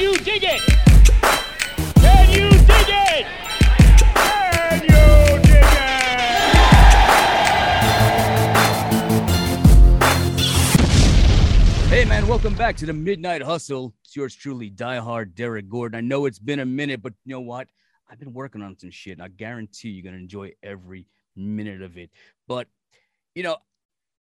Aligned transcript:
You 0.00 0.16
dig 0.16 0.42
it? 0.44 0.60
Can 1.96 2.30
you 2.30 2.48
dig 2.48 2.88
it? 2.88 3.26
Can 3.98 4.82
you 4.82 5.40
dig 5.42 5.62
it? 5.62 6.00
Hey 11.88 12.04
man, 12.06 12.26
welcome 12.26 12.54
back 12.54 12.76
to 12.78 12.86
the 12.86 12.94
Midnight 12.94 13.42
Hustle. 13.42 13.94
It's 14.04 14.16
yours 14.16 14.34
truly, 14.34 14.70
diehard 14.70 15.34
Derek 15.34 15.68
Gordon. 15.68 15.98
I 15.98 16.00
know 16.00 16.24
it's 16.24 16.38
been 16.38 16.60
a 16.60 16.66
minute, 16.66 17.02
but 17.02 17.12
you 17.26 17.34
know 17.34 17.40
what? 17.40 17.68
I've 18.10 18.18
been 18.18 18.32
working 18.32 18.62
on 18.62 18.78
some 18.78 18.90
shit, 18.90 19.12
and 19.12 19.22
I 19.22 19.28
guarantee 19.28 19.90
you're 19.90 20.04
gonna 20.04 20.16
enjoy 20.16 20.52
every 20.62 21.06
minute 21.36 21.82
of 21.82 21.96
it. 21.96 22.10
But 22.48 22.68
you 23.34 23.42
know, 23.42 23.56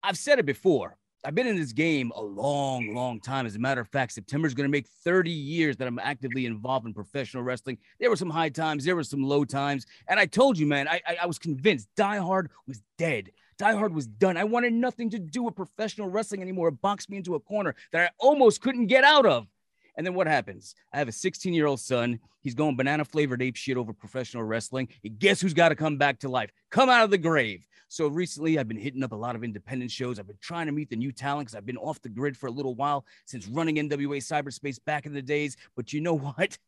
I've 0.03 0.19
said 0.19 0.39
it 0.39 0.47
before. 0.47 0.97
I've 1.25 1.35
been 1.35 1.49
in 1.49 1.57
this 1.57 1.73
game 1.73 2.13
a 2.15 2.23
long, 2.23 2.95
long 2.95 3.19
time. 3.19 3.47
As 3.47 3.57
a 3.57 3.59
matter 3.59 3.81
of 3.81 3.89
fact, 3.89 4.13
September 4.13 4.47
is 4.47 4.55
going 4.55 4.69
to 4.69 4.71
make 4.71 4.87
30 4.87 5.31
years 5.31 5.77
that 5.79 5.89
I'm 5.89 5.99
actively 5.99 6.47
involved 6.47 6.87
in 6.87 6.95
professional 6.95 7.43
wrestling. 7.43 7.79
There 7.99 8.11
were 8.11 8.17
some 8.17 8.31
high 8.31 8.49
times, 8.49 8.85
there 8.85 8.95
were 8.95 9.03
some 9.03 9.25
low 9.25 9.45
times, 9.45 9.87
and 10.09 10.21
I 10.21 10.27
told 10.27 10.57
you, 10.57 10.67
man, 10.67 10.87
I, 10.87 11.01
I, 11.05 11.17
I 11.23 11.27
was 11.27 11.39
convinced 11.39 11.89
Die 11.97 12.19
Hard 12.19 12.51
was 12.69 12.81
dead. 12.97 13.33
Die 13.59 13.75
Hard 13.75 13.93
was 13.93 14.07
done. 14.07 14.37
I 14.37 14.45
wanted 14.45 14.73
nothing 14.73 15.11
to 15.11 15.19
do 15.19 15.43
with 15.43 15.57
professional 15.57 16.09
wrestling 16.09 16.43
anymore. 16.43 16.69
It 16.69 16.81
boxed 16.81 17.11
me 17.11 17.17
into 17.17 17.35
a 17.35 17.41
corner 17.41 17.75
that 17.91 18.03
I 18.03 18.11
almost 18.19 18.61
couldn't 18.61 18.87
get 18.87 19.03
out 19.03 19.27
of. 19.27 19.49
And 19.97 20.07
then 20.07 20.15
what 20.15 20.27
happens? 20.27 20.75
I 20.93 20.99
have 20.99 21.09
a 21.09 21.13
16 21.13 21.55
year 21.55 21.67
old 21.67 21.81
son. 21.81 22.19
He's 22.41 22.55
going 22.55 22.77
banana 22.77 23.05
flavored 23.05 23.43
ape 23.43 23.57
shit 23.57 23.77
over 23.77 23.93
professional 23.93 24.45
wrestling. 24.45 24.89
And 25.05 25.19
guess 25.19 25.41
who's 25.41 25.55
got 25.55 25.71
to 25.71 25.75
come 25.75 25.97
back 25.97 26.21
to 26.21 26.29
life? 26.29 26.51
Come 26.71 26.89
out 26.89 27.05
of 27.05 27.11
the 27.11 27.19
grave. 27.19 27.67
So 27.89 28.09
recently, 28.09 28.59
I've 28.59 28.69
been 28.69 28.77
hitting 28.77 29.03
up 29.05 29.13
a 29.13 29.17
lot 29.17 29.37
of 29.37 29.45
independent 29.45 29.91
shows. 29.91 30.19
I've 30.19 30.27
been 30.27 30.39
trying 30.41 30.67
to 30.67 30.73
meet 30.73 30.91
the 30.91 30.97
new 30.97 31.13
talent 31.13 31.47
because 31.47 31.57
I've 31.57 31.67
been 31.67 31.77
off 31.77 32.03
the 32.03 32.09
grid 32.09 32.37
for 32.37 32.49
a 32.49 32.51
little 32.51 32.75
while 32.75 33.07
since 33.27 33.47
running 33.47 33.77
NWA 33.77 34.19
cyberspace 34.19 34.79
back 34.85 35.07
in 35.07 35.15
the 35.15 35.23
days. 35.23 35.57
But 35.77 35.93
you 35.93 36.01
know 36.01 36.15
what? 36.19 36.59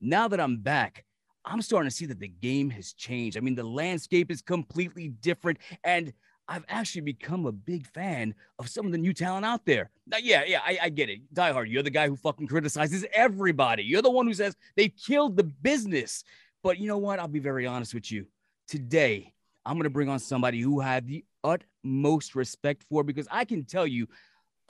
Now 0.00 0.28
that 0.28 0.40
I'm 0.40 0.58
back, 0.58 1.04
I'm 1.44 1.62
starting 1.62 1.90
to 1.90 1.94
see 1.94 2.06
that 2.06 2.20
the 2.20 2.28
game 2.28 2.70
has 2.70 2.92
changed. 2.92 3.36
I 3.36 3.40
mean, 3.40 3.54
the 3.54 3.64
landscape 3.64 4.30
is 4.30 4.42
completely 4.42 5.08
different. 5.08 5.58
And 5.82 6.12
I've 6.48 6.64
actually 6.68 7.02
become 7.02 7.44
a 7.44 7.52
big 7.52 7.86
fan 7.86 8.34
of 8.58 8.68
some 8.68 8.86
of 8.86 8.92
the 8.92 8.98
new 8.98 9.12
talent 9.12 9.44
out 9.44 9.66
there. 9.66 9.90
Now, 10.06 10.16
yeah, 10.16 10.44
yeah, 10.46 10.60
I, 10.64 10.78
I 10.84 10.88
get 10.88 11.10
it. 11.10 11.20
Die 11.34 11.52
Hard, 11.52 11.68
you're 11.68 11.82
the 11.82 11.90
guy 11.90 12.08
who 12.08 12.16
fucking 12.16 12.46
criticizes 12.46 13.04
everybody. 13.12 13.82
You're 13.82 14.02
the 14.02 14.10
one 14.10 14.26
who 14.26 14.32
says 14.32 14.56
they 14.74 14.88
killed 14.88 15.36
the 15.36 15.44
business. 15.44 16.24
But 16.62 16.78
you 16.78 16.88
know 16.88 16.98
what? 16.98 17.18
I'll 17.18 17.28
be 17.28 17.38
very 17.38 17.66
honest 17.66 17.92
with 17.92 18.10
you. 18.10 18.26
Today, 18.66 19.34
I'm 19.66 19.74
going 19.74 19.84
to 19.84 19.90
bring 19.90 20.08
on 20.08 20.18
somebody 20.18 20.60
who 20.60 20.80
I 20.80 20.94
have 20.94 21.06
the 21.06 21.24
utmost 21.44 22.34
respect 22.34 22.84
for 22.88 23.04
because 23.04 23.28
I 23.30 23.44
can 23.44 23.64
tell 23.64 23.86
you 23.86 24.08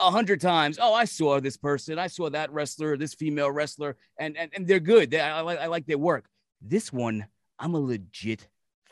a 0.01 0.11
hundred 0.11 0.41
times, 0.41 0.79
oh, 0.81 0.93
I 0.93 1.05
saw 1.05 1.39
this 1.39 1.57
person, 1.57 1.97
I 1.97 2.07
saw 2.07 2.29
that 2.29 2.51
wrestler, 2.51 2.97
this 2.97 3.13
female 3.13 3.51
wrestler, 3.51 3.97
and 4.17 4.37
and, 4.37 4.51
and 4.53 4.67
they're 4.67 4.79
good. 4.79 5.11
They, 5.11 5.19
I, 5.19 5.41
I 5.41 5.67
like 5.67 5.85
their 5.85 5.97
work. 5.97 6.25
This 6.61 6.91
one, 6.91 7.25
I'm 7.57 7.73
a 7.73 7.79
legit 7.79 8.47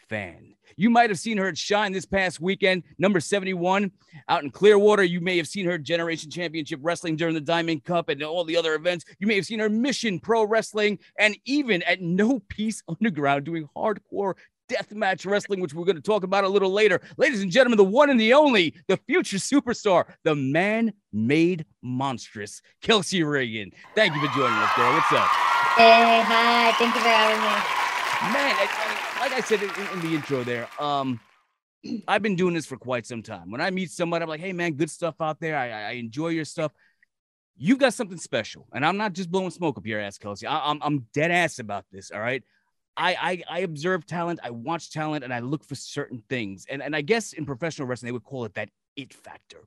fan. 0.10 0.54
You 0.76 0.90
might 0.90 1.10
have 1.10 1.20
seen 1.20 1.38
her 1.38 1.48
at 1.48 1.58
Shine 1.58 1.92
this 1.92 2.06
past 2.06 2.40
weekend, 2.40 2.84
number 3.00 3.20
71 3.20 3.92
out 4.30 4.44
in 4.44 4.52
Clearwater. 4.52 5.04
You 5.04 5.22
may 5.22 5.38
have 5.38 5.48
seen 5.48 5.66
her 5.66 5.78
Generation 5.78 6.30
Championship 6.30 6.80
Wrestling 6.84 7.16
during 7.16 7.34
the 7.34 7.42
Diamond 7.42 7.84
Cup 7.84 8.10
and 8.10 8.22
all 8.22 8.44
the 8.44 8.58
other 8.58 8.76
events. 8.76 9.06
You 9.20 9.28
may 9.28 9.36
have 9.36 9.46
seen 9.46 9.60
her 9.60 9.70
Mission 9.70 10.20
Pro 10.20 10.44
Wrestling 10.44 11.00
and 11.18 11.38
even 11.46 11.82
at 11.84 12.02
No 12.02 12.40
Peace 12.50 12.84
Underground 12.88 13.46
doing 13.46 13.68
hardcore 13.76 14.36
deathmatch 14.70 15.26
wrestling, 15.26 15.62
which 15.62 15.74
we're 15.74 15.86
going 15.86 15.96
to 15.96 16.02
talk 16.02 16.24
about 16.24 16.44
a 16.44 16.50
little 16.50 16.72
later. 16.72 17.00
Ladies 17.16 17.42
and 17.42 17.50
gentlemen, 17.50 17.78
the 17.78 17.86
one 17.86 18.10
and 18.10 18.20
the 18.20 18.34
only, 18.34 18.74
the 18.88 18.98
future 19.08 19.38
superstar, 19.38 20.06
the 20.24 20.36
man 20.36 20.92
made 21.14 21.66
monstrous, 21.82 22.62
Kelsey 22.82 23.22
Raegan. 23.22 23.72
Thank 23.96 24.14
you 24.14 24.20
for 24.20 24.28
joining 24.36 24.58
us, 24.60 24.70
girl. 24.76 24.92
What's 24.94 25.12
up? 25.14 25.28
Hey, 25.78 26.22
hi. 26.22 26.74
Thank 26.78 26.94
you 26.96 27.02
for 27.02 27.08
having 27.08 27.40
me. 27.40 28.34
man 28.34 28.56
I, 28.58 28.68
I- 28.68 29.07
like 29.20 29.34
i 29.34 29.42
said 29.42 29.62
in, 29.62 29.70
in 29.94 30.02
the 30.02 30.16
intro 30.16 30.44
there 30.44 30.68
um 30.80 31.20
i've 32.08 32.22
been 32.22 32.36
doing 32.36 32.54
this 32.54 32.66
for 32.66 32.78
quite 32.78 33.06
some 33.06 33.22
time. 33.22 33.52
When 33.52 33.62
i 33.62 33.70
meet 33.72 33.92
somebody 33.92 34.24
i'm 34.24 34.30
like 34.30 34.42
hey 34.42 34.54
man 34.54 34.74
good 34.74 34.90
stuff 34.90 35.16
out 35.22 35.40
there. 35.40 35.58
I, 35.58 35.70
I 35.70 35.92
enjoy 35.92 36.30
your 36.30 36.46
stuff. 36.46 36.72
You've 37.56 37.80
got 37.80 37.94
something 37.94 38.18
special 38.18 38.68
and 38.74 38.86
i'm 38.86 38.98
not 38.98 39.14
just 39.14 39.32
blowing 39.32 39.52
smoke 39.52 39.78
up 39.78 39.86
your 39.86 40.00
ass 40.00 40.18
kelsey. 40.18 40.48
I, 40.48 40.70
I'm, 40.70 40.80
I'm 40.82 41.08
dead 41.14 41.32
ass 41.32 41.60
about 41.60 41.86
this 41.92 42.12
all 42.12 42.20
right? 42.20 42.44
I, 42.96 43.16
I 43.50 43.58
i 43.58 43.60
observe 43.60 44.06
talent 44.06 44.40
i 44.44 44.50
watch 44.50 44.92
talent 44.92 45.24
and 45.24 45.34
i 45.34 45.40
look 45.40 45.64
for 45.64 45.76
certain 45.76 46.24
things. 46.30 46.66
And, 46.70 46.82
and 46.82 46.96
i 46.96 47.02
guess 47.02 47.34
in 47.34 47.46
professional 47.46 47.88
wrestling 47.88 48.08
they 48.08 48.14
would 48.14 48.24
call 48.24 48.46
it 48.46 48.54
that 48.56 48.70
it 48.96 49.14
factor. 49.14 49.64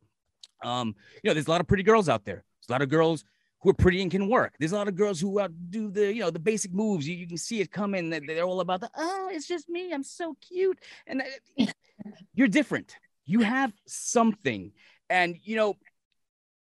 Um 0.62 0.94
you 1.22 1.28
know 1.28 1.34
there's 1.34 1.46
a 1.46 1.50
lot 1.50 1.60
of 1.60 1.68
pretty 1.68 1.84
girls 1.84 2.08
out 2.08 2.24
there. 2.24 2.44
There's 2.60 2.68
a 2.68 2.72
lot 2.72 2.82
of 2.82 2.88
girls 2.88 3.24
who 3.60 3.70
are 3.70 3.74
pretty 3.74 4.00
and 4.00 4.10
can 4.10 4.28
work. 4.28 4.54
There's 4.58 4.72
a 4.72 4.76
lot 4.76 4.88
of 4.88 4.96
girls 4.96 5.20
who 5.20 5.38
uh, 5.38 5.48
do 5.68 5.90
the, 5.90 6.12
you 6.12 6.20
know, 6.20 6.30
the 6.30 6.38
basic 6.38 6.72
moves. 6.72 7.06
You, 7.06 7.14
you 7.14 7.26
can 7.26 7.36
see 7.36 7.60
it 7.60 7.70
coming. 7.70 8.10
That 8.10 8.22
they're 8.26 8.44
all 8.44 8.60
about 8.60 8.80
the, 8.80 8.90
oh, 8.96 9.28
it's 9.30 9.46
just 9.46 9.68
me. 9.68 9.92
I'm 9.92 10.02
so 10.02 10.36
cute. 10.40 10.78
And 11.06 11.22
uh, 11.58 11.66
you're 12.34 12.48
different. 12.48 12.96
You 13.26 13.40
have 13.40 13.72
something. 13.86 14.72
And, 15.10 15.36
you 15.42 15.56
know, 15.56 15.76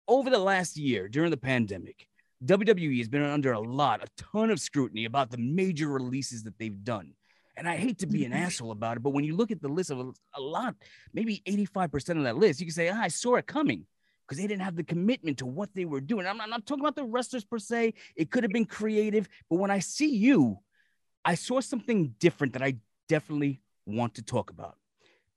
over 0.08 0.28
the 0.28 0.38
last 0.38 0.76
year 0.76 1.08
during 1.08 1.30
the 1.30 1.36
pandemic, 1.36 2.08
WWE 2.44 2.98
has 2.98 3.08
been 3.08 3.22
under 3.22 3.52
a 3.52 3.60
lot, 3.60 4.02
a 4.02 4.08
ton 4.16 4.50
of 4.50 4.60
scrutiny 4.60 5.04
about 5.04 5.30
the 5.30 5.38
major 5.38 5.88
releases 5.88 6.42
that 6.44 6.58
they've 6.58 6.84
done. 6.84 7.14
And 7.56 7.68
I 7.68 7.76
hate 7.76 7.98
to 7.98 8.06
be 8.06 8.24
an 8.24 8.32
asshole 8.32 8.70
about 8.70 8.96
it, 8.96 9.02
but 9.02 9.10
when 9.10 9.24
you 9.24 9.34
look 9.34 9.50
at 9.50 9.60
the 9.60 9.68
list 9.68 9.90
of 9.90 9.98
a, 9.98 10.12
a 10.34 10.40
lot, 10.40 10.76
maybe 11.12 11.42
85% 11.46 12.18
of 12.18 12.22
that 12.22 12.36
list, 12.36 12.60
you 12.60 12.66
can 12.66 12.74
say, 12.74 12.88
ah, 12.88 13.00
I 13.00 13.08
saw 13.08 13.34
it 13.34 13.48
coming 13.48 13.84
because 14.28 14.40
they 14.40 14.46
didn't 14.46 14.62
have 14.62 14.76
the 14.76 14.84
commitment 14.84 15.38
to 15.38 15.46
what 15.46 15.74
they 15.74 15.86
were 15.86 16.02
doing. 16.02 16.26
I'm 16.26 16.36
not, 16.36 16.44
I'm 16.44 16.50
not 16.50 16.66
talking 16.66 16.84
about 16.84 16.96
the 16.96 17.04
wrestlers 17.04 17.44
per 17.44 17.58
se. 17.58 17.94
It 18.14 18.30
could 18.30 18.44
have 18.44 18.52
been 18.52 18.66
creative, 18.66 19.26
but 19.48 19.56
when 19.56 19.70
I 19.70 19.78
see 19.78 20.14
you, 20.14 20.58
I 21.24 21.34
saw 21.34 21.60
something 21.60 22.14
different 22.18 22.52
that 22.52 22.62
I 22.62 22.76
definitely 23.08 23.62
want 23.86 24.14
to 24.16 24.22
talk 24.22 24.50
about. 24.50 24.76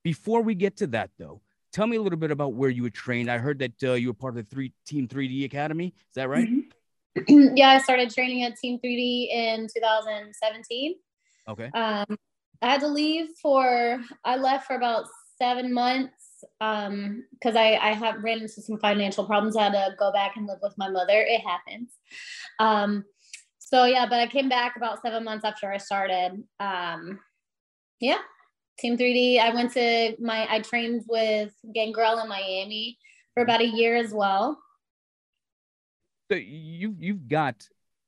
Before 0.04 0.42
we 0.42 0.56
get 0.56 0.78
to 0.78 0.88
that, 0.88 1.12
though, 1.18 1.42
tell 1.72 1.88
me 1.88 1.96
a 1.96 2.02
little 2.02 2.20
bit 2.20 2.32
about 2.32 2.54
where 2.54 2.70
you 2.70 2.84
were 2.84 2.90
trained. 2.90 3.32
I 3.32 3.38
heard 3.38 3.60
that 3.60 3.84
uh, 3.84 3.94
you 3.94 4.08
were 4.08 4.14
part 4.14 4.38
of 4.38 4.44
the 4.44 4.54
three 4.54 4.74
Team 4.86 5.08
3D 5.08 5.46
Academy. 5.46 5.94
Is 6.10 6.16
that 6.16 6.28
right? 6.28 6.50
yeah, 7.28 7.70
I 7.70 7.78
started 7.80 8.14
training 8.14 8.44
at 8.44 8.58
Team 8.58 8.78
3D 8.84 9.30
in 9.32 9.68
2017. 9.74 10.96
Okay. 11.48 11.70
Um, 11.74 12.18
I 12.62 12.72
had 12.72 12.82
to 12.82 12.88
leave 12.88 13.30
for, 13.42 14.02
I 14.26 14.36
left 14.36 14.68
for 14.68 14.76
about 14.76 15.06
seven 15.38 15.74
months 15.74 16.21
um 16.60 17.24
because 17.34 17.56
I, 17.56 17.76
I 17.76 17.94
have 17.94 18.24
ran 18.24 18.40
into 18.40 18.62
some 18.62 18.78
financial 18.78 19.26
problems. 19.26 19.56
I 19.56 19.64
had 19.64 19.74
to 19.74 19.96
go 19.98 20.12
back 20.12 20.38
and 20.38 20.48
live 20.48 20.60
with 20.62 20.78
my 20.78 20.90
mother. 20.90 21.26
It 21.28 21.42
happens. 21.42 21.92
Um, 22.60 23.06
so 23.60 23.86
yeah, 23.86 24.06
but 24.06 24.20
I 24.20 24.28
came 24.28 24.50
back 24.50 24.76
about 24.76 25.02
seven 25.02 25.24
months 25.24 25.46
after 25.46 25.72
I 25.72 25.78
started. 25.78 26.44
Um, 26.60 27.20
yeah, 28.00 28.18
Team 28.80 28.98
3D. 28.98 29.40
I 29.40 29.54
went 29.54 29.72
to 29.74 30.16
my, 30.20 30.48
I 30.50 30.60
trained 30.60 31.06
with 31.08 31.54
Gangrel 31.74 32.20
in 32.20 32.28
Miami 32.28 32.98
for 33.34 33.44
about 33.44 33.62
a 33.62 33.68
year 33.68 33.96
as 33.96 34.12
well. 34.12 34.60
So 36.32 36.38
you 36.38 36.96
you've 37.00 37.28
got. 37.28 37.56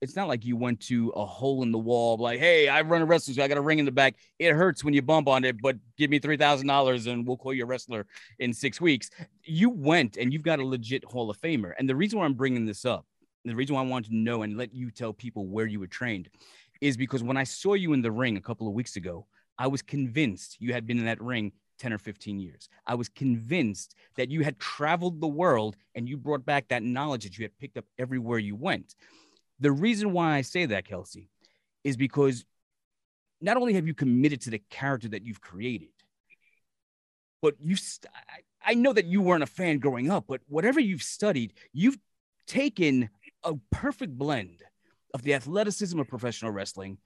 It's 0.04 0.18
not 0.18 0.28
like 0.28 0.44
you 0.44 0.58
went 0.58 0.82
to 0.82 1.14
a 1.16 1.26
hole 1.26 1.64
in 1.64 1.72
the 1.72 1.78
wall, 1.78 2.18
like, 2.18 2.38
hey, 2.38 2.68
I 2.68 2.82
run 2.82 3.02
a 3.02 3.06
wrestling, 3.06 3.36
so 3.36 3.44
I 3.44 3.48
got 3.48 3.58
a 3.58 3.62
ring 3.62 3.80
in 3.80 3.86
the 3.86 3.92
back. 3.92 4.16
It 4.38 4.52
hurts 4.52 4.84
when 4.84 4.94
you 4.94 5.02
bump 5.02 5.30
on 5.30 5.46
it, 5.46 5.62
but 5.62 5.78
give 5.98 6.10
me 6.10 6.20
three 6.20 6.36
thousand 6.36 6.68
dollars 6.68 7.08
and 7.08 7.26
we'll 7.26 7.38
call 7.38 7.54
you 7.54 7.64
a 7.64 7.66
wrestler 7.66 8.06
in 8.40 8.54
six 8.54 8.82
weeks. 8.82 9.10
You 9.46 9.70
went 9.70 10.18
and 10.18 10.34
you've 10.34 10.44
got 10.44 10.60
a 10.60 10.66
legit 10.66 11.06
Hall 11.06 11.30
of 11.30 11.40
Famer. 11.40 11.72
And 11.80 11.88
the 11.90 11.96
reason 11.96 12.20
why 12.20 12.26
I'm 12.26 12.34
bringing 12.34 12.66
this 12.66 12.84
up, 12.84 13.06
the 13.46 13.56
reason 13.56 13.76
why 13.76 13.82
I 13.82 13.86
wanted 13.86 14.10
to 14.10 14.18
know 14.18 14.42
and 14.42 14.58
let 14.58 14.74
you 14.74 14.92
tell 14.92 15.14
people 15.14 15.48
where 15.48 15.68
you 15.68 15.80
were 15.80 15.88
trained, 15.88 16.28
is 16.82 16.98
because 16.98 17.24
when 17.24 17.38
I 17.38 17.46
saw 17.46 17.74
you 17.74 17.94
in 17.94 18.02
the 18.02 18.12
ring 18.12 18.36
a 18.36 18.42
couple 18.42 18.68
of 18.68 18.74
weeks 18.74 18.98
ago, 18.98 19.26
I 19.58 19.68
was 19.68 19.82
convinced 19.82 20.58
you 20.60 20.74
had 20.74 20.86
been 20.86 21.00
in 21.00 21.06
that 21.06 21.22
ring 21.22 21.54
10 21.80 21.94
or 21.94 21.98
15 21.98 22.40
years. 22.40 22.70
I 22.88 22.96
was 22.96 23.10
convinced 23.10 23.96
that 24.16 24.30
you 24.30 24.42
had 24.44 24.60
traveled 24.60 25.22
the 25.22 25.28
world 25.28 25.76
and 25.96 26.08
you 26.08 26.18
brought 26.18 26.46
back 26.46 26.68
that 26.68 26.84
knowledge 26.84 27.24
that 27.24 27.38
you 27.38 27.44
had 27.44 27.58
picked 27.58 27.78
up 27.78 27.86
everywhere 27.98 28.40
you 28.40 28.56
went. 28.56 28.96
The 29.64 29.72
reason 29.72 30.12
why 30.12 30.36
I 30.36 30.42
say 30.42 30.66
that, 30.66 30.86
Kelsey, 30.86 31.30
is 31.86 31.96
because 31.96 32.44
not 33.40 33.56
only 33.56 33.76
have 33.76 33.88
you 33.88 33.94
committed 33.94 34.42
to 34.42 34.50
the 34.50 34.62
character 34.70 35.08
that 35.08 35.24
you've 35.24 35.40
created, 35.40 35.88
but 37.42 37.56
you, 37.62 37.78
st- 37.78 38.12
I, 38.14 38.72
I 38.72 38.74
know 38.74 38.92
that 38.92 39.06
you 39.06 39.22
weren't 39.22 39.42
a 39.42 39.48
fan 39.48 39.80
growing 39.80 40.12
up, 40.12 40.26
but 40.28 40.42
whatever 40.50 40.82
you've 40.82 41.02
studied, 41.02 41.54
you've 41.72 41.98
taken 42.46 43.10
a 43.46 43.54
perfect 43.72 44.18
blend 44.18 44.64
of 45.14 45.22
the 45.22 45.34
athleticism 45.34 45.98
of 45.98 46.10
professional 46.10 46.52
wrestling 46.52 46.98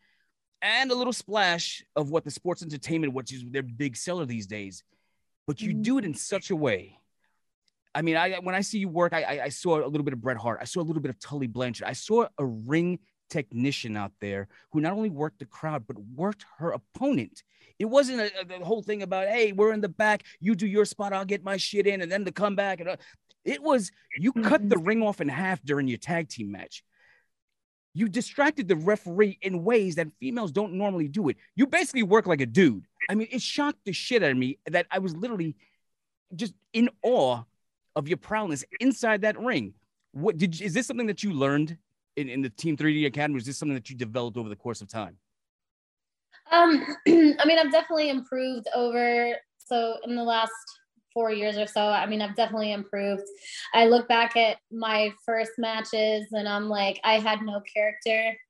and 0.63 0.89
a 0.89 0.95
little 0.95 1.13
splash 1.13 1.83
of 1.95 2.09
what 2.09 2.23
the 2.23 2.31
sports 2.31 2.63
entertainment, 2.63 3.13
which 3.13 3.31
is 3.31 3.43
their 3.51 3.61
big 3.61 3.95
seller 3.95 4.25
these 4.25 4.47
days. 4.47 4.83
But 5.45 5.61
you 5.61 5.73
mm-hmm. 5.73 5.81
do 5.83 5.97
it 5.99 6.05
in 6.05 6.15
such 6.15 6.49
a 6.49 6.55
way. 6.55 6.97
I 7.97 8.03
mean, 8.03 8.15
I 8.15 8.35
when 8.35 8.53
I 8.53 8.61
see 8.61 8.77
you 8.77 8.89
work, 8.89 9.11
I, 9.11 9.41
I 9.45 9.49
saw 9.49 9.83
a 9.83 9.87
little 9.87 10.03
bit 10.03 10.13
of 10.13 10.21
Bret 10.21 10.37
Hart. 10.37 10.59
I 10.61 10.65
saw 10.65 10.81
a 10.81 10.83
little 10.83 11.01
bit 11.01 11.09
of 11.09 11.19
Tully 11.19 11.47
Blanchard. 11.47 11.87
I 11.87 11.93
saw 11.93 12.27
a 12.37 12.45
ring 12.45 12.99
technician 13.27 13.97
out 13.97 14.11
there 14.21 14.47
who 14.71 14.81
not 14.81 14.93
only 14.93 15.09
worked 15.09 15.39
the 15.39 15.45
crowd 15.45 15.85
but 15.87 15.97
worked 16.15 16.45
her 16.59 16.73
opponent. 16.73 17.41
It 17.79 17.85
wasn't 17.85 18.21
a, 18.21 18.39
a, 18.39 18.45
the 18.45 18.63
whole 18.63 18.83
thing 18.83 19.01
about 19.01 19.29
hey, 19.29 19.51
we're 19.51 19.73
in 19.73 19.81
the 19.81 19.89
back, 19.89 20.25
you 20.39 20.53
do 20.53 20.67
your 20.67 20.85
spot, 20.85 21.11
I'll 21.11 21.25
get 21.25 21.43
my 21.43 21.57
shit 21.57 21.87
in, 21.87 22.01
and 22.01 22.11
then 22.11 22.23
the 22.23 22.31
comeback. 22.31 22.81
And 22.81 22.89
uh, 22.89 22.97
it 23.43 23.63
was 23.63 23.89
you 24.15 24.31
cut 24.31 24.69
the 24.69 24.77
ring 24.77 25.01
off 25.01 25.19
in 25.19 25.27
half 25.27 25.59
during 25.63 25.87
your 25.87 25.97
tag 25.97 26.29
team 26.29 26.51
match. 26.51 26.83
You 27.95 28.07
distracted 28.07 28.67
the 28.67 28.75
referee 28.75 29.39
in 29.41 29.63
ways 29.63 29.95
that 29.95 30.09
females 30.19 30.51
don't 30.51 30.73
normally 30.73 31.07
do 31.07 31.29
it. 31.29 31.37
You 31.55 31.65
basically 31.65 32.03
work 32.03 32.27
like 32.27 32.41
a 32.41 32.45
dude. 32.45 32.85
I 33.09 33.15
mean, 33.15 33.27
it 33.31 33.41
shocked 33.41 33.79
the 33.85 33.91
shit 33.91 34.21
out 34.21 34.29
of 34.29 34.37
me 34.37 34.59
that 34.67 34.85
I 34.91 34.99
was 34.99 35.15
literally 35.15 35.55
just 36.35 36.53
in 36.73 36.91
awe 37.01 37.41
of 37.97 38.07
your 38.07 38.17
prowess 38.17 38.63
inside 38.79 39.21
that 39.21 39.37
ring. 39.39 39.73
What 40.13 40.37
did 40.37 40.61
is 40.61 40.73
this 40.73 40.87
something 40.87 41.07
that 41.07 41.23
you 41.23 41.33
learned 41.33 41.77
in, 42.15 42.29
in 42.29 42.41
the 42.41 42.49
Team 42.49 42.77
3D 42.77 43.07
Academy? 43.07 43.37
Is 43.37 43.45
this 43.45 43.57
something 43.57 43.75
that 43.75 43.89
you 43.89 43.95
developed 43.95 44.37
over 44.37 44.47
the 44.47 44.55
course 44.55 44.81
of 44.81 44.87
time? 44.87 45.17
Um, 46.51 46.85
I 47.07 47.45
mean, 47.45 47.59
I've 47.59 47.71
definitely 47.71 48.09
improved 48.09 48.67
over. 48.73 49.35
So 49.57 49.97
in 50.05 50.15
the 50.15 50.23
last 50.23 50.51
four 51.13 51.31
years 51.31 51.57
or 51.57 51.65
so, 51.65 51.81
I 51.81 52.05
mean, 52.05 52.21
I've 52.21 52.35
definitely 52.35 52.71
improved. 52.71 53.23
I 53.73 53.87
look 53.87 54.07
back 54.07 54.37
at 54.37 54.57
my 54.71 55.11
first 55.25 55.53
matches 55.57 56.27
and 56.31 56.47
I'm 56.47 56.69
like, 56.69 57.01
I 57.03 57.19
had 57.19 57.41
no 57.41 57.61
character. 57.61 58.37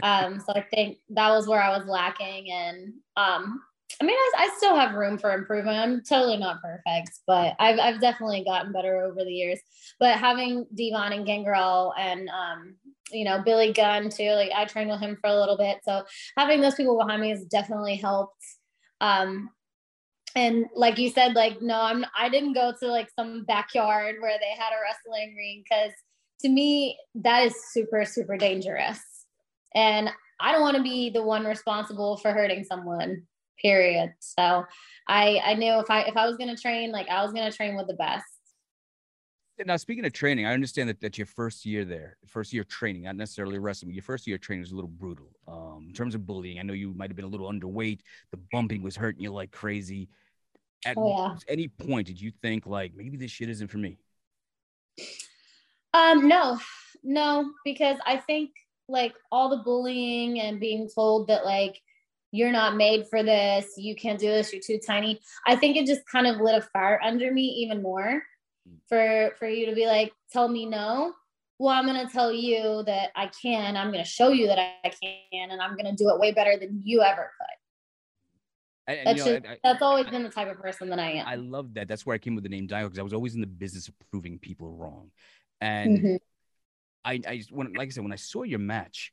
Um, 0.00 0.38
so 0.38 0.52
I 0.54 0.60
think 0.60 0.98
that 1.10 1.28
was 1.30 1.48
where 1.48 1.60
I 1.60 1.76
was 1.76 1.88
lacking. 1.88 2.52
And 2.52 2.92
um, 3.16 3.60
I 4.00 4.04
mean, 4.04 4.16
I, 4.16 4.44
I, 4.44 4.56
still 4.56 4.76
have 4.76 4.94
room 4.94 5.18
for 5.18 5.32
improvement. 5.32 5.78
I'm 5.78 6.02
totally 6.02 6.36
not 6.36 6.62
perfect, 6.62 7.18
but 7.26 7.56
I've, 7.58 7.78
I've 7.78 8.00
definitely 8.00 8.44
gotten 8.44 8.72
better 8.72 9.02
over 9.02 9.24
the 9.24 9.32
years. 9.32 9.58
But 9.98 10.18
having 10.18 10.66
Devon 10.74 11.12
and 11.12 11.26
Gangrel 11.26 11.94
and, 11.98 12.28
um, 12.28 12.76
you 13.10 13.24
know, 13.24 13.42
Billy 13.42 13.72
Gunn 13.72 14.10
too, 14.10 14.30
like 14.32 14.50
I 14.54 14.66
trained 14.66 14.90
with 14.90 15.00
him 15.00 15.16
for 15.20 15.28
a 15.30 15.34
little 15.38 15.56
bit. 15.56 15.78
So 15.84 16.04
having 16.36 16.60
those 16.60 16.74
people 16.74 16.98
behind 16.98 17.22
me 17.22 17.30
has 17.30 17.44
definitely 17.44 17.96
helped. 17.96 18.44
Um, 19.00 19.50
and 20.36 20.66
like 20.74 20.98
you 20.98 21.10
said, 21.10 21.34
like, 21.34 21.60
no, 21.62 21.80
I'm, 21.80 22.04
I 22.16 22.28
didn't 22.28 22.52
go 22.52 22.72
to 22.78 22.86
like 22.88 23.08
some 23.18 23.44
backyard 23.44 24.16
where 24.20 24.38
they 24.38 24.62
had 24.62 24.72
a 24.72 24.82
wrestling 24.82 25.34
ring 25.36 25.64
because 25.68 25.92
to 26.42 26.48
me, 26.48 26.98
that 27.16 27.46
is 27.46 27.54
super, 27.72 28.04
super 28.04 28.36
dangerous. 28.36 29.00
And 29.74 30.10
I 30.40 30.52
don't 30.52 30.60
want 30.60 30.76
to 30.76 30.82
be 30.82 31.10
the 31.10 31.22
one 31.22 31.44
responsible 31.44 32.16
for 32.18 32.32
hurting 32.32 32.64
someone 32.64 33.22
period. 33.60 34.12
So 34.20 34.64
I 35.06 35.40
I 35.44 35.54
knew 35.54 35.78
if 35.80 35.90
I 35.90 36.02
if 36.02 36.16
I 36.16 36.26
was 36.26 36.36
gonna 36.36 36.56
train, 36.56 36.92
like 36.92 37.08
I 37.08 37.22
was 37.22 37.32
gonna 37.32 37.52
train 37.52 37.76
with 37.76 37.86
the 37.86 37.94
best. 37.94 38.24
Now, 39.66 39.76
speaking 39.76 40.04
of 40.04 40.12
training, 40.12 40.46
I 40.46 40.52
understand 40.54 40.88
that, 40.88 41.00
that 41.00 41.18
your 41.18 41.26
first 41.26 41.66
year 41.66 41.84
there, 41.84 42.16
first 42.26 42.52
year 42.52 42.62
training, 42.62 43.02
not 43.02 43.16
necessarily 43.16 43.58
wrestling, 43.58 43.92
your 43.92 44.04
first 44.04 44.24
year 44.26 44.38
training 44.38 44.60
was 44.60 44.70
a 44.70 44.76
little 44.76 44.90
brutal. 44.90 45.30
Um, 45.48 45.86
in 45.88 45.94
terms 45.94 46.14
of 46.14 46.24
bullying, 46.24 46.60
I 46.60 46.62
know 46.62 46.74
you 46.74 46.94
might 46.94 47.10
have 47.10 47.16
been 47.16 47.24
a 47.24 47.28
little 47.28 47.50
underweight. 47.50 48.00
The 48.30 48.38
bumping 48.52 48.82
was 48.82 48.94
hurting 48.94 49.20
you 49.20 49.32
like 49.32 49.50
crazy. 49.50 50.10
At 50.86 50.96
oh, 50.96 51.08
yeah. 51.08 51.36
any 51.48 51.66
point, 51.66 52.06
did 52.06 52.20
you 52.20 52.30
think 52.40 52.66
like 52.66 52.92
maybe 52.94 53.16
this 53.16 53.32
shit 53.32 53.48
isn't 53.48 53.68
for 53.68 53.78
me? 53.78 53.98
Um, 55.92 56.28
no, 56.28 56.60
no, 57.02 57.50
because 57.64 57.98
I 58.06 58.18
think 58.18 58.50
like 58.88 59.14
all 59.32 59.48
the 59.48 59.62
bullying 59.64 60.40
and 60.40 60.60
being 60.60 60.88
told 60.94 61.28
that 61.28 61.44
like 61.44 61.80
you're 62.30 62.52
not 62.52 62.76
made 62.76 63.06
for 63.08 63.22
this 63.22 63.74
you 63.76 63.94
can't 63.94 64.18
do 64.18 64.28
this 64.28 64.52
you're 64.52 64.62
too 64.64 64.78
tiny 64.84 65.20
i 65.46 65.56
think 65.56 65.76
it 65.76 65.86
just 65.86 66.06
kind 66.06 66.26
of 66.26 66.40
lit 66.40 66.54
a 66.54 66.60
fire 66.60 67.00
under 67.02 67.32
me 67.32 67.42
even 67.42 67.82
more 67.82 68.22
for 68.88 69.30
for 69.38 69.48
you 69.48 69.66
to 69.66 69.74
be 69.74 69.86
like 69.86 70.12
tell 70.32 70.48
me 70.48 70.66
no 70.66 71.12
well 71.58 71.74
i'm 71.74 71.86
going 71.86 72.06
to 72.06 72.12
tell 72.12 72.32
you 72.32 72.82
that 72.84 73.10
i 73.16 73.30
can 73.40 73.76
i'm 73.76 73.90
going 73.90 74.04
to 74.04 74.10
show 74.10 74.28
you 74.28 74.46
that 74.46 74.58
i 74.58 74.90
can 75.02 75.50
and 75.50 75.60
i'm 75.60 75.76
going 75.76 75.86
to 75.86 75.96
do 75.96 76.10
it 76.10 76.20
way 76.20 76.32
better 76.32 76.56
than 76.58 76.80
you 76.84 77.02
ever 77.02 77.30
could 77.38 77.58
and, 78.88 79.06
that's, 79.06 79.24
just, 79.24 79.46
I, 79.46 79.58
that's 79.62 79.82
always 79.82 80.06
I, 80.06 80.10
been 80.10 80.22
the 80.22 80.30
type 80.30 80.50
of 80.50 80.58
person 80.58 80.88
that 80.88 80.98
I 80.98 81.10
am. 81.10 81.26
I 81.26 81.34
love 81.34 81.74
that. 81.74 81.88
That's 81.88 82.06
where 82.06 82.14
I 82.14 82.18
came 82.18 82.34
with 82.34 82.42
the 82.42 82.48
name 82.48 82.66
Dio 82.66 82.84
because 82.84 82.98
I 82.98 83.02
was 83.02 83.12
always 83.12 83.34
in 83.34 83.42
the 83.42 83.46
business 83.46 83.86
of 83.86 83.94
proving 84.10 84.38
people 84.38 84.70
wrong. 84.70 85.10
And 85.60 85.98
mm-hmm. 85.98 86.16
I, 87.04 87.20
I, 87.26 87.42
when, 87.50 87.74
like 87.74 87.88
I 87.88 87.90
said, 87.90 88.02
when 88.02 88.14
I 88.14 88.16
saw 88.16 88.44
your 88.44 88.60
match, 88.60 89.12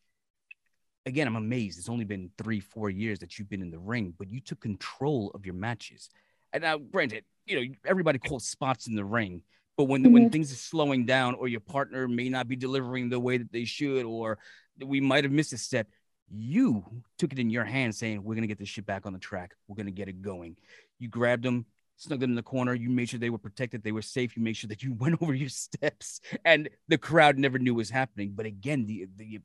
again, 1.06 1.28
I'm 1.28 1.36
amazed. 1.36 1.80
It's 1.80 1.90
only 1.90 2.06
been 2.06 2.32
three, 2.38 2.60
four 2.60 2.90
years 2.90 3.20
that 3.20 3.38
you've 3.38 3.50
been 3.50 3.62
in 3.62 3.72
the 3.72 3.80
ring, 3.80 4.14
but 4.18 4.30
you 4.30 4.40
took 4.40 4.60
control 4.60 5.32
of 5.34 5.46
your 5.46 5.56
matches. 5.56 6.10
And 6.54 6.64
now, 6.64 6.78
granted, 6.78 7.26
you 7.46 7.60
know, 7.60 7.76
everybody 7.86 8.20
calls 8.20 8.48
spots 8.48 8.88
in 8.88 8.96
the 8.96 9.06
ring, 9.06 9.42
but 9.78 9.86
when 9.86 10.04
mm-hmm. 10.04 10.14
when 10.14 10.30
things 10.30 10.52
are 10.52 10.58
slowing 10.58 11.06
down, 11.06 11.36
or 11.36 11.48
your 11.48 11.60
partner 11.60 12.08
may 12.08 12.30
not 12.30 12.48
be 12.48 12.56
delivering 12.56 13.10
the 13.10 13.20
way 13.20 13.38
that 13.38 13.52
they 13.52 13.66
should, 13.66 14.06
or 14.06 14.40
we 14.84 15.02
might 15.02 15.24
have 15.24 15.34
missed 15.34 15.54
a 15.54 15.58
step, 15.58 15.88
you 16.30 16.84
took 17.18 17.34
it 17.34 17.40
in 17.40 17.50
your 17.50 17.66
hands, 17.66 17.98
saying, 17.98 18.24
"We're 18.24 18.36
gonna 18.36 18.48
get 18.48 18.58
this 18.58 18.70
shit 18.70 18.86
back 18.86 19.06
on 19.06 19.14
the 19.14 19.20
track. 19.20 19.54
We're 19.68 19.76
gonna 19.76 19.92
get 19.92 20.08
it 20.08 20.22
going." 20.22 20.56
You 20.98 21.10
grabbed 21.10 21.44
them, 21.44 21.66
snuck 21.98 22.20
them 22.20 22.32
in 22.32 22.36
the 22.36 22.44
corner. 22.44 22.74
You 22.74 22.90
made 22.90 23.10
sure 23.10 23.20
they 23.20 23.30
were 23.30 23.38
protected, 23.38 23.84
they 23.84 23.92
were 23.92 24.02
safe. 24.02 24.38
You 24.38 24.44
made 24.44 24.56
sure 24.56 24.70
that 24.70 24.82
you 24.82 24.94
went 25.00 25.22
over 25.22 25.34
your 25.34 25.50
steps, 25.50 26.22
and 26.46 26.70
the 26.88 26.98
crowd 26.98 27.38
never 27.38 27.60
knew 27.60 27.74
what 27.74 27.80
was 27.80 27.90
happening. 27.90 28.32
But 28.34 28.46
again, 28.46 28.86
the 28.86 29.08
the 29.18 29.42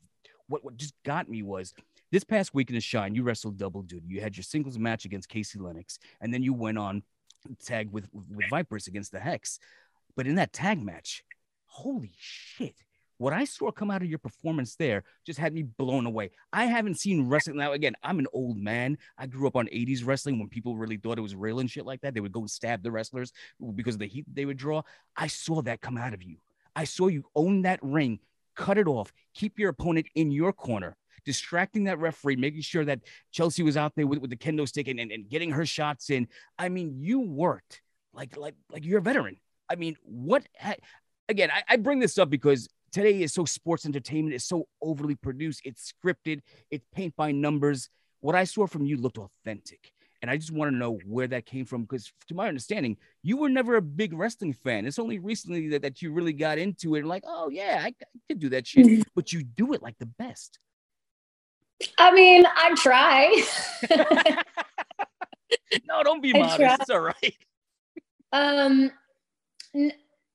what, 0.51 0.65
what 0.65 0.77
just 0.77 0.95
got 1.05 1.29
me 1.29 1.43
was 1.43 1.73
this 2.11 2.25
past 2.25 2.53
week 2.55 2.69
in 2.69 2.75
the 2.75 2.81
shine, 2.81 3.15
you 3.15 3.23
wrestled 3.23 3.57
double 3.57 3.83
duty. 3.83 4.07
You 4.09 4.21
had 4.21 4.37
your 4.37 4.45
singles 4.45 4.79
match 4.79 5.05
against 5.05 5.29
Casey 5.29 5.59
Lennox, 5.59 5.99
and 6.21 6.35
then 6.35 6.43
you 6.43 6.53
went 6.53 6.79
on 6.79 7.03
tag 7.65 7.91
with 7.91 8.09
with 8.13 8.51
Vipers 8.51 8.87
against 8.87 9.13
the 9.13 9.21
Hex. 9.21 9.59
But 10.17 10.27
in 10.27 10.35
that 10.35 10.53
tag 10.53 10.83
match, 10.83 11.25
holy 11.67 12.13
shit. 12.19 12.75
What 13.19 13.35
I 13.35 13.45
saw 13.45 13.71
come 13.71 13.91
out 13.91 14.01
of 14.01 14.09
your 14.09 14.19
performance 14.19 14.77
there 14.77 15.05
just 15.27 15.39
had 15.39 15.53
me 15.53 15.63
blown 15.63 16.07
away. 16.07 16.31
I 16.55 16.65
haven't 16.65 16.99
seen 16.99 17.29
wrestling 17.29 17.59
now. 17.59 17.73
Again, 17.73 17.95
I'm 18.03 18.19
an 18.19 18.27
old 18.33 18.57
man. 18.57 18.97
I 19.19 19.27
grew 19.27 19.47
up 19.47 19.57
on 19.57 19.67
80s 19.67 20.07
wrestling 20.07 20.39
when 20.39 20.49
people 20.49 20.79
really 20.79 20.97
thought 20.97 21.19
it 21.19 21.21
was 21.23 21.37
real 21.37 21.61
and 21.61 21.71
shit 21.71 21.85
like 21.85 22.01
that. 22.01 22.15
They 22.15 22.21
would 22.21 22.33
go 22.33 22.41
and 22.41 22.51
stab 22.51 22.83
the 22.83 22.91
wrestlers 22.91 23.35
because 23.75 23.97
of 23.97 24.01
the 24.01 24.07
heat 24.07 24.25
they 24.33 24.47
would 24.47 24.57
draw. 24.57 24.81
I 25.19 25.27
saw 25.27 25.61
that 25.63 25.83
come 25.83 25.99
out 25.99 26.15
of 26.15 26.23
you. 26.23 26.39
I 26.75 26.85
saw 26.85 27.09
you 27.09 27.25
own 27.35 27.63
that 27.63 27.79
ring 27.83 28.21
cut 28.57 28.79
it 28.79 28.87
off, 28.87 29.13
keep 29.35 29.59
your 29.59 29.71
opponent 29.71 30.07
in 30.15 30.31
your 30.31 30.53
corner, 30.53 30.97
distracting 31.25 31.85
that 31.85 31.99
referee, 31.99 32.37
making 32.37 32.63
sure 32.63 32.85
that 32.85 33.01
Chelsea 33.33 33.63
was 33.63 33.77
out 33.77 33.93
there 33.97 34.07
with, 34.07 34.19
with 34.19 34.31
the 34.31 34.37
kendo 34.37 34.67
stick 34.67 34.89
and, 34.89 35.01
and, 35.01 35.13
and 35.13 35.29
getting 35.29 35.51
her 35.51 35.67
shots 35.67 36.11
in. 36.11 36.29
I 36.59 36.69
mean, 36.69 36.95
you 36.99 37.21
worked 37.21 37.83
like 38.13 38.37
like 38.37 38.55
like 38.71 38.85
you're 38.85 38.99
a 38.99 39.03
veteran. 39.03 39.37
I 39.69 39.77
mean, 39.77 39.97
what 40.03 40.47
ha- 40.59 40.75
again, 41.29 41.51
I, 41.51 41.63
I 41.69 41.77
bring 41.77 42.01
this 42.01 42.19
up 42.19 42.31
because 42.31 42.69
today 42.93 43.23
is 43.23 43.33
so 43.33 43.45
sports 43.45 43.87
entertainment, 43.87 44.35
it's 44.35 44.45
so 44.45 44.67
overly 44.83 45.15
produced, 45.15 45.63
it's 45.65 45.93
scripted, 45.93 46.41
it's 46.71 46.85
paint 46.93 47.15
by 47.17 47.33
numbers. 47.33 47.89
What 48.21 48.35
I 48.35 48.45
saw 48.45 48.67
from 48.67 48.85
you 48.85 48.97
looked 48.97 49.19
authentic. 49.19 49.93
And 50.23 50.31
I 50.31 50.37
just 50.37 50.53
want 50.53 50.71
to 50.71 50.77
know 50.77 50.99
where 51.07 51.27
that 51.29 51.47
came 51.47 51.65
from 51.65 51.83
because, 51.83 52.13
to 52.29 52.35
my 52.35 52.49
understanding, 52.49 52.99
you 53.23 53.39
were 53.39 53.49
never 53.49 53.77
a 53.77 53.83
big 53.83 54.13
wrestling 54.13 54.53
fan. 54.53 54.87
It's 54.87 54.99
only 54.99 55.19
recently 55.19 55.69
that, 55.69 55.83
that 55.83 56.03
you 56.03 56.13
really 56.13 56.35
got 56.35 56.59
into 56.59 56.95
it 56.95 57.01
and, 57.01 57.09
like, 57.09 57.25
oh, 57.27 57.49
yeah, 57.49 57.81
I, 57.83 57.87
I 57.87 58.19
could 58.29 58.39
do 58.39 58.51
that 58.51 58.67
shit. 58.67 58.87
Mm-hmm. 58.87 59.03
But 59.15 59.33
you 59.33 59.43
do 59.43 59.73
it 59.73 59.83
like 59.83 59.99
the 59.99 60.07
best. 60.07 60.59
I 61.99 62.13
mean, 62.13 62.45
I 62.47 62.75
try. 62.77 63.45
no, 65.89 66.03
don't 66.03 66.23
be 66.23 66.33
modest. 66.39 66.57
Try. 66.57 66.77
It's 66.81 66.91
all 66.91 67.01
right. 67.01 67.37
Um, 68.33 68.93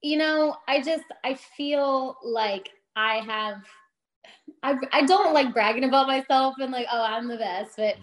you 0.01 0.17
know, 0.17 0.57
I 0.67 0.81
just, 0.81 1.05
I 1.23 1.35
feel 1.35 2.17
like 2.23 2.69
I 2.95 3.17
have 3.17 3.63
I, 4.63 4.75
I 4.91 5.05
don't 5.05 5.33
like 5.33 5.53
bragging 5.53 5.83
about 5.83 6.07
myself 6.07 6.55
and 6.59 6.71
like, 6.71 6.87
oh, 6.91 7.03
I'm 7.03 7.27
the 7.27 7.37
best, 7.37 7.77
but 7.77 7.95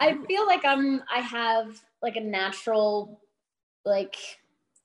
I 0.00 0.16
feel 0.26 0.46
like 0.46 0.64
I'm, 0.64 1.02
I 1.14 1.20
have 1.20 1.80
like 2.02 2.16
a 2.16 2.20
natural, 2.20 3.20
like, 3.84 4.16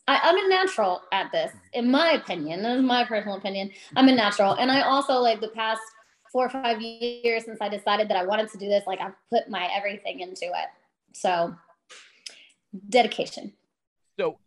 I, 0.07 0.19
I'm 0.23 0.45
a 0.45 0.47
natural 0.49 1.01
at 1.11 1.31
this, 1.31 1.51
in 1.73 1.89
my 1.89 2.11
opinion. 2.11 2.61
This 2.61 2.77
is 2.77 2.83
my 2.83 3.03
personal 3.05 3.37
opinion. 3.37 3.71
I'm 3.95 4.07
a 4.07 4.13
natural. 4.13 4.53
And 4.53 4.71
I 4.71 4.81
also, 4.81 5.13
like, 5.13 5.41
the 5.41 5.49
past 5.49 5.81
four 6.31 6.45
or 6.45 6.49
five 6.49 6.81
years 6.81 7.45
since 7.45 7.59
I 7.59 7.69
decided 7.69 8.09
that 8.09 8.17
I 8.17 8.25
wanted 8.25 8.49
to 8.51 8.57
do 8.57 8.67
this, 8.67 8.83
like, 8.85 9.01
I've 9.01 9.15
put 9.31 9.49
my 9.49 9.67
everything 9.75 10.19
into 10.19 10.45
it. 10.45 10.69
So, 11.13 11.55
dedication. 12.89 13.53
So, 14.19 14.37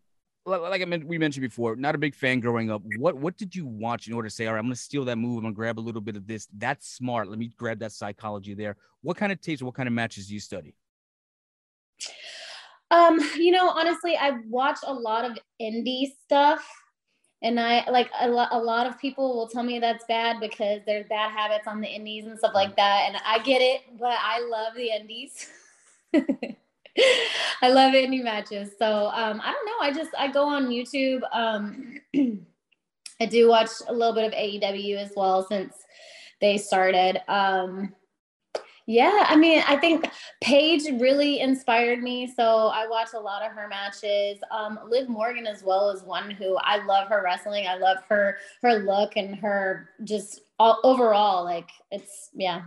like 0.48 0.82
I 0.82 0.84
meant, 0.84 1.06
we 1.06 1.18
mentioned 1.18 1.42
before, 1.42 1.76
not 1.76 1.94
a 1.94 1.98
big 1.98 2.14
fan 2.14 2.40
growing 2.40 2.70
up. 2.70 2.82
What 2.96 3.16
what 3.16 3.36
did 3.36 3.54
you 3.54 3.66
watch 3.66 4.08
in 4.08 4.14
order 4.14 4.28
to 4.28 4.34
say, 4.34 4.46
all 4.46 4.54
right, 4.54 4.58
I'm 4.58 4.66
gonna 4.66 4.76
steal 4.76 5.04
that 5.04 5.16
move, 5.16 5.38
I'm 5.38 5.44
gonna 5.44 5.54
grab 5.54 5.78
a 5.78 5.80
little 5.80 6.00
bit 6.00 6.16
of 6.16 6.26
this. 6.26 6.48
That's 6.56 6.88
smart. 6.88 7.28
Let 7.28 7.38
me 7.38 7.50
grab 7.56 7.78
that 7.80 7.92
psychology 7.92 8.54
there. 8.54 8.76
What 9.02 9.16
kind 9.16 9.32
of 9.32 9.40
tapes, 9.40 9.62
what 9.62 9.74
kind 9.74 9.86
of 9.86 9.92
matches 9.92 10.28
do 10.28 10.34
you 10.34 10.40
study? 10.40 10.74
Um, 12.90 13.20
you 13.36 13.50
know, 13.50 13.68
honestly, 13.68 14.16
I 14.16 14.38
watch 14.48 14.78
a 14.86 14.92
lot 14.92 15.24
of 15.24 15.38
indie 15.60 16.06
stuff. 16.24 16.66
And 17.40 17.60
I 17.60 17.88
like 17.88 18.10
a, 18.20 18.28
lo- 18.28 18.48
a 18.50 18.58
lot 18.58 18.88
of 18.88 18.98
people 18.98 19.36
will 19.36 19.46
tell 19.46 19.62
me 19.62 19.78
that's 19.78 20.04
bad 20.08 20.40
because 20.40 20.80
there's 20.86 21.06
bad 21.08 21.30
habits 21.30 21.68
on 21.68 21.80
the 21.80 21.86
indies 21.86 22.26
and 22.26 22.36
stuff 22.36 22.50
like 22.52 22.74
that. 22.74 23.04
And 23.06 23.16
I 23.24 23.38
get 23.38 23.60
it, 23.60 23.82
but 23.96 24.14
I 24.20 24.40
love 24.40 24.74
the 24.74 24.90
indies. 24.90 25.48
I 27.62 27.68
love 27.70 27.92
indie 27.92 28.22
matches. 28.22 28.70
So 28.78 29.06
um, 29.08 29.40
I 29.42 29.52
don't 29.52 29.66
know. 29.66 29.78
I 29.80 29.92
just 29.92 30.10
I 30.18 30.28
go 30.28 30.46
on 30.46 30.68
YouTube. 30.68 31.22
Um, 31.32 32.00
I 33.20 33.26
do 33.26 33.48
watch 33.48 33.70
a 33.88 33.92
little 33.92 34.14
bit 34.14 34.24
of 34.24 34.32
AEW 34.32 34.96
as 34.96 35.12
well 35.16 35.46
since 35.48 35.74
they 36.40 36.56
started. 36.56 37.20
Um, 37.30 37.94
yeah, 38.86 39.26
I 39.28 39.36
mean, 39.36 39.62
I 39.68 39.76
think 39.76 40.08
Paige 40.40 40.84
really 40.98 41.40
inspired 41.40 42.02
me. 42.02 42.26
So 42.26 42.68
I 42.68 42.86
watch 42.88 43.08
a 43.14 43.20
lot 43.20 43.42
of 43.42 43.52
her 43.52 43.68
matches. 43.68 44.38
Um, 44.50 44.78
Liv 44.88 45.10
Morgan 45.10 45.46
as 45.46 45.62
well 45.62 45.90
is 45.90 46.02
one 46.02 46.30
who 46.30 46.56
I 46.56 46.82
love 46.86 47.08
her 47.08 47.22
wrestling. 47.22 47.66
I 47.66 47.76
love 47.76 47.98
her 48.08 48.38
her 48.62 48.78
look 48.78 49.16
and 49.16 49.36
her 49.36 49.90
just 50.04 50.40
all, 50.58 50.80
overall. 50.84 51.44
Like 51.44 51.68
it's 51.90 52.30
yeah. 52.32 52.62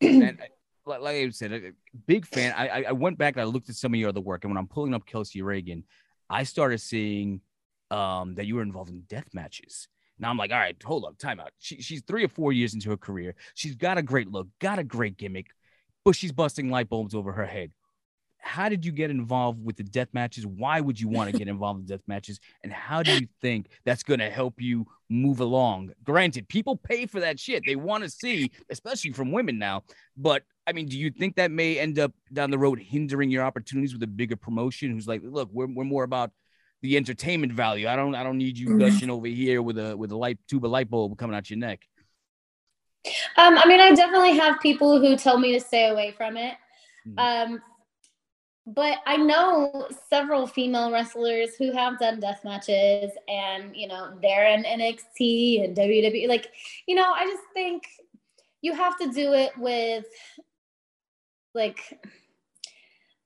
and 0.00 0.38
like, 0.86 1.00
like 1.00 1.16
I 1.16 1.30
said, 1.30 1.52
a 1.52 1.72
big 2.06 2.26
fan. 2.26 2.54
I 2.56 2.84
I 2.84 2.92
went 2.92 3.18
back 3.18 3.34
and 3.34 3.42
I 3.42 3.44
looked 3.44 3.68
at 3.68 3.76
some 3.76 3.94
of 3.94 4.00
your 4.00 4.08
other 4.08 4.20
work, 4.20 4.44
and 4.44 4.50
when 4.50 4.58
I'm 4.58 4.68
pulling 4.68 4.94
up 4.94 5.06
Kelsey 5.06 5.40
Raegan, 5.40 5.84
I 6.28 6.44
started 6.44 6.78
seeing 6.80 7.40
um, 7.90 8.34
that 8.34 8.46
you 8.46 8.56
were 8.56 8.62
involved 8.62 8.90
in 8.90 9.02
death 9.02 9.28
matches. 9.32 9.88
Now 10.18 10.30
I'm 10.30 10.36
like, 10.36 10.52
all 10.52 10.58
right, 10.58 10.76
hold 10.84 11.04
up, 11.04 11.18
time 11.18 11.40
out. 11.40 11.50
She, 11.58 11.82
she's 11.82 12.02
three 12.02 12.24
or 12.24 12.28
four 12.28 12.52
years 12.52 12.74
into 12.74 12.90
her 12.90 12.96
career. 12.96 13.34
She's 13.54 13.74
got 13.74 13.98
a 13.98 14.02
great 14.02 14.28
look, 14.30 14.48
got 14.60 14.78
a 14.78 14.84
great 14.84 15.16
gimmick, 15.16 15.46
but 16.04 16.14
she's 16.14 16.32
busting 16.32 16.70
light 16.70 16.88
bulbs 16.88 17.14
over 17.14 17.32
her 17.32 17.46
head. 17.46 17.72
How 18.42 18.68
did 18.68 18.84
you 18.84 18.92
get 18.92 19.10
involved 19.10 19.64
with 19.64 19.76
the 19.76 19.84
death 19.84 20.08
matches? 20.12 20.46
Why 20.46 20.80
would 20.80 21.00
you 21.00 21.08
want 21.08 21.30
to 21.30 21.38
get 21.38 21.48
involved 21.54 21.80
in 21.80 21.86
death 21.86 22.06
matches? 22.06 22.40
And 22.62 22.72
how 22.72 23.02
do 23.02 23.12
you 23.12 23.28
think 23.40 23.68
that's 23.84 24.02
going 24.02 24.20
to 24.20 24.28
help 24.30 24.60
you 24.60 24.86
move 25.08 25.40
along? 25.40 25.92
Granted, 26.04 26.48
people 26.48 26.76
pay 26.76 27.06
for 27.06 27.20
that 27.20 27.38
shit. 27.38 27.62
They 27.64 27.76
want 27.76 28.04
to 28.04 28.10
see, 28.10 28.50
especially 28.68 29.12
from 29.12 29.32
women 29.32 29.58
now. 29.58 29.84
But 30.16 30.42
I 30.66 30.72
mean, 30.72 30.86
do 30.86 30.98
you 30.98 31.10
think 31.10 31.36
that 31.36 31.50
may 31.50 31.78
end 31.78 31.98
up 31.98 32.12
down 32.32 32.50
the 32.50 32.58
road 32.58 32.78
hindering 32.78 33.30
your 33.30 33.44
opportunities 33.44 33.92
with 33.92 34.02
a 34.02 34.08
bigger 34.08 34.36
promotion 34.36 34.90
who's 34.90 35.08
like, 35.08 35.22
look, 35.24 35.48
we're, 35.52 35.66
we're 35.66 35.84
more 35.84 36.04
about 36.04 36.32
the 36.82 36.96
entertainment 36.96 37.52
value. 37.52 37.88
I 37.88 37.96
don't 37.96 38.14
I 38.14 38.22
don't 38.22 38.38
need 38.38 38.58
you 38.58 38.68
mm-hmm. 38.70 38.78
gushing 38.78 39.08
over 39.08 39.26
here 39.28 39.62
with 39.62 39.78
a 39.78 39.96
with 39.96 40.10
a 40.10 40.16
light 40.16 40.38
tube 40.48 40.64
of 40.64 40.70
light 40.70 40.90
bulb 40.90 41.16
coming 41.16 41.36
out 41.36 41.48
your 41.48 41.58
neck. 41.58 41.80
Um, 43.36 43.58
I 43.58 43.66
mean, 43.66 43.80
I 43.80 43.92
definitely 43.94 44.36
have 44.36 44.60
people 44.60 45.00
who 45.00 45.16
tell 45.16 45.38
me 45.38 45.52
to 45.52 45.60
stay 45.60 45.88
away 45.88 46.12
from 46.16 46.36
it. 46.36 46.54
Mm-hmm. 47.06 47.52
Um, 47.52 47.62
but 48.66 48.98
I 49.06 49.16
know 49.16 49.88
several 50.08 50.46
female 50.46 50.92
wrestlers 50.92 51.56
who 51.56 51.72
have 51.72 51.98
done 51.98 52.20
death 52.20 52.42
matches 52.44 53.10
and 53.28 53.74
you 53.74 53.88
know 53.88 54.16
they're 54.22 54.48
in 54.48 54.64
NXT 54.64 55.64
and 55.64 55.76
WWE. 55.76 56.28
Like, 56.28 56.48
you 56.86 56.94
know, 56.94 57.12
I 57.12 57.24
just 57.26 57.42
think 57.54 57.84
you 58.60 58.74
have 58.74 58.98
to 58.98 59.10
do 59.12 59.32
it 59.32 59.52
with 59.58 60.04
like 61.54 62.00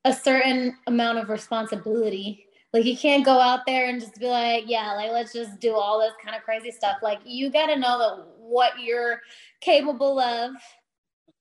a 0.04 0.12
certain 0.12 0.76
amount 0.86 1.18
of 1.18 1.28
responsibility 1.28 2.46
like 2.76 2.84
you 2.84 2.96
can't 2.96 3.24
go 3.24 3.40
out 3.40 3.64
there 3.64 3.88
and 3.88 3.98
just 3.98 4.20
be 4.20 4.26
like, 4.26 4.64
yeah, 4.66 4.92
like 4.92 5.10
let's 5.10 5.32
just 5.32 5.58
do 5.60 5.74
all 5.74 5.98
this 5.98 6.12
kind 6.22 6.36
of 6.36 6.42
crazy 6.42 6.70
stuff. 6.70 6.98
Like 7.02 7.20
you 7.24 7.50
got 7.50 7.68
to 7.68 7.78
know 7.78 7.98
that 7.98 8.26
what 8.38 8.78
you're 8.78 9.22
capable 9.62 10.20
of 10.20 10.50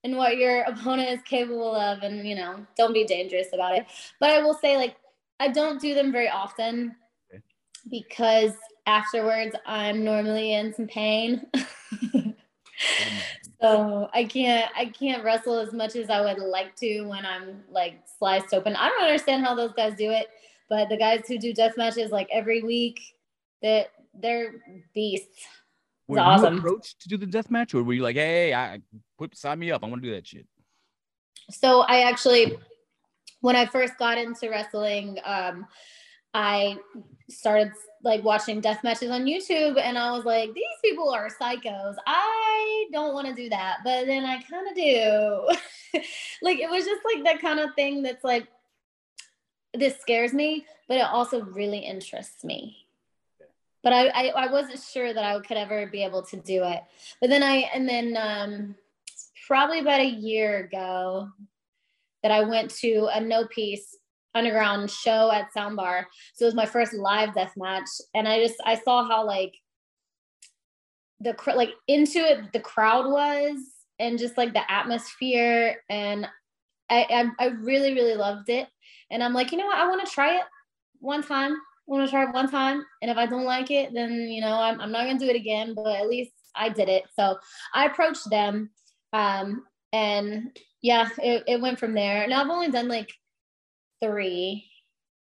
and 0.06 0.16
what 0.16 0.38
your 0.38 0.62
opponent 0.68 1.10
is 1.10 1.22
capable 1.24 1.76
of 1.76 2.04
and 2.04 2.26
you 2.26 2.36
know, 2.36 2.66
don't 2.78 2.94
be 2.94 3.04
dangerous 3.04 3.48
about 3.54 3.76
it. 3.76 3.86
But 4.22 4.30
I 4.30 4.42
will 4.42 4.54
say 4.54 4.78
like 4.78 4.96
I 5.40 5.50
don't 5.50 5.82
do 5.82 5.94
them 5.94 6.14
very 6.14 6.30
often 6.30 6.96
because 7.90 8.54
afterwards 8.86 9.56
I'm 9.66 10.06
normally 10.06 10.54
in 10.54 10.74
some 10.74 10.88
pain. 10.88 11.46
so 13.62 14.10
I 14.14 14.24
can't 14.24 14.72
I 14.78 14.86
can't 14.86 15.24
wrestle 15.24 15.58
as 15.58 15.74
much 15.74 15.96
as 15.98 16.10
I 16.10 16.22
would 16.22 16.38
like 16.42 16.76
to 16.78 17.02
when 17.04 17.26
I'm 17.26 17.64
like 17.70 18.00
sliced 18.18 18.54
open. 18.54 18.76
I 18.76 18.88
don't 18.88 19.04
understand 19.04 19.44
how 19.44 19.56
those 19.56 19.74
guys 19.74 19.96
do 19.98 20.12
it. 20.12 20.28
But 20.70 20.90
the 20.90 20.98
guys 20.98 21.24
who 21.28 21.38
do 21.38 21.54
death 21.54 21.78
matches 21.78 22.12
like 22.12 22.28
every 22.32 22.64
week, 22.64 23.00
that 23.62 23.90
they're 24.20 24.54
beasts. 24.94 25.46
Were 26.08 26.20
awesome. 26.20 26.54
you 26.54 26.60
approached 26.60 27.02
to 27.02 27.10
do 27.10 27.18
the 27.18 27.26
death 27.26 27.50
match, 27.50 27.74
or 27.74 27.84
were 27.84 27.94
you 27.94 28.04
like, 28.04 28.16
"Hey, 28.16 28.54
I 28.54 28.80
put 29.18 29.36
sign 29.36 29.60
me 29.60 29.72
up. 29.72 29.84
I 29.84 29.88
want 29.88 30.04
to 30.04 30.08
do 30.08 30.14
that 30.16 30.28
shit." 30.28 30.46
So 31.50 31.82
I 31.82 32.02
actually, 32.02 32.58
when 33.42 33.56
I 33.56 33.66
first 33.66 33.98
got 33.98 34.18
into 34.18 34.50
wrestling, 34.50 35.20
um, 35.24 35.66
I 36.34 36.78
started 37.30 37.72
like 38.04 38.24
watching 38.24 38.62
death 38.62 38.84
matches 38.84 39.10
on 39.10 39.26
YouTube, 39.26 39.80
and 39.80 39.98
I 39.98 40.12
was 40.12 40.26
like, 40.26 40.54
"These 40.54 40.78
people 40.84 41.10
are 41.10 41.30
psychos. 41.30 41.96
I 42.06 42.86
don't 42.92 43.14
want 43.16 43.28
to 43.28 43.34
do 43.34 43.50
that," 43.50 43.78
but 43.84 44.06
then 44.06 44.26
I 44.26 44.42
kind 44.44 44.68
of 44.68 44.76
do. 44.76 46.00
like 46.44 46.60
it 46.60 46.70
was 46.70 46.86
just 46.86 47.02
like 47.04 47.24
that 47.24 47.42
kind 47.42 47.60
of 47.60 47.74
thing 47.74 48.04
that's 48.04 48.24
like 48.24 48.48
this 49.74 50.00
scares 50.00 50.34
me, 50.34 50.66
but 50.88 50.98
it 50.98 51.06
also 51.06 51.42
really 51.42 51.80
interests 51.80 52.44
me. 52.44 52.85
But 53.86 53.94
I, 53.94 54.08
I, 54.08 54.28
I 54.30 54.52
wasn't 54.52 54.82
sure 54.82 55.14
that 55.14 55.24
I 55.24 55.40
could 55.40 55.58
ever 55.58 55.88
be 55.88 56.04
able 56.04 56.24
to 56.24 56.38
do 56.38 56.64
it. 56.64 56.82
But 57.22 57.30
then 57.30 57.44
I, 57.44 57.70
and 57.74 57.88
then 57.88 58.18
um, 58.18 58.76
probably 59.48 59.80
about 59.80 60.02
a 60.02 60.10
year 60.10 60.66
ago, 60.66 61.30
that 62.24 62.32
I 62.32 62.42
went 62.42 62.72
to 62.78 63.08
a 63.14 63.22
no 63.22 63.46
peace 63.46 63.96
underground 64.34 64.90
show 64.90 65.32
at 65.32 65.54
Soundbar. 65.54 66.06
So 66.34 66.46
it 66.46 66.48
was 66.48 66.56
my 66.56 66.66
first 66.66 66.96
live 66.96 67.36
death 67.36 67.54
match, 67.56 67.88
and 68.16 68.28
I 68.28 68.44
just 68.44 68.56
I 68.66 68.74
saw 68.74 69.08
how 69.08 69.24
like 69.28 69.54
the 71.20 71.36
like 71.56 71.74
into 71.88 72.18
it 72.18 72.52
the 72.52 72.60
crowd 72.60 73.12
was, 73.12 73.60
and 74.00 74.18
just 74.18 74.38
like 74.38 74.54
the 74.54 74.72
atmosphere, 74.72 75.84
and 75.88 76.28
I 76.90 77.06
I, 77.40 77.46
I 77.46 77.48
really 77.50 77.94
really 77.94 78.16
loved 78.16 78.50
it. 78.50 78.68
And 79.12 79.24
I'm 79.24 79.34
like, 79.34 79.52
you 79.52 79.60
know 79.60 79.68
what? 79.68 79.78
I 79.78 79.88
want 79.88 80.04
to 80.04 80.12
try 80.12 80.38
it 80.38 80.46
one 81.02 81.22
time. 81.22 81.56
I 81.88 81.92
want 81.92 82.08
to 82.08 82.12
try 82.12 82.24
it 82.24 82.34
one 82.34 82.50
time. 82.50 82.84
And 83.02 83.12
if 83.12 83.18
I 83.18 83.26
don't 83.26 83.46
like 83.46 83.70
it, 83.70 83.94
then, 83.94 84.12
you 84.12 84.42
know, 84.42 84.54
I'm, 84.54 84.82
I'm 84.82 84.92
not 84.92 85.06
going 85.06 85.20
to 85.20 85.26
do 85.26 85.30
it 85.30 85.36
again, 85.36 85.74
but 85.76 85.96
at 85.96 86.10
least 86.10 86.32
I 86.56 86.70
did 86.70 86.90
it. 86.90 87.04
So 87.18 87.38
I 87.74 87.86
approached 87.86 88.30
them. 88.30 88.72
Um, 89.14 89.66
and 89.94 90.58
yeah, 90.82 91.10
it, 91.20 91.44
it 91.48 91.62
went 91.62 91.80
from 91.80 91.94
there. 91.94 92.28
Now 92.28 92.44
I've 92.44 92.50
only 92.50 92.72
done 92.72 92.88
like 92.88 93.12
three. 94.04 94.68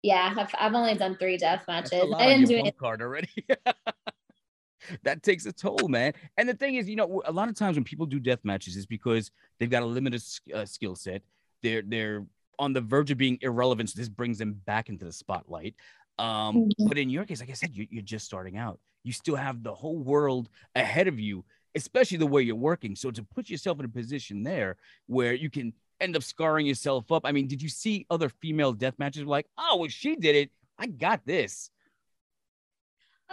Yeah, 0.04 0.34
I've, 0.38 0.54
I've 0.58 0.74
only 0.74 0.96
done 0.96 1.18
three 1.18 1.38
death 1.38 1.64
matches. 1.68 2.14
I 2.16 2.28
didn't 2.28 2.48
do 2.48 2.58
it. 2.58 2.78
Card 2.78 3.02
already. 3.02 3.30
that 5.04 5.24
takes 5.24 5.46
a 5.46 5.52
toll, 5.52 5.88
man. 5.88 6.14
And 6.38 6.48
the 6.48 6.54
thing 6.54 6.76
is, 6.76 6.88
you 6.88 6.96
know, 6.96 7.24
a 7.26 7.32
lot 7.32 7.50
of 7.50 7.56
times 7.56 7.76
when 7.76 7.84
people 7.84 8.06
do 8.06 8.20
death 8.20 8.40
matches, 8.44 8.76
is 8.76 8.86
because 8.86 9.32
they've 9.60 9.70
got 9.70 9.84
a 9.84 9.86
limited 9.86 10.22
uh, 10.54 10.66
skill 10.66 10.96
set. 10.96 11.24
They're 11.64 11.82
they're 11.82 12.26
on 12.60 12.74
the 12.74 12.82
verge 12.82 13.12
of 13.12 13.18
being 13.18 13.38
irrelevant. 13.42 13.90
So 13.90 14.00
this 14.00 14.10
brings 14.10 14.38
them 14.38 14.62
back 14.66 14.90
into 14.90 15.06
the 15.06 15.12
spotlight. 15.12 15.76
Um, 16.18 16.56
mm-hmm. 16.56 16.88
But 16.88 16.98
in 16.98 17.10
your 17.10 17.26
case, 17.26 17.40
like 17.40 17.50
I 17.50 17.54
said, 17.54 17.76
you, 17.76 17.88
you're 17.90 18.04
just 18.04 18.26
starting 18.26 18.58
out. 18.58 18.80
You 19.04 19.14
still 19.14 19.36
have 19.36 19.64
the 19.64 19.74
whole 19.74 19.98
world 19.98 20.50
ahead 20.76 21.08
of 21.08 21.20
you, 21.20 21.46
especially 21.76 22.18
the 22.18 22.26
way 22.26 22.42
you're 22.42 22.56
working. 22.56 22.96
So 22.96 23.12
to 23.12 23.24
put 23.24 23.50
yourself 23.50 23.80
in 23.80 23.86
a 23.86 23.90
position 23.90 24.44
there 24.44 24.78
where 25.08 25.34
you 25.34 25.50
can 25.50 25.74
end 26.00 26.16
up 26.16 26.24
scarring 26.24 26.66
yourself 26.66 27.12
up. 27.12 27.24
I 27.26 27.32
mean, 27.32 27.48
did 27.48 27.62
you 27.62 27.70
see 27.70 28.06
other 28.10 28.30
female 28.30 28.74
death 28.74 28.96
matches 28.98 29.26
like, 29.26 29.48
oh, 29.58 29.78
well, 29.78 29.90
she 29.90 30.16
did 30.16 30.36
it. 30.36 30.52
I 30.78 30.88
got 30.88 31.26
this. 31.26 31.70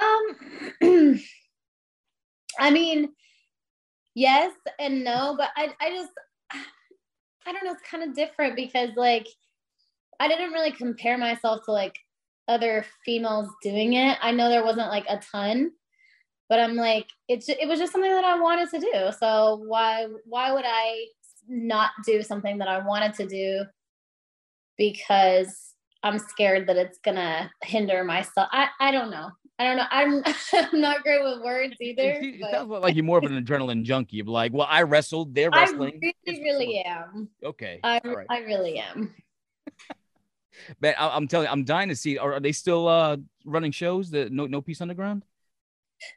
Um, 0.00 1.18
I 2.58 2.70
mean, 2.70 3.10
yes 4.14 4.52
and 4.78 5.04
no, 5.04 5.34
but 5.36 5.50
I, 5.56 5.74
I 5.80 5.90
just, 5.90 6.10
I 6.52 7.52
don't 7.52 7.64
know, 7.64 7.72
it's 7.72 7.88
kind 7.88 8.04
of 8.04 8.14
different 8.14 8.56
because 8.56 8.90
like 8.96 9.26
I 10.20 10.28
didn't 10.28 10.52
really 10.52 10.70
compare 10.70 11.18
myself 11.18 11.64
to 11.64 11.72
like 11.72 11.98
other 12.48 12.84
females 13.04 13.48
doing 13.62 13.94
it. 13.94 14.18
I 14.20 14.32
know 14.32 14.48
there 14.48 14.64
wasn't 14.64 14.88
like 14.88 15.06
a 15.08 15.18
ton, 15.18 15.72
but 16.48 16.60
I'm 16.60 16.74
like 16.74 17.06
it's 17.28 17.48
it 17.48 17.68
was 17.68 17.78
just 17.78 17.92
something 17.92 18.10
that 18.10 18.24
I 18.24 18.38
wanted 18.38 18.70
to 18.70 18.80
do. 18.80 19.10
So 19.18 19.62
why 19.66 20.06
why 20.24 20.52
would 20.52 20.64
I 20.66 21.06
not 21.48 21.90
do 22.04 22.22
something 22.22 22.58
that 22.58 22.68
I 22.68 22.84
wanted 22.86 23.14
to 23.14 23.26
do 23.26 23.64
because 24.78 25.74
I'm 26.02 26.18
scared 26.18 26.66
that 26.68 26.76
it's 26.76 26.98
gonna 27.04 27.50
hinder 27.62 28.04
myself. 28.04 28.48
I 28.52 28.68
I 28.80 28.90
don't 28.90 29.10
know. 29.10 29.30
I 29.58 29.64
don't 29.64 29.76
know. 29.76 29.86
I'm 29.90 30.22
I'm 30.72 30.80
not 30.80 31.02
great 31.02 31.22
with 31.22 31.42
words 31.42 31.76
either. 31.80 32.02
It, 32.02 32.40
it 32.40 32.50
sounds 32.50 32.68
like 32.68 32.96
you're 32.96 33.04
more 33.04 33.18
of 33.18 33.24
an 33.24 33.42
adrenaline 33.42 33.84
junkie. 33.84 34.16
You're 34.16 34.26
like, 34.26 34.52
well, 34.52 34.66
I 34.68 34.82
wrestled, 34.82 35.34
they're 35.34 35.50
wrestling. 35.50 36.00
I 36.02 36.12
really, 36.26 36.42
really 36.42 36.78
am. 36.80 37.28
Okay. 37.44 37.80
I, 37.84 38.00
right. 38.04 38.26
I 38.28 38.38
really 38.40 38.78
am. 38.78 39.14
Man, 40.80 40.94
I, 40.98 41.16
am 41.16 41.28
telling 41.28 41.46
you, 41.46 41.52
I'm 41.52 41.64
dying 41.64 41.88
to 41.88 41.96
see. 41.96 42.18
Are, 42.18 42.34
are 42.34 42.40
they 42.40 42.52
still 42.52 42.88
uh, 42.88 43.16
running 43.44 43.72
shows? 43.72 44.10
The 44.10 44.28
no 44.30 44.46
no 44.46 44.60
peace 44.60 44.80
underground. 44.80 45.24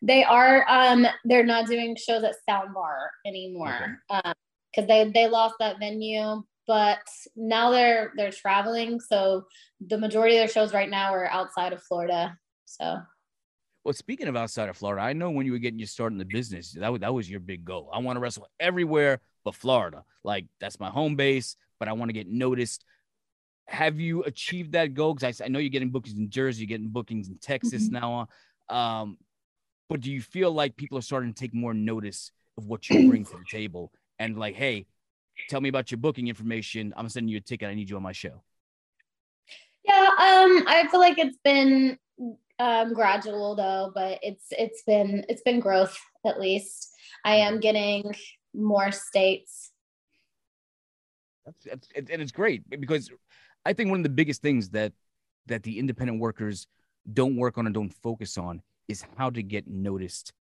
They 0.01 0.23
are. 0.23 0.65
Um, 0.67 1.05
they're 1.25 1.45
not 1.45 1.67
doing 1.67 1.95
shows 1.95 2.23
at 2.23 2.35
Soundbar 2.49 3.07
anymore. 3.25 3.97
Okay. 4.11 4.21
Um, 4.23 4.33
because 4.73 4.87
they 4.87 5.09
they 5.11 5.27
lost 5.27 5.55
that 5.59 5.79
venue 5.79 6.43
but 6.67 6.99
now 7.35 7.69
they're 7.69 8.11
they're 8.17 8.31
traveling 8.31 8.99
so 8.99 9.45
the 9.87 9.97
majority 9.97 10.35
of 10.35 10.41
their 10.41 10.47
shows 10.47 10.73
right 10.73 10.89
now 10.89 11.13
are 11.13 11.27
outside 11.27 11.71
of 11.71 11.81
florida 11.83 12.35
so 12.65 12.97
well, 13.85 13.93
speaking 13.93 14.27
of 14.27 14.35
outside 14.35 14.67
of 14.67 14.75
Florida, 14.75 15.03
I 15.03 15.13
know 15.13 15.29
when 15.29 15.45
you 15.45 15.51
were 15.51 15.59
getting 15.59 15.77
your 15.77 15.87
start 15.87 16.11
in 16.11 16.17
the 16.17 16.25
business, 16.25 16.71
that, 16.71 16.91
was, 16.91 17.01
that 17.01 17.13
was 17.13 17.29
your 17.29 17.39
big 17.39 17.63
goal. 17.63 17.91
I 17.93 17.99
want 17.99 18.15
to 18.15 18.19
wrestle 18.19 18.47
everywhere 18.59 19.21
but 19.43 19.53
Florida. 19.53 20.03
Like, 20.23 20.47
that's 20.59 20.79
my 20.79 20.89
home 20.89 21.15
base, 21.15 21.55
but 21.79 21.87
I 21.87 21.93
want 21.93 22.09
to 22.09 22.13
get 22.13 22.27
noticed. 22.27 22.83
Have 23.67 23.99
you 23.99 24.23
achieved 24.23 24.73
that 24.73 24.93
goal? 24.93 25.13
Because 25.13 25.41
I, 25.41 25.45
I, 25.45 25.47
know 25.47 25.59
you're 25.59 25.69
getting 25.69 25.89
bookings 25.89 26.17
in 26.17 26.29
Jersey, 26.29 26.61
you're 26.61 26.67
getting 26.67 26.89
bookings 26.89 27.27
in 27.27 27.37
Texas 27.39 27.89
mm-hmm. 27.89 27.95
now. 27.95 28.27
Um, 28.69 29.17
but 29.89 30.01
do 30.01 30.11
you 30.11 30.21
feel 30.21 30.51
like 30.51 30.75
people 30.75 30.97
are 30.97 31.01
starting 31.01 31.33
to 31.33 31.39
take 31.39 31.53
more 31.53 31.73
notice 31.73 32.31
of 32.57 32.65
what 32.65 32.89
you 32.89 33.09
bring 33.09 33.25
to 33.25 33.31
the 33.31 33.45
table 33.49 33.91
and 34.19 34.37
like, 34.37 34.55
hey, 34.55 34.85
tell 35.49 35.61
me 35.61 35.69
about 35.69 35.91
your 35.91 35.97
booking 35.97 36.27
information. 36.27 36.93
I'm 36.95 37.09
sending 37.09 37.29
you 37.29 37.37
a 37.37 37.41
ticket. 37.41 37.69
I 37.69 37.75
need 37.75 37.89
you 37.89 37.95
on 37.97 38.03
my 38.03 38.11
show. 38.11 38.43
Yeah, 39.83 40.07
um, 40.07 40.63
I 40.67 40.87
feel 40.89 40.99
like 40.99 41.19
it's 41.19 41.37
been 41.43 41.97
um, 42.57 42.93
gradual 42.93 43.55
though, 43.55 43.91
but 43.93 44.19
it's 44.21 44.45
it's 44.51 44.81
been 44.83 45.25
it's 45.29 45.43
been 45.43 45.59
growth 45.59 45.97
at 46.25 46.39
least. 46.39 46.91
I 47.23 47.35
am 47.35 47.59
getting 47.59 48.15
more 48.53 48.91
states. 48.91 49.71
That's, 51.45 51.63
that's 51.65 52.09
and 52.09 52.21
it's 52.21 52.31
great 52.31 52.67
because 52.69 53.11
I 53.65 53.73
think 53.73 53.89
one 53.89 53.99
of 53.99 54.03
the 54.03 54.09
biggest 54.09 54.41
things 54.41 54.69
that 54.69 54.93
that 55.47 55.63
the 55.63 55.79
independent 55.79 56.19
workers 56.19 56.67
don't 57.11 57.35
work 57.35 57.57
on 57.57 57.65
and 57.65 57.73
don't 57.73 57.93
focus 57.93 58.37
on 58.37 58.61
is 58.87 59.03
how 59.17 59.29
to 59.29 59.43
get 59.43 59.67
noticed 59.67 60.33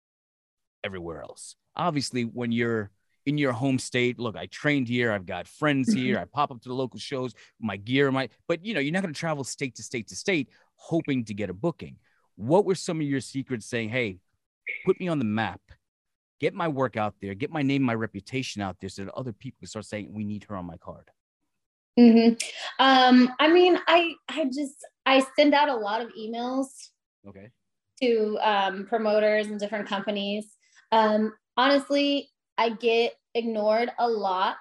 everywhere 0.83 1.21
else. 1.21 1.55
Obviously, 1.75 2.23
when 2.23 2.51
you're 2.51 2.91
in 3.25 3.37
your 3.37 3.53
home 3.53 3.79
state, 3.79 4.19
look, 4.19 4.35
I 4.35 4.47
trained 4.47 4.87
here, 4.87 5.11
I've 5.11 5.25
got 5.25 5.47
friends 5.47 5.89
mm-hmm. 5.89 6.03
here, 6.03 6.19
I 6.19 6.25
pop 6.25 6.51
up 6.51 6.61
to 6.61 6.69
the 6.69 6.75
local 6.75 6.99
shows, 6.99 7.33
my 7.59 7.77
gear, 7.77 8.11
my 8.11 8.29
but 8.47 8.65
you 8.65 8.73
know, 8.73 8.79
you're 8.79 8.93
not 8.93 9.01
going 9.01 9.13
to 9.13 9.19
travel 9.19 9.43
state 9.43 9.75
to 9.75 9.83
state 9.83 10.07
to 10.09 10.15
state 10.15 10.49
hoping 10.75 11.23
to 11.25 11.33
get 11.33 11.49
a 11.49 11.53
booking. 11.53 11.97
What 12.35 12.65
were 12.65 12.75
some 12.75 12.99
of 12.99 13.07
your 13.07 13.21
secrets 13.21 13.65
saying, 13.65 13.89
hey, 13.89 14.17
put 14.85 14.99
me 14.99 15.07
on 15.07 15.19
the 15.19 15.25
map, 15.25 15.61
get 16.39 16.53
my 16.53 16.67
work 16.67 16.97
out 16.97 17.15
there, 17.21 17.33
get 17.33 17.51
my 17.51 17.61
name, 17.61 17.83
my 17.83 17.93
reputation 17.93 18.61
out 18.61 18.77
there 18.79 18.89
so 18.89 19.05
that 19.05 19.13
other 19.13 19.31
people 19.31 19.59
can 19.59 19.67
start 19.67 19.85
saying, 19.85 20.11
we 20.11 20.25
need 20.25 20.43
her 20.45 20.55
on 20.55 20.65
my 20.65 20.77
card? 20.77 21.09
Mm-hmm. 21.99 22.33
Um, 22.79 23.33
I 23.39 23.51
mean, 23.51 23.77
I 23.87 24.13
I 24.29 24.45
just 24.45 24.85
I 25.05 25.23
send 25.35 25.53
out 25.53 25.69
a 25.69 25.75
lot 25.75 26.01
of 26.01 26.09
emails. 26.19 26.67
Okay. 27.27 27.49
To 28.01 28.37
um, 28.41 28.85
promoters 28.85 29.47
and 29.47 29.59
different 29.59 29.87
companies. 29.87 30.57
Um, 30.91 31.33
honestly, 31.55 32.29
I 32.57 32.69
get 32.69 33.13
ignored 33.33 33.91
a 33.97 34.07
lot, 34.07 34.57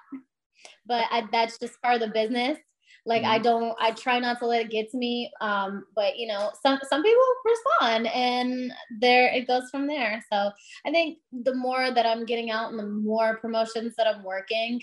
but 0.85 1.05
I, 1.11 1.27
that's 1.31 1.59
just 1.59 1.81
part 1.81 1.95
of 1.95 2.01
the 2.01 2.07
business. 2.07 2.57
Like 3.05 3.23
mm-hmm. 3.23 3.31
I 3.31 3.39
don't, 3.39 3.75
I 3.81 3.91
try 3.91 4.19
not 4.19 4.39
to 4.39 4.45
let 4.45 4.61
it 4.61 4.71
get 4.71 4.89
to 4.91 4.97
me. 4.97 5.29
Um, 5.41 5.85
but 5.93 6.17
you 6.17 6.27
know, 6.27 6.51
some 6.61 6.79
some 6.89 7.03
people 7.03 7.21
respond, 7.43 8.07
and 8.07 8.71
there 9.01 9.33
it 9.33 9.47
goes 9.47 9.69
from 9.69 9.87
there. 9.87 10.23
So 10.31 10.51
I 10.85 10.91
think 10.91 11.17
the 11.31 11.53
more 11.53 11.91
that 11.91 12.05
I'm 12.05 12.25
getting 12.25 12.49
out, 12.49 12.69
and 12.69 12.79
the 12.79 12.87
more 12.87 13.37
promotions 13.37 13.95
that 13.97 14.07
I'm 14.07 14.23
working, 14.23 14.79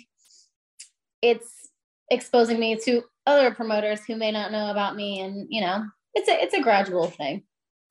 it's 1.23 1.70
exposing 2.11 2.59
me 2.59 2.76
to 2.85 3.02
other 3.26 3.55
promoters 3.55 4.05
who 4.05 4.17
may 4.17 4.33
not 4.33 4.52
know 4.52 4.71
about 4.71 4.97
me, 4.97 5.21
and 5.21 5.47
you 5.49 5.61
know, 5.61 5.85
it's 6.14 6.29
a 6.29 6.43
it's 6.43 6.55
a 6.55 6.62
gradual 6.62 7.07
thing. 7.07 7.45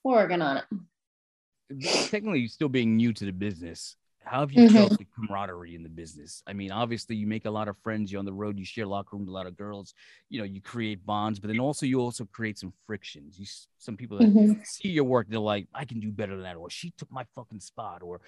We're 0.04 0.16
working 0.16 0.42
on 0.42 0.58
it. 0.58 2.10
Technically, 2.10 2.48
still 2.48 2.70
being 2.70 2.98
new 2.98 3.14
to 3.14 3.26
the 3.26 3.32
business, 3.32 3.96
how 4.30 4.42
have 4.42 4.52
you 4.52 4.68
mm-hmm. 4.68 4.76
felt 4.76 4.98
the 4.98 5.08
camaraderie 5.16 5.76
in 5.76 5.84
the 5.84 5.90
business? 5.90 6.44
I 6.46 6.54
mean, 6.54 6.72
obviously 6.72 7.16
you 7.16 7.26
make 7.26 7.46
a 7.46 7.52
lot 7.52 7.68
of 7.68 7.76
friends. 7.84 8.12
You're 8.12 8.20
on 8.20 8.26
the 8.26 8.34
road. 8.34 8.60
You 8.60 8.66
share 8.66 8.86
locker 8.86 9.10
room 9.16 9.22
with 9.22 9.30
a 9.30 9.34
lot 9.34 9.48
of 9.48 9.58
girls. 9.58 9.94
You 10.30 10.40
know, 10.40 10.46
you 10.46 10.62
create 10.62 11.06
bonds, 11.06 11.40
but 11.40 11.48
then 11.48 11.60
also 11.60 11.86
you 11.86 12.00
also 12.00 12.26
create 12.32 12.60
some 12.60 12.74
frictions. 12.86 13.40
You 13.40 13.46
some 13.78 13.98
people 13.98 14.20
that 14.20 14.28
mm-hmm. 14.28 14.62
see 14.64 14.90
your 14.90 15.06
work, 15.06 15.28
they're 15.30 15.40
like, 15.40 15.68
I 15.74 15.86
can 15.86 16.00
do 16.00 16.12
better 16.12 16.34
than 16.34 16.44
that, 16.44 16.58
or 16.58 16.70
she 16.70 16.94
took 16.98 17.12
my 17.12 17.26
fucking 17.36 17.62
spot, 17.62 18.02
or 18.04 18.22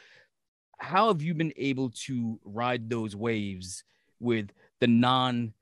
how 0.80 1.10
have 1.10 1.22
you 1.22 1.34
been 1.34 1.54
able 1.56 1.92
to 2.06 2.40
ride 2.44 2.90
those 2.90 3.16
waves 3.16 3.84
with 4.20 4.50
the 4.80 4.88
non 4.88 5.54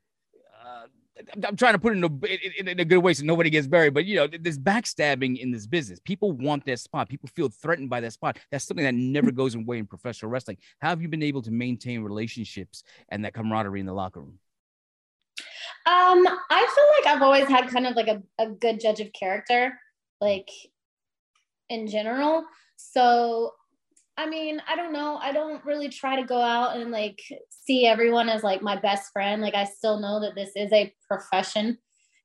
I'm 1.44 1.56
trying 1.56 1.74
to 1.74 1.78
put 1.78 1.92
it 1.92 1.96
in 1.96 2.04
a, 2.04 2.60
in, 2.60 2.68
in 2.68 2.80
a 2.80 2.84
good 2.84 2.98
way 2.98 3.12
so 3.12 3.24
nobody 3.24 3.50
gets 3.50 3.66
buried. 3.66 3.94
But 3.94 4.06
you 4.06 4.16
know, 4.16 4.26
there's 4.26 4.58
backstabbing 4.58 5.38
in 5.38 5.50
this 5.50 5.66
business. 5.66 6.00
People 6.00 6.32
want 6.32 6.64
that 6.66 6.80
spot. 6.80 7.08
People 7.08 7.28
feel 7.34 7.48
threatened 7.48 7.90
by 7.90 8.00
that 8.00 8.12
spot. 8.12 8.38
That's 8.50 8.64
something 8.64 8.84
that 8.84 8.94
never 8.94 9.30
goes 9.30 9.54
away 9.54 9.78
in 9.78 9.86
professional 9.86 10.30
wrestling. 10.30 10.58
How 10.80 10.88
have 10.88 11.02
you 11.02 11.08
been 11.08 11.22
able 11.22 11.42
to 11.42 11.50
maintain 11.50 12.02
relationships 12.02 12.84
and 13.10 13.24
that 13.24 13.34
camaraderie 13.34 13.80
in 13.80 13.86
the 13.86 13.92
locker 13.92 14.20
room? 14.20 14.38
Um, 15.86 16.26
I 16.50 16.66
feel 16.74 17.12
like 17.12 17.16
I've 17.16 17.22
always 17.22 17.48
had 17.48 17.68
kind 17.68 17.86
of 17.86 17.96
like 17.96 18.08
a, 18.08 18.22
a 18.38 18.48
good 18.48 18.80
judge 18.80 19.00
of 19.00 19.12
character, 19.12 19.78
like 20.20 20.50
in 21.68 21.86
general. 21.86 22.44
So 22.76 23.52
I 24.20 24.26
mean, 24.26 24.60
I 24.68 24.76
don't 24.76 24.92
know. 24.92 25.16
I 25.16 25.32
don't 25.32 25.64
really 25.64 25.88
try 25.88 26.14
to 26.14 26.26
go 26.26 26.38
out 26.38 26.76
and 26.76 26.90
like 26.90 27.22
see 27.48 27.86
everyone 27.86 28.28
as 28.28 28.42
like 28.42 28.60
my 28.60 28.76
best 28.76 29.10
friend. 29.14 29.40
Like 29.40 29.54
I 29.54 29.64
still 29.64 29.98
know 29.98 30.20
that 30.20 30.34
this 30.34 30.50
is 30.54 30.70
a 30.74 30.92
profession 31.08 31.78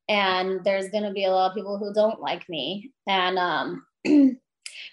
and 0.10 0.62
there's 0.66 0.90
going 0.90 1.06
to 1.06 1.12
be 1.12 1.24
a 1.24 1.32
lot 1.32 1.52
of 1.52 1.56
people 1.56 1.78
who 1.78 1.94
don't 1.94 2.20
like 2.20 2.50
me. 2.50 2.92
And 3.08 3.40
um 3.40 3.86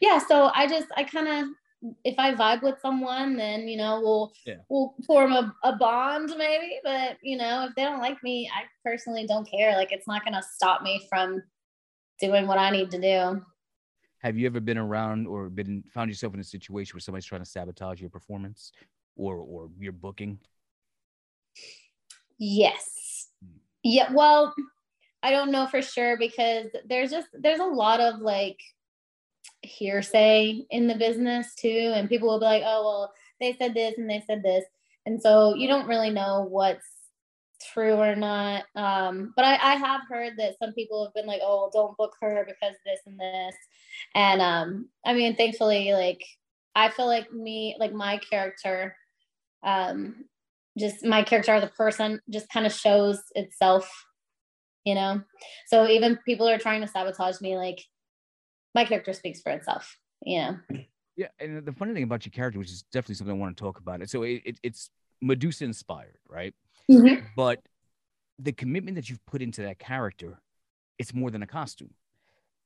yeah, 0.00 0.18
so 0.18 0.52
I 0.54 0.68
just 0.68 0.86
I 0.96 1.02
kind 1.02 1.26
of 1.26 1.48
if 2.04 2.14
I 2.20 2.36
vibe 2.36 2.62
with 2.62 2.78
someone, 2.80 3.36
then 3.36 3.66
you 3.66 3.78
know 3.78 4.00
we'll 4.00 4.32
yeah. 4.46 4.58
we'll 4.68 4.94
form 5.04 5.32
a, 5.32 5.52
a 5.64 5.74
bond 5.74 6.32
maybe. 6.38 6.78
But 6.84 7.16
you 7.20 7.36
know 7.36 7.66
if 7.68 7.74
they 7.74 7.82
don't 7.82 7.98
like 7.98 8.22
me, 8.22 8.48
I 8.54 8.62
personally 8.88 9.26
don't 9.26 9.50
care. 9.50 9.74
Like 9.74 9.90
it's 9.90 10.06
not 10.06 10.24
gonna 10.24 10.44
stop 10.54 10.82
me 10.82 11.04
from 11.10 11.42
doing 12.20 12.46
what 12.46 12.58
I 12.58 12.70
need 12.70 12.92
to 12.92 13.00
do 13.00 13.44
have 14.22 14.38
you 14.38 14.46
ever 14.46 14.60
been 14.60 14.78
around 14.78 15.26
or 15.26 15.48
been 15.48 15.82
found 15.92 16.10
yourself 16.10 16.34
in 16.34 16.40
a 16.40 16.44
situation 16.44 16.94
where 16.94 17.00
somebody's 17.00 17.26
trying 17.26 17.42
to 17.42 17.48
sabotage 17.48 18.00
your 18.00 18.10
performance 18.10 18.72
or 19.16 19.36
or 19.36 19.68
your 19.78 19.92
booking? 19.92 20.38
Yes. 22.38 23.28
Hmm. 23.44 23.58
Yeah. 23.82 24.12
Well, 24.12 24.54
I 25.22 25.30
don't 25.30 25.52
know 25.52 25.66
for 25.66 25.82
sure 25.82 26.16
because 26.16 26.66
there's 26.88 27.10
just 27.10 27.28
there's 27.32 27.60
a 27.60 27.64
lot 27.64 28.00
of 28.00 28.20
like 28.20 28.58
hearsay 29.62 30.64
in 30.70 30.86
the 30.86 30.94
business 30.96 31.54
too, 31.54 31.92
and 31.94 32.08
people 32.08 32.28
will 32.28 32.40
be 32.40 32.44
like, 32.44 32.62
"Oh, 32.64 32.82
well, 32.84 33.12
they 33.40 33.56
said 33.56 33.74
this 33.74 33.94
and 33.98 34.08
they 34.08 34.22
said 34.26 34.42
this," 34.42 34.64
and 35.06 35.20
so 35.20 35.54
you 35.54 35.68
don't 35.68 35.88
really 35.88 36.10
know 36.10 36.46
what's 36.48 36.86
true 37.72 37.94
or 37.94 38.14
not. 38.16 38.64
Um, 38.74 39.32
but 39.36 39.44
I, 39.44 39.54
I 39.54 39.74
have 39.76 40.02
heard 40.08 40.34
that 40.38 40.58
some 40.58 40.72
people 40.72 41.04
have 41.04 41.14
been 41.14 41.26
like, 41.26 41.40
"Oh, 41.42 41.70
don't 41.72 41.96
book 41.96 42.14
her 42.20 42.46
because 42.46 42.76
this 42.84 43.00
and 43.06 43.18
this," 43.18 43.54
and 44.14 44.40
um 44.40 44.88
i 45.04 45.12
mean 45.12 45.36
thankfully 45.36 45.92
like 45.92 46.24
i 46.74 46.88
feel 46.88 47.06
like 47.06 47.32
me 47.32 47.76
like 47.78 47.92
my 47.92 48.18
character 48.18 48.96
um 49.62 50.24
just 50.78 51.04
my 51.04 51.22
character 51.22 51.54
a 51.54 51.68
person 51.68 52.20
just 52.30 52.48
kind 52.48 52.66
of 52.66 52.72
shows 52.72 53.20
itself 53.34 53.90
you 54.84 54.94
know 54.94 55.20
so 55.66 55.86
even 55.86 56.18
people 56.24 56.48
are 56.48 56.58
trying 56.58 56.80
to 56.80 56.88
sabotage 56.88 57.40
me 57.40 57.56
like 57.56 57.80
my 58.74 58.84
character 58.84 59.12
speaks 59.12 59.40
for 59.40 59.52
itself 59.52 59.96
you 60.24 60.38
know 60.38 60.56
yeah 61.16 61.28
and 61.38 61.64
the 61.64 61.72
funny 61.72 61.92
thing 61.92 62.02
about 62.02 62.24
your 62.24 62.30
character 62.30 62.58
which 62.58 62.70
is 62.70 62.84
definitely 62.92 63.14
something 63.14 63.36
i 63.36 63.38
want 63.38 63.56
to 63.56 63.62
talk 63.62 63.78
about 63.78 64.06
so 64.08 64.22
it, 64.22 64.42
it, 64.44 64.60
it's 64.62 64.90
medusa 65.20 65.64
inspired 65.64 66.18
right 66.28 66.54
mm-hmm. 66.92 67.24
but 67.36 67.60
the 68.38 68.52
commitment 68.52 68.96
that 68.96 69.08
you've 69.08 69.24
put 69.26 69.42
into 69.42 69.62
that 69.62 69.78
character 69.78 70.40
it's 70.98 71.14
more 71.14 71.30
than 71.30 71.42
a 71.42 71.46
costume 71.46 71.90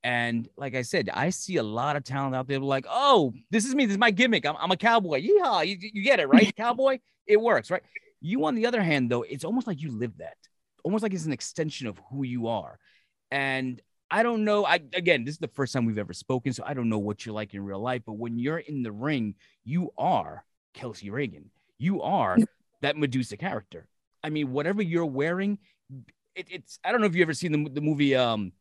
and 0.07 0.49
like 0.57 0.77
I 0.77 0.83
said, 0.83 1.11
I 1.13 1.31
see 1.31 1.57
a 1.57 1.65
lot 1.65 1.97
of 1.97 2.05
talent 2.05 2.37
out 2.37 2.47
there 2.47 2.61
like, 2.61 2.87
oh, 2.89 3.33
this 3.51 3.65
is 3.65 3.75
me. 3.75 3.87
This 3.87 3.95
is 3.95 3.99
my 3.99 4.13
gimmick. 4.13 4.47
I'm, 4.47 4.55
I'm 4.57 4.71
a 4.71 4.77
cowboy. 4.77 5.17
Yeah, 5.17 5.63
you, 5.63 5.77
you 5.81 6.05
get 6.05 6.21
it, 6.21 6.29
right? 6.29 6.55
cowboy, 6.57 7.01
it 7.27 7.41
works, 7.41 7.73
right? 7.73 7.83
You, 8.21 8.45
on 8.45 8.55
the 8.55 8.67
other 8.67 8.81
hand, 8.81 9.11
though, 9.11 9.23
it's 9.23 9.45
almost 9.45 9.67
like 9.67 9.83
you 9.83 9.91
live 9.91 10.17
that, 10.19 10.37
almost 10.85 11.03
like 11.03 11.13
it's 11.13 11.25
an 11.25 11.33
extension 11.33 11.89
of 11.89 12.01
who 12.09 12.23
you 12.23 12.47
are. 12.47 12.79
And 13.33 13.83
I 14.09 14.23
don't 14.23 14.45
know. 14.45 14.65
I 14.65 14.79
again, 14.95 15.25
this 15.25 15.35
is 15.35 15.41
the 15.41 15.49
first 15.49 15.73
time 15.73 15.87
we've 15.87 15.99
ever 15.99 16.13
spoken, 16.13 16.53
so 16.53 16.63
I 16.65 16.75
don't 16.75 16.89
know 16.89 16.99
what 16.99 17.27
you're 17.27 17.35
like 17.35 17.55
in 17.55 17.65
real 17.65 17.81
life. 17.81 18.03
But 18.07 18.13
when 18.13 18.39
you're 18.39 18.59
in 18.59 18.85
the 18.85 18.93
ring, 18.93 19.35
you 19.65 19.91
are 19.99 20.45
Kelsey 20.73 21.11
Raegan. 21.11 21.47
You 21.79 22.03
are 22.03 22.39
that 22.81 22.97
Medusa 22.97 23.37
character. 23.37 23.89
I 24.27 24.31
mean, 24.31 24.51
whatever 24.51 24.83
you're 24.83 25.07
wearing, 25.07 25.59
it, 26.35 26.49
it's. 26.51 26.81
I 26.85 26.91
don't 26.91 27.01
know 27.01 27.07
if 27.07 27.15
you 27.15 27.23
ever 27.23 27.33
seen 27.33 27.53
the, 27.53 27.71
the 27.71 27.81
movie 27.81 28.17
um 28.17 28.53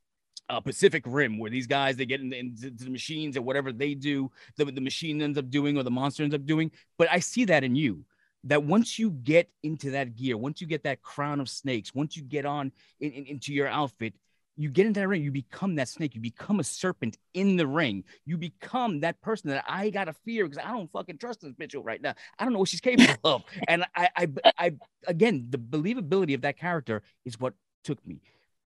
uh, 0.47 0.59
Pacific 0.59 1.03
Rim, 1.07 1.39
where 1.39 1.49
these 1.49 1.65
guys 1.65 1.97
they 1.97 2.05
get 2.05 2.21
into, 2.21 2.69
the 2.69 2.89
machines 2.91 3.35
or 3.35 3.41
whatever 3.41 3.71
they 3.71 3.95
do, 3.95 4.31
the, 4.57 4.65
the 4.65 4.79
machine 4.79 5.19
ends 5.23 5.39
up 5.39 5.49
doing 5.49 5.75
or 5.75 5.81
the 5.81 5.89
monster 5.89 6.21
ends 6.21 6.35
up 6.35 6.45
doing. 6.45 6.71
But 6.99 7.07
I 7.11 7.17
see 7.17 7.45
that 7.45 7.63
in 7.63 7.75
you. 7.75 8.05
That 8.43 8.63
once 8.63 8.99
you 8.99 9.09
get 9.09 9.49
into 9.63 9.89
that 9.91 10.15
gear, 10.15 10.37
once 10.37 10.61
you 10.61 10.67
get 10.67 10.83
that 10.83 11.01
crown 11.01 11.39
of 11.39 11.49
snakes, 11.49 11.95
once 11.95 12.15
you 12.15 12.21
get 12.21 12.45
on 12.45 12.71
in, 12.99 13.11
in, 13.11 13.25
into 13.25 13.51
your 13.51 13.67
outfit, 13.67 14.13
you 14.57 14.69
get 14.69 14.85
into 14.85 14.99
that 14.99 15.07
ring, 15.07 15.21
you 15.21 15.31
become 15.31 15.75
that 15.75 15.89
snake, 15.89 16.15
you 16.15 16.21
become 16.21 16.59
a 16.59 16.63
serpent 16.63 17.17
in 17.33 17.57
the 17.57 17.67
ring. 17.67 18.03
You 18.25 18.37
become 18.37 19.01
that 19.01 19.21
person 19.21 19.49
that 19.49 19.65
I 19.67 19.89
gotta 19.89 20.13
fear 20.13 20.45
because 20.45 20.63
I 20.63 20.71
don't 20.71 20.91
fucking 20.91 21.17
trust 21.17 21.41
this 21.41 21.53
bitch 21.53 21.75
right 21.83 22.01
now. 22.01 22.13
I 22.39 22.43
don't 22.43 22.53
know 22.53 22.59
what 22.59 22.69
she's 22.69 22.81
capable 22.81 23.15
of. 23.23 23.43
And 23.67 23.85
I, 23.95 24.09
I, 24.15 24.27
I, 24.57 24.71
again, 25.07 25.47
the 25.49 25.57
believability 25.57 26.35
of 26.35 26.41
that 26.41 26.57
character 26.57 27.03
is 27.25 27.39
what 27.39 27.53
took 27.83 28.05
me 28.07 28.21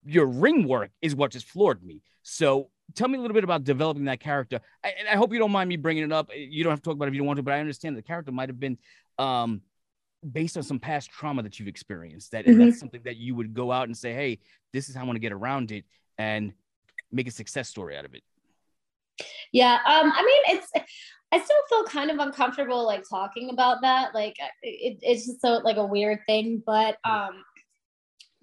your 0.06 0.28
ring 0.28 0.68
work 0.68 0.92
is 1.02 1.16
what 1.16 1.32
just 1.32 1.48
floored 1.48 1.84
me. 1.84 2.02
So 2.22 2.70
tell 2.94 3.08
me 3.08 3.18
a 3.18 3.22
little 3.22 3.34
bit 3.34 3.44
about 3.44 3.64
developing 3.64 4.06
that 4.06 4.20
character. 4.20 4.62
I, 4.84 4.94
and 5.00 5.08
I 5.08 5.16
hope 5.16 5.34
you 5.34 5.40
don't 5.40 5.52
mind 5.52 5.68
me 5.68 5.78
bringing 5.78 6.04
it 6.04 6.12
up. 6.12 6.30
You 6.36 6.64
don't 6.64 6.72
have 6.72 6.80
to 6.80 6.84
talk 6.84 6.96
about 6.96 7.06
it 7.06 7.10
if 7.10 7.14
you 7.16 7.20
don't 7.20 7.28
want 7.28 7.38
to, 7.38 7.44
but 7.44 7.54
I 7.54 7.60
understand 7.60 7.98
the 7.98 8.02
character 8.02 8.32
might 8.32 8.50
have 8.50 8.60
been 8.60 8.78
um, 9.18 9.62
based 10.32 10.58
on 10.58 10.64
some 10.64 10.80
past 10.80 11.10
trauma 11.10 11.44
that 11.44 11.60
you've 11.60 11.68
experienced. 11.68 12.32
That 12.32 12.46
mm-hmm. 12.46 12.60
that's 12.60 12.80
something 12.80 13.02
that 13.06 13.18
you 13.18 13.36
would 13.36 13.54
go 13.54 13.72
out 13.72 13.88
and 13.88 13.98
say, 13.98 14.14
"Hey, 14.14 14.40
this 14.74 14.90
is 14.90 14.96
how 14.96 15.02
I 15.02 15.06
want 15.06 15.16
to 15.16 15.22
get 15.22 15.32
around 15.32 15.72
it," 15.72 15.86
and 16.18 16.54
make 17.12 17.28
a 17.28 17.32
success 17.32 17.70
story 17.70 17.98
out 17.98 18.06
of 18.06 18.14
it. 18.16 18.24
Yeah, 19.52 19.76
um, 19.76 20.12
I 20.14 20.24
mean, 20.24 20.58
it's 20.58 20.72
I 21.32 21.40
still 21.40 21.58
feel 21.70 21.84
kind 21.86 22.12
of 22.12 22.20
uncomfortable 22.20 22.86
like 22.86 23.04
talking 23.10 23.50
about 23.50 23.82
that. 23.82 24.14
Like 24.14 24.36
it, 24.62 25.00
it's 25.02 25.26
just 25.26 25.42
so 25.42 25.60
like 25.64 25.78
a 25.78 25.86
weird 25.86 26.20
thing. 26.28 26.62
But 26.66 26.98
um 27.04 27.44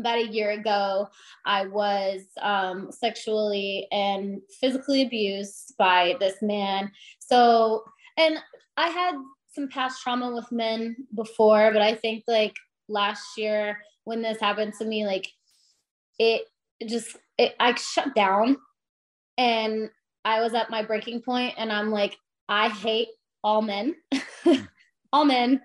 about 0.03 0.19
a 0.19 0.27
year 0.27 0.51
ago, 0.51 1.09
I 1.47 1.67
was 1.67 2.23
um, 2.41 2.91
sexually 2.91 3.87
and 3.93 4.41
physically 4.61 5.03
abused 5.03 5.75
by 5.79 6.17
this 6.19 6.43
man. 6.43 6.91
So, 7.21 7.85
and 8.19 8.37
I 8.77 8.89
had 8.89 9.15
some 9.53 9.69
past 9.69 10.03
trauma 10.03 10.35
with 10.35 10.51
men 10.51 10.97
before, 11.15 11.71
but 11.73 11.83
I 11.83 11.95
think 11.95 12.25
like 12.27 12.57
last 12.89 13.37
year 13.37 13.79
when 14.05 14.23
this 14.23 14.41
happened 14.41 14.75
to 14.79 14.85
me, 14.85 15.07
like 15.07 15.29
it 16.19 16.43
just, 16.87 17.17
it, 17.39 17.55
I 17.61 17.75
shut 17.75 18.15
down 18.15 18.57
and 19.37 19.91
I 20.25 20.41
was 20.41 20.55
at 20.55 20.71
my 20.71 20.83
breaking 20.83 21.23
point 21.23 21.55
and 21.59 21.73
I'm 21.73 21.91
like, 21.91 22.17
I 22.49 22.69
hate 22.69 23.09
all 23.45 23.63
men, 23.63 23.95
all 25.13 25.25
men. 25.25 25.61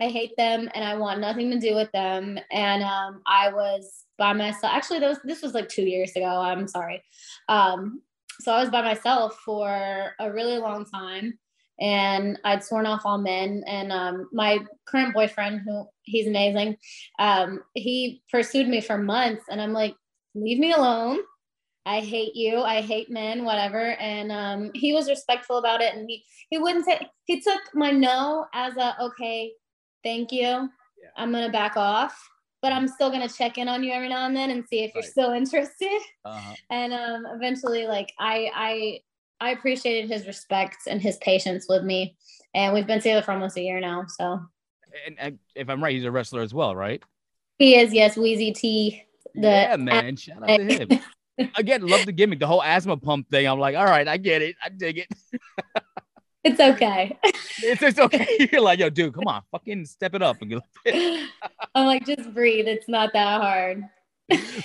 I 0.00 0.08
hate 0.08 0.32
them 0.36 0.68
and 0.74 0.84
I 0.84 0.96
want 0.96 1.20
nothing 1.20 1.50
to 1.52 1.60
do 1.60 1.76
with 1.76 1.90
them. 1.92 2.36
And 2.50 2.82
um, 2.82 3.22
I 3.24 3.52
was 3.52 4.04
by 4.18 4.32
myself. 4.32 4.72
Actually, 4.74 4.98
was, 5.00 5.18
this 5.22 5.42
was 5.42 5.54
like 5.54 5.68
two 5.68 5.84
years 5.84 6.10
ago. 6.16 6.26
I'm 6.26 6.66
sorry. 6.66 7.02
Um, 7.48 8.02
so 8.40 8.52
I 8.52 8.60
was 8.60 8.70
by 8.70 8.82
myself 8.82 9.38
for 9.44 10.12
a 10.18 10.32
really 10.32 10.58
long 10.58 10.84
time 10.84 11.38
and 11.82 12.38
I'd 12.44 12.62
sworn 12.62 12.86
off 12.86 13.02
all 13.04 13.18
men. 13.18 13.64
And 13.66 13.90
um, 13.90 14.28
my 14.32 14.60
current 14.86 15.12
boyfriend, 15.12 15.62
who 15.66 15.84
he's 16.04 16.28
amazing, 16.28 16.76
um, 17.18 17.60
he 17.74 18.22
pursued 18.30 18.68
me 18.68 18.80
for 18.80 18.96
months. 18.96 19.46
And 19.50 19.60
I'm 19.60 19.72
like, 19.72 19.96
leave 20.36 20.60
me 20.60 20.72
alone. 20.72 21.18
I 21.84 21.98
hate 21.98 22.36
you. 22.36 22.60
I 22.60 22.82
hate 22.82 23.10
men, 23.10 23.44
whatever. 23.44 23.96
And 23.96 24.30
um, 24.30 24.70
he 24.74 24.92
was 24.92 25.08
respectful 25.08 25.58
about 25.58 25.80
it. 25.80 25.92
And 25.96 26.08
he, 26.08 26.22
he 26.50 26.58
wouldn't 26.58 26.84
say, 26.84 27.04
he 27.24 27.40
took 27.40 27.60
my 27.74 27.90
no 27.90 28.46
as 28.54 28.76
a, 28.76 28.94
okay, 29.02 29.50
thank 30.04 30.30
you. 30.30 30.40
Yeah. 30.40 30.68
I'm 31.16 31.32
going 31.32 31.46
to 31.46 31.50
back 31.50 31.76
off, 31.76 32.16
but 32.62 32.72
I'm 32.72 32.86
still 32.86 33.10
going 33.10 33.28
to 33.28 33.34
check 33.34 33.58
in 33.58 33.66
on 33.66 33.82
you 33.82 33.92
every 33.92 34.08
now 34.08 34.26
and 34.26 34.36
then 34.36 34.50
and 34.50 34.64
see 34.68 34.84
if 34.84 34.94
you're 34.94 35.02
still 35.02 35.32
interested. 35.32 36.00
Uh-huh. 36.24 36.54
And 36.70 36.92
um, 36.92 37.26
eventually, 37.34 37.88
like, 37.88 38.12
I, 38.20 38.50
I, 38.54 39.00
I 39.42 39.50
appreciated 39.50 40.08
his 40.08 40.28
respect 40.28 40.76
and 40.86 41.02
his 41.02 41.16
patience 41.16 41.66
with 41.68 41.82
me. 41.82 42.16
And 42.54 42.72
we've 42.72 42.86
been 42.86 43.00
together 43.00 43.22
for 43.22 43.32
almost 43.32 43.56
a 43.56 43.60
year 43.60 43.80
now. 43.80 44.04
So, 44.06 44.40
and, 45.04 45.16
and 45.18 45.38
if 45.56 45.68
I'm 45.68 45.82
right, 45.82 45.92
he's 45.92 46.04
a 46.04 46.12
wrestler 46.12 46.42
as 46.42 46.54
well, 46.54 46.76
right? 46.76 47.02
He 47.58 47.76
is, 47.76 47.92
yes, 47.92 48.16
Wheezy 48.16 48.52
T. 48.52 49.02
The 49.34 49.48
yeah, 49.48 49.76
man. 49.76 50.14
Shout 50.14 50.48
out 50.48 50.58
to 50.58 50.64
him. 50.64 51.48
Again, 51.56 51.84
love 51.84 52.06
the 52.06 52.12
gimmick, 52.12 52.38
the 52.38 52.46
whole 52.46 52.62
asthma 52.62 52.96
pump 52.96 53.30
thing. 53.30 53.48
I'm 53.48 53.58
like, 53.58 53.74
all 53.74 53.84
right, 53.84 54.06
I 54.06 54.16
get 54.16 54.42
it. 54.42 54.54
I 54.62 54.68
dig 54.68 54.98
it. 54.98 55.08
It's 56.44 56.58
okay. 56.58 57.16
it's, 57.22 57.80
it's 57.82 58.00
okay. 58.00 58.48
You're 58.50 58.62
like, 58.62 58.80
yo, 58.80 58.90
dude, 58.90 59.14
come 59.14 59.28
on, 59.28 59.42
fucking 59.52 59.86
step 59.86 60.12
it 60.12 60.22
up 60.22 60.38
I'm 60.42 61.86
like, 61.86 62.04
just 62.04 62.34
breathe. 62.34 62.66
It's 62.66 62.88
not 62.88 63.12
that 63.12 63.40
hard. 63.40 63.84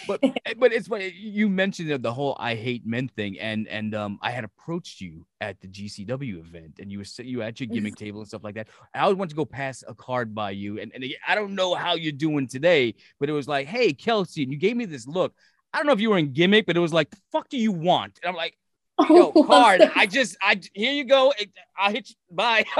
But 0.07 0.21
but 0.57 0.71
it's 0.71 0.87
funny 0.87 1.09
you 1.09 1.49
mentioned 1.49 2.03
the 2.03 2.13
whole 2.13 2.35
I 2.39 2.55
hate 2.55 2.85
men 2.85 3.07
thing, 3.09 3.39
and 3.39 3.67
and 3.67 3.95
um 3.95 4.19
I 4.21 4.31
had 4.31 4.43
approached 4.43 5.01
you 5.01 5.25
at 5.41 5.59
the 5.61 5.67
GCW 5.67 6.39
event, 6.39 6.79
and 6.79 6.91
you 6.91 6.99
were 6.99 7.23
you 7.23 7.41
at 7.41 7.59
your 7.59 7.67
gimmick 7.67 7.95
table 7.97 8.19
and 8.19 8.27
stuff 8.27 8.43
like 8.43 8.55
that. 8.55 8.67
I 8.93 9.01
always 9.01 9.17
want 9.17 9.29
to 9.31 9.35
go 9.35 9.45
pass 9.45 9.83
a 9.87 9.93
card 9.93 10.33
by 10.35 10.51
you, 10.51 10.79
and, 10.79 10.91
and 10.93 11.05
I 11.27 11.35
don't 11.35 11.55
know 11.55 11.75
how 11.75 11.95
you're 11.95 12.11
doing 12.11 12.47
today, 12.47 12.95
but 13.19 13.29
it 13.29 13.33
was 13.33 13.47
like, 13.47 13.67
hey 13.67 13.93
Kelsey, 13.93 14.43
and 14.43 14.51
you 14.51 14.57
gave 14.57 14.77
me 14.77 14.85
this 14.85 15.07
look. 15.07 15.33
I 15.73 15.77
don't 15.77 15.87
know 15.87 15.93
if 15.93 15.99
you 15.99 16.11
were 16.11 16.17
in 16.17 16.33
gimmick, 16.33 16.65
but 16.65 16.77
it 16.77 16.79
was 16.79 16.93
like, 16.93 17.09
the 17.09 17.17
fuck 17.31 17.49
do 17.49 17.57
you 17.57 17.71
want? 17.71 18.19
And 18.23 18.29
I'm 18.29 18.35
like, 18.35 18.57
Yo, 19.09 19.31
card. 19.31 19.81
I 19.95 20.07
just, 20.07 20.37
I 20.41 20.59
here 20.73 20.91
you 20.91 21.03
go. 21.03 21.31
I'll 21.77 21.91
hit 21.91 22.09
you. 22.09 22.15
Bye. 22.31 22.65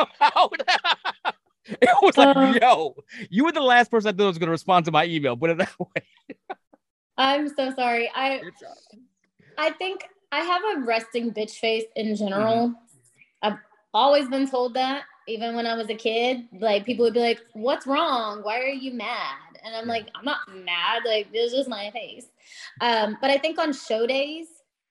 it 1.66 1.90
was 2.02 2.18
like, 2.18 2.36
uh, 2.36 2.54
yo, 2.60 2.96
you 3.30 3.44
were 3.46 3.52
the 3.52 3.62
last 3.62 3.92
person 3.92 4.10
I 4.10 4.18
thought 4.18 4.28
was 4.28 4.38
gonna 4.38 4.52
respond 4.52 4.86
to 4.86 4.92
my 4.92 5.06
email. 5.06 5.38
Put 5.38 5.52
it 5.52 5.58
that 5.60 5.80
way. 5.80 6.37
I'm 7.18 7.50
so 7.50 7.74
sorry. 7.74 8.10
I, 8.14 8.42
I 9.58 9.72
think 9.72 10.08
I 10.32 10.42
have 10.42 10.62
a 10.76 10.82
resting 10.82 11.32
bitch 11.32 11.60
face 11.60 11.86
in 11.96 12.16
general. 12.16 12.70
Mm-hmm. 12.70 12.74
I've 13.42 13.58
always 13.94 14.28
been 14.30 14.50
told 14.50 14.74
that, 14.76 15.04
even 15.28 15.56
when 15.56 15.66
I 15.66 15.76
was 15.76 15.90
a 15.90 15.96
kid. 15.96 16.48
Like 16.60 16.86
people 16.86 17.06
would 17.06 17.14
be 17.14 17.20
like, 17.20 17.42
"What's 17.54 17.88
wrong? 17.88 18.42
Why 18.44 18.60
are 18.60 18.68
you 18.68 18.94
mad?" 18.94 19.38
And 19.64 19.76
I'm 19.76 19.88
like, 19.88 20.10
"I'm 20.16 20.26
not 20.26 20.40
mad. 20.54 21.04
Like 21.06 21.32
this 21.32 21.54
is 21.54 21.68
my 21.68 21.92
face." 21.92 22.28
Um, 22.82 23.18
but 23.22 23.30
I 23.30 23.38
think 23.38 23.60
on 23.60 23.74
show 23.74 24.06
days 24.06 24.48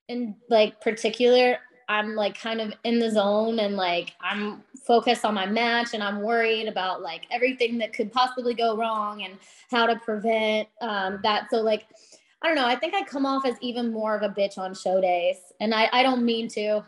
in 0.08 0.34
like 0.50 0.80
particular 0.80 1.58
i'm 1.88 2.14
like 2.14 2.38
kind 2.38 2.60
of 2.60 2.72
in 2.84 2.98
the 2.98 3.10
zone 3.10 3.58
and 3.58 3.76
like 3.76 4.14
i'm 4.20 4.62
focused 4.86 5.24
on 5.24 5.34
my 5.34 5.46
match 5.46 5.94
and 5.94 6.02
i'm 6.02 6.22
worried 6.22 6.68
about 6.68 7.02
like 7.02 7.22
everything 7.30 7.78
that 7.78 7.92
could 7.92 8.12
possibly 8.12 8.54
go 8.54 8.76
wrong 8.76 9.22
and 9.22 9.38
how 9.70 9.86
to 9.86 9.96
prevent 9.96 10.68
um, 10.80 11.18
that 11.22 11.50
so 11.50 11.60
like 11.60 11.84
i 12.42 12.46
don't 12.46 12.56
know 12.56 12.66
i 12.66 12.76
think 12.76 12.94
i 12.94 13.02
come 13.02 13.26
off 13.26 13.44
as 13.44 13.56
even 13.60 13.92
more 13.92 14.16
of 14.16 14.22
a 14.22 14.32
bitch 14.34 14.58
on 14.58 14.74
show 14.74 15.00
days 15.00 15.36
and 15.60 15.74
i, 15.74 15.88
I 15.92 16.02
don't 16.02 16.24
mean 16.24 16.48
to 16.48 16.84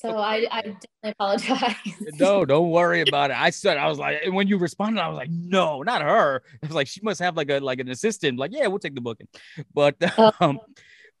so 0.00 0.16
I, 0.16 0.46
I 0.52 0.60
definitely 0.62 0.86
apologize. 1.02 1.74
no, 2.20 2.44
don't 2.44 2.70
worry 2.70 3.00
about 3.08 3.32
it. 3.32 3.36
I 3.36 3.50
said 3.50 3.78
I 3.78 3.88
was 3.88 3.98
like, 3.98 4.26
when 4.28 4.46
you 4.46 4.56
responded, 4.56 5.00
I 5.00 5.08
was 5.08 5.16
like, 5.16 5.28
no, 5.28 5.82
not 5.82 6.02
her. 6.02 6.42
I 6.62 6.66
was 6.66 6.74
like, 6.74 6.86
she 6.86 7.00
must 7.02 7.20
have 7.20 7.36
like 7.36 7.50
a 7.50 7.58
like 7.58 7.80
an 7.80 7.88
assistant. 7.88 8.38
Like, 8.38 8.52
yeah, 8.54 8.68
we'll 8.68 8.78
take 8.78 8.94
the 8.94 9.00
booking. 9.00 9.26
But 9.74 9.96
oh. 10.16 10.30
um, 10.38 10.60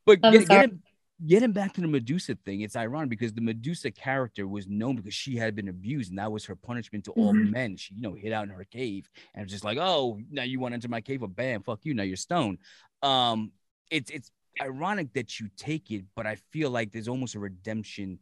but 0.06 0.22
get, 0.22 0.46
getting 0.46 0.80
getting 1.26 1.52
back 1.52 1.72
to 1.74 1.80
the 1.80 1.88
Medusa 1.88 2.36
thing, 2.44 2.60
it's 2.60 2.76
ironic 2.76 3.10
because 3.10 3.32
the 3.32 3.40
Medusa 3.40 3.90
character 3.90 4.46
was 4.46 4.68
known 4.68 4.96
because 4.96 5.14
she 5.14 5.36
had 5.36 5.54
been 5.54 5.68
abused, 5.68 6.10
and 6.10 6.18
that 6.18 6.30
was 6.30 6.44
her 6.46 6.54
punishment 6.54 7.04
to 7.04 7.12
all 7.12 7.32
mm-hmm. 7.32 7.50
men. 7.50 7.76
She, 7.76 7.94
you 7.94 8.02
know, 8.02 8.14
hid 8.14 8.32
out 8.32 8.44
in 8.44 8.50
her 8.50 8.64
cave 8.64 9.10
and 9.34 9.44
was 9.44 9.52
just 9.52 9.64
like, 9.64 9.78
"Oh, 9.80 10.20
now 10.30 10.44
you 10.44 10.60
want 10.60 10.72
to 10.72 10.74
enter 10.74 10.88
my 10.88 11.00
cave? 11.00 11.20
Well, 11.20 11.28
bam, 11.28 11.62
fuck 11.62 11.80
you. 11.84 11.94
Now 11.94 12.04
you're 12.04 12.16
stoned." 12.16 12.58
Um, 13.02 13.52
it's 13.90 14.10
it's 14.10 14.30
ironic 14.60 15.12
that 15.14 15.40
you 15.40 15.48
take 15.56 15.90
it, 15.90 16.04
but 16.14 16.26
I 16.26 16.36
feel 16.52 16.70
like 16.70 16.92
there's 16.92 17.08
almost 17.08 17.34
a 17.34 17.40
redemption 17.40 18.18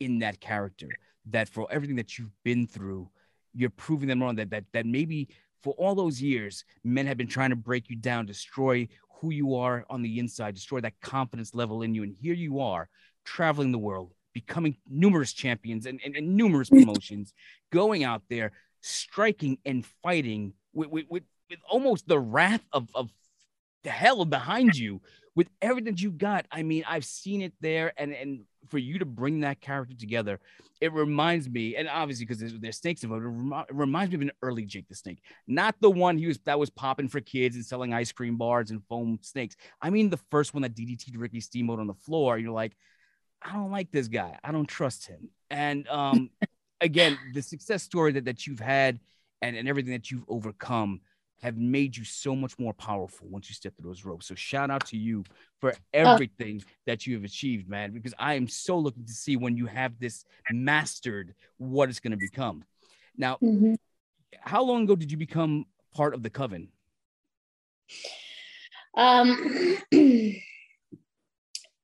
in 0.00 0.20
that 0.20 0.40
character. 0.40 0.88
That 1.26 1.48
for 1.48 1.66
everything 1.70 1.96
that 1.96 2.18
you've 2.18 2.32
been 2.44 2.66
through, 2.66 3.10
you're 3.54 3.70
proving 3.70 4.08
them 4.08 4.22
wrong. 4.22 4.36
That 4.36 4.50
that 4.50 4.64
that 4.72 4.86
maybe 4.86 5.28
for 5.62 5.74
all 5.74 5.94
those 5.94 6.22
years, 6.22 6.64
men 6.84 7.06
have 7.06 7.16
been 7.16 7.28
trying 7.28 7.50
to 7.50 7.56
break 7.56 7.90
you 7.90 7.96
down, 7.96 8.26
destroy 8.26 8.88
who 9.20 9.30
you 9.30 9.56
are 9.56 9.84
on 9.90 10.02
the 10.02 10.18
inside, 10.18 10.54
destroy 10.54 10.80
that 10.80 11.00
confidence 11.00 11.54
level 11.54 11.82
in 11.82 11.94
you. 11.94 12.02
And 12.02 12.14
here 12.20 12.34
you 12.34 12.60
are 12.60 12.88
traveling 13.24 13.72
the 13.72 13.78
world, 13.78 14.12
becoming 14.32 14.76
numerous 14.88 15.32
champions 15.32 15.86
and, 15.86 16.00
and, 16.04 16.16
and 16.16 16.36
numerous 16.36 16.70
mm. 16.70 16.80
promotions, 16.80 17.34
going 17.70 18.04
out 18.04 18.22
there, 18.30 18.52
striking 18.80 19.58
and 19.64 19.84
fighting 20.02 20.52
with, 20.72 20.88
with, 20.88 21.06
with, 21.08 21.24
with 21.50 21.58
almost 21.68 22.06
the 22.06 22.18
wrath 22.18 22.64
of, 22.72 22.88
of 22.94 23.10
the 23.84 23.90
hell 23.90 24.24
behind 24.24 24.76
you 24.76 25.00
with 25.34 25.48
everything 25.62 25.96
you 25.96 26.10
got. 26.10 26.46
I 26.50 26.62
mean, 26.62 26.84
I've 26.86 27.04
seen 27.04 27.42
it 27.42 27.52
there, 27.60 27.92
and 27.96 28.12
and 28.12 28.40
for 28.68 28.78
you 28.78 28.98
to 28.98 29.04
bring 29.06 29.40
that 29.40 29.60
character 29.60 29.94
together, 29.94 30.40
it 30.80 30.92
reminds 30.92 31.48
me, 31.48 31.76
and 31.76 31.88
obviously 31.88 32.24
because 32.24 32.40
there's, 32.40 32.58
there's, 32.58 32.76
snakes 32.76 33.02
involved, 33.02 33.24
it, 33.24 33.28
rem- 33.28 33.64
it, 33.68 33.74
reminds 33.74 34.10
me 34.10 34.16
of 34.16 34.22
an 34.22 34.32
early 34.42 34.64
Jake 34.64 34.88
the 34.88 34.94
Snake, 34.94 35.22
not 35.46 35.74
the 35.80 35.90
one 35.90 36.18
he 36.18 36.26
was 36.26 36.38
that 36.44 36.58
was 36.58 36.70
popping 36.70 37.08
for 37.08 37.20
kids 37.20 37.56
and 37.56 37.64
selling 37.64 37.94
ice 37.94 38.12
cream 38.12 38.36
bars 38.36 38.70
and 38.70 38.82
foam 38.88 39.18
snakes. 39.22 39.56
I 39.80 39.90
mean, 39.90 40.10
the 40.10 40.20
first 40.30 40.54
one 40.54 40.62
that 40.62 40.74
DDT 40.74 41.12
Ricky 41.16 41.40
Steamboat 41.40 41.80
on 41.80 41.86
the 41.86 41.94
floor. 41.94 42.38
You're 42.38 42.52
like, 42.52 42.76
I 43.42 43.52
don't 43.52 43.70
like 43.70 43.90
this 43.90 44.08
guy. 44.08 44.38
I 44.42 44.52
don't 44.52 44.68
trust 44.68 45.06
him. 45.06 45.30
And 45.50 45.88
um, 45.88 46.30
again, 46.80 47.18
the 47.34 47.42
success 47.42 47.82
story 47.82 48.12
that 48.12 48.24
that 48.24 48.46
you've 48.46 48.60
had 48.60 49.00
and 49.42 49.56
and 49.56 49.68
everything 49.68 49.92
that 49.92 50.10
you've 50.10 50.24
overcome 50.28 51.00
have 51.40 51.56
made 51.56 51.96
you 51.96 52.04
so 52.04 52.34
much 52.34 52.58
more 52.58 52.74
powerful 52.74 53.28
once 53.28 53.48
you 53.48 53.54
step 53.54 53.76
through 53.76 53.90
those 53.90 54.04
ropes. 54.04 54.26
So 54.26 54.34
shout 54.34 54.70
out 54.70 54.86
to 54.86 54.96
you 54.96 55.24
for 55.60 55.72
oh. 55.72 55.76
everything 55.92 56.62
oh. 56.64 56.70
that 56.86 57.06
you 57.06 57.14
have 57.14 57.24
achieved, 57.24 57.68
man, 57.68 57.92
because 57.92 58.14
I 58.18 58.34
am 58.34 58.48
so 58.48 58.78
looking 58.78 59.04
to 59.04 59.12
see 59.12 59.36
when 59.36 59.56
you 59.56 59.66
have 59.66 59.98
this 59.98 60.24
mastered 60.50 61.34
what 61.58 61.88
it's 61.88 62.00
going 62.00 62.10
to 62.12 62.16
become. 62.16 62.64
Now, 63.16 63.36
mm-hmm. 63.42 63.74
how 64.40 64.62
long 64.62 64.84
ago 64.84 64.96
did 64.96 65.10
you 65.10 65.16
become 65.16 65.66
part 65.94 66.14
of 66.14 66.22
the 66.22 66.30
coven? 66.30 66.68
Um, 68.96 69.78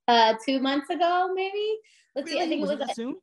uh, 0.09 0.35
two 0.45 0.61
months 0.61 0.91
ago, 0.91 1.31
maybe. 1.35 1.79
Let's 2.17 2.31
really? 2.31 2.41
see. 2.41 2.45
I 2.45 2.49
think 2.49 2.61
was 2.61 2.71
it 2.71 2.79
was 2.81 2.91
it 2.91 2.97
soon. 2.97 3.17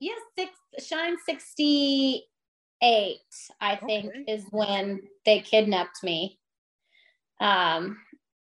Yes, 0.00 0.18
yeah, 0.36 0.44
six 0.44 0.86
Shine 0.88 1.16
sixty 1.24 2.24
eight, 2.84 3.20
I 3.60 3.76
think, 3.76 4.06
okay. 4.06 4.32
is 4.32 4.44
when 4.50 5.00
they 5.24 5.40
kidnapped 5.40 6.02
me. 6.02 6.38
Um, 7.40 7.96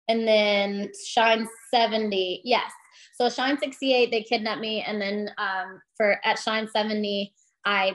and 0.08 0.28
then 0.28 0.92
Shine 1.06 1.48
70, 1.72 2.42
yes. 2.44 2.70
So 3.14 3.28
Shine 3.28 3.58
68, 3.58 4.10
they 4.10 4.22
kidnapped 4.22 4.60
me. 4.60 4.82
And 4.82 5.00
then 5.00 5.30
um, 5.38 5.80
for 5.96 6.20
at 6.24 6.38
Shine 6.38 6.68
70, 6.68 7.34
I 7.64 7.92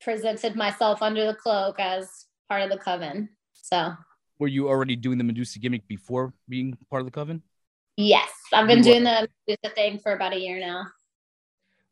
presented 0.00 0.54
myself 0.54 1.02
under 1.02 1.26
the 1.26 1.34
cloak 1.34 1.78
as 1.80 2.08
part 2.48 2.62
of 2.62 2.70
the 2.70 2.78
coven. 2.78 3.28
So 3.52 3.92
were 4.38 4.48
you 4.48 4.68
already 4.68 4.96
doing 4.96 5.18
the 5.18 5.24
Medusa 5.24 5.58
gimmick 5.58 5.86
before 5.88 6.32
being 6.48 6.78
part 6.88 7.00
of 7.00 7.06
the 7.06 7.12
coven? 7.12 7.42
Yes, 7.96 8.30
I've 8.52 8.68
been 8.68 8.82
doing 8.82 9.04
the 9.04 9.28
Medusa 9.48 9.74
thing 9.74 9.98
for 9.98 10.12
about 10.12 10.34
a 10.34 10.38
year 10.38 10.60
now 10.60 10.86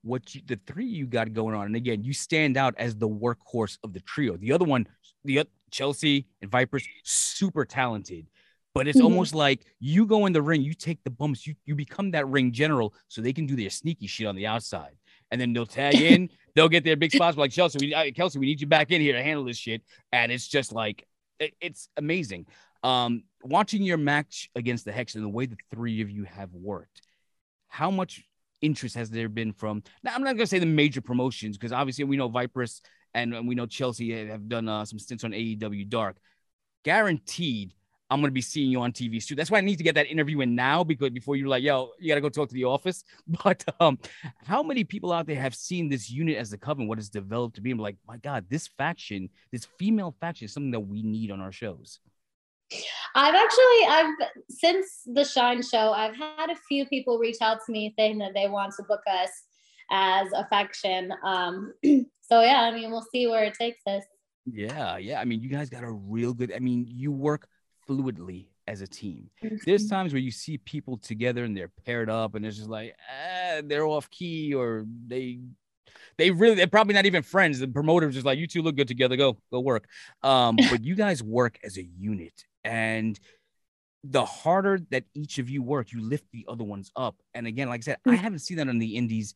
what 0.04 0.34
you, 0.34 0.42
the 0.46 0.60
three 0.66 0.84
you 0.86 1.06
got 1.06 1.32
going 1.32 1.54
on. 1.54 1.66
And 1.66 1.76
again, 1.76 2.04
you 2.04 2.12
stand 2.12 2.56
out 2.56 2.74
as 2.76 2.94
the 2.94 3.08
workhorse 3.08 3.78
of 3.82 3.92
the 3.92 4.00
trio. 4.00 4.36
The 4.36 4.52
other 4.52 4.64
one, 4.64 4.86
the 5.24 5.44
Chelsea 5.70 6.26
and 6.42 6.50
Vipers, 6.50 6.86
super 7.02 7.64
talented. 7.64 8.26
But 8.74 8.86
it's 8.86 9.00
Mhm. 9.00 9.04
almost 9.04 9.34
like 9.34 9.64
you 9.80 10.04
go 10.04 10.26
in 10.26 10.32
the 10.32 10.42
ring, 10.42 10.60
you 10.62 10.74
take 10.74 11.02
the 11.04 11.10
bumps, 11.10 11.46
you, 11.46 11.54
you 11.64 11.74
become 11.74 12.10
that 12.10 12.28
ring 12.28 12.52
general 12.52 12.92
so 13.08 13.20
they 13.22 13.32
can 13.32 13.46
do 13.46 13.56
their 13.56 13.70
sneaky 13.70 14.06
shit 14.06 14.26
on 14.26 14.36
the 14.36 14.46
outside. 14.46 14.96
And 15.30 15.40
then 15.40 15.52
they'll 15.52 15.64
tag 15.64 16.00
in, 16.00 16.28
they'll 16.54 16.68
get 16.68 16.84
their 16.84 16.96
big 16.96 17.12
spots 17.12 17.36
like 17.36 17.50
Chelsea, 17.50 17.78
we, 17.80 17.94
uh, 17.94 18.10
Kelsey, 18.14 18.38
we 18.38 18.46
need 18.46 18.60
you 18.60 18.66
back 18.66 18.90
in 18.90 19.00
here 19.00 19.14
to 19.14 19.22
handle 19.22 19.44
this 19.44 19.56
shit. 19.56 19.82
And 20.12 20.30
it's 20.30 20.46
just 20.48 20.72
like, 20.72 21.06
it- 21.38 21.56
it's 21.60 21.88
amazing. 21.96 22.46
Um, 22.82 23.24
watching 23.42 23.82
your 23.82 23.96
match 23.96 24.50
against 24.54 24.84
the 24.84 24.92
Hex 24.92 25.14
and 25.14 25.24
the 25.24 25.28
way 25.28 25.46
the 25.46 25.56
three 25.70 26.02
of 26.02 26.10
you 26.10 26.24
have 26.24 26.52
worked, 26.52 27.00
how 27.68 27.90
much 27.90 28.24
interest 28.64 28.94
has 28.96 29.10
there 29.10 29.28
been 29.28 29.52
from? 29.52 29.82
Now, 30.02 30.14
I'm 30.14 30.22
not 30.22 30.36
gonna 30.36 30.46
say 30.46 30.58
the 30.58 30.66
major 30.66 31.00
promotions 31.00 31.56
because 31.56 31.72
obviously 31.72 32.04
we 32.04 32.16
know 32.16 32.28
Viperous 32.28 32.80
and, 33.14 33.34
and 33.34 33.46
we 33.46 33.54
know 33.54 33.66
Chelsea 33.66 34.26
have 34.26 34.48
done 34.48 34.68
uh, 34.68 34.84
some 34.84 34.98
stints 34.98 35.24
on 35.24 35.32
AEW 35.32 35.88
Dark. 35.88 36.16
Guaranteed, 36.84 37.74
I'm 38.10 38.20
gonna 38.20 38.32
be 38.32 38.40
seeing 38.40 38.70
you 38.70 38.80
on 38.80 38.92
TV 38.92 39.22
soon. 39.22 39.36
That's 39.36 39.50
why 39.50 39.58
I 39.58 39.62
need 39.62 39.76
to 39.76 39.84
get 39.84 39.94
that 39.94 40.06
interview 40.06 40.40
in 40.40 40.54
now 40.54 40.84
because 40.84 41.10
before 41.10 41.36
you're 41.36 41.48
like, 41.48 41.62
yo, 41.62 41.90
you 41.98 42.08
gotta 42.08 42.20
go 42.20 42.28
talk 42.28 42.48
to 42.48 42.54
the 42.54 42.64
office. 42.64 43.04
But 43.44 43.64
um, 43.80 43.98
how 44.44 44.62
many 44.62 44.84
people 44.84 45.12
out 45.12 45.26
there 45.26 45.40
have 45.40 45.54
seen 45.54 45.88
this 45.88 46.10
unit 46.10 46.36
as 46.36 46.50
the 46.50 46.58
coven, 46.58 46.86
what 46.86 46.98
it's 46.98 47.08
developed 47.08 47.56
to 47.56 47.60
be, 47.60 47.72
be 47.72 47.80
like, 47.80 47.96
my 48.06 48.16
God, 48.18 48.46
this 48.48 48.68
faction, 48.78 49.30
this 49.52 49.66
female 49.78 50.14
faction, 50.20 50.46
is 50.46 50.52
something 50.52 50.72
that 50.72 50.80
we 50.80 51.02
need 51.02 51.30
on 51.30 51.40
our 51.40 51.52
shows. 51.52 52.00
I've 53.14 53.34
actually 53.34 53.86
I've 53.88 54.14
since 54.48 55.02
the 55.06 55.24
Shine 55.24 55.62
show, 55.62 55.92
I've 55.92 56.16
had 56.16 56.50
a 56.50 56.56
few 56.68 56.86
people 56.86 57.18
reach 57.18 57.38
out 57.40 57.58
to 57.66 57.72
me 57.72 57.94
saying 57.98 58.18
that 58.18 58.32
they 58.34 58.48
want 58.48 58.74
to 58.76 58.82
book 58.84 59.02
us 59.10 59.30
as 59.90 60.28
a 60.32 60.46
faction. 60.48 61.12
Um, 61.24 61.72
so 61.84 62.40
yeah, 62.42 62.62
I 62.62 62.70
mean, 62.72 62.90
we'll 62.90 63.06
see 63.12 63.26
where 63.26 63.44
it 63.44 63.54
takes 63.54 63.82
us. 63.86 64.04
Yeah, 64.46 64.98
yeah. 64.98 65.20
I 65.20 65.24
mean, 65.24 65.40
you 65.40 65.48
guys 65.48 65.70
got 65.70 65.84
a 65.84 65.90
real 65.90 66.34
good. 66.34 66.52
I 66.52 66.58
mean, 66.58 66.86
you 66.88 67.12
work 67.12 67.48
fluidly 67.88 68.46
as 68.66 68.80
a 68.80 68.86
team. 68.86 69.30
Mm-hmm. 69.42 69.56
There's 69.64 69.88
times 69.88 70.12
where 70.12 70.20
you 70.20 70.30
see 70.30 70.58
people 70.58 70.96
together 70.96 71.44
and 71.44 71.56
they're 71.56 71.72
paired 71.84 72.10
up, 72.10 72.34
and 72.34 72.44
it's 72.44 72.56
just 72.56 72.68
like, 72.68 72.94
ah, 73.10 73.60
they're 73.64 73.86
off 73.86 74.10
key, 74.10 74.54
or 74.54 74.84
they, 75.06 75.40
they 76.18 76.30
really, 76.30 76.54
they're 76.54 76.66
probably 76.66 76.94
not 76.94 77.06
even 77.06 77.22
friends. 77.22 77.58
The 77.58 77.68
promoter's 77.68 78.14
just 78.14 78.26
like, 78.26 78.38
you 78.38 78.46
two 78.46 78.62
look 78.62 78.76
good 78.76 78.88
together. 78.88 79.16
Go, 79.16 79.38
go 79.50 79.60
work. 79.60 79.86
Um, 80.22 80.56
but 80.70 80.84
you 80.84 80.94
guys 80.94 81.22
work 81.22 81.58
as 81.64 81.76
a 81.76 81.84
unit, 81.84 82.44
and 82.64 83.18
the 84.04 84.24
harder 84.24 84.80
that 84.90 85.04
each 85.14 85.38
of 85.38 85.48
you 85.48 85.62
work, 85.62 85.92
you 85.92 86.02
lift 86.02 86.26
the 86.32 86.44
other 86.48 86.64
ones 86.64 86.90
up. 86.94 87.16
And 87.32 87.46
again, 87.46 87.68
like 87.68 87.80
I 87.80 87.82
said, 87.82 87.98
I 88.06 88.14
haven't 88.14 88.40
seen 88.40 88.58
that 88.58 88.68
on 88.68 88.78
the 88.78 88.96
indies 88.96 89.34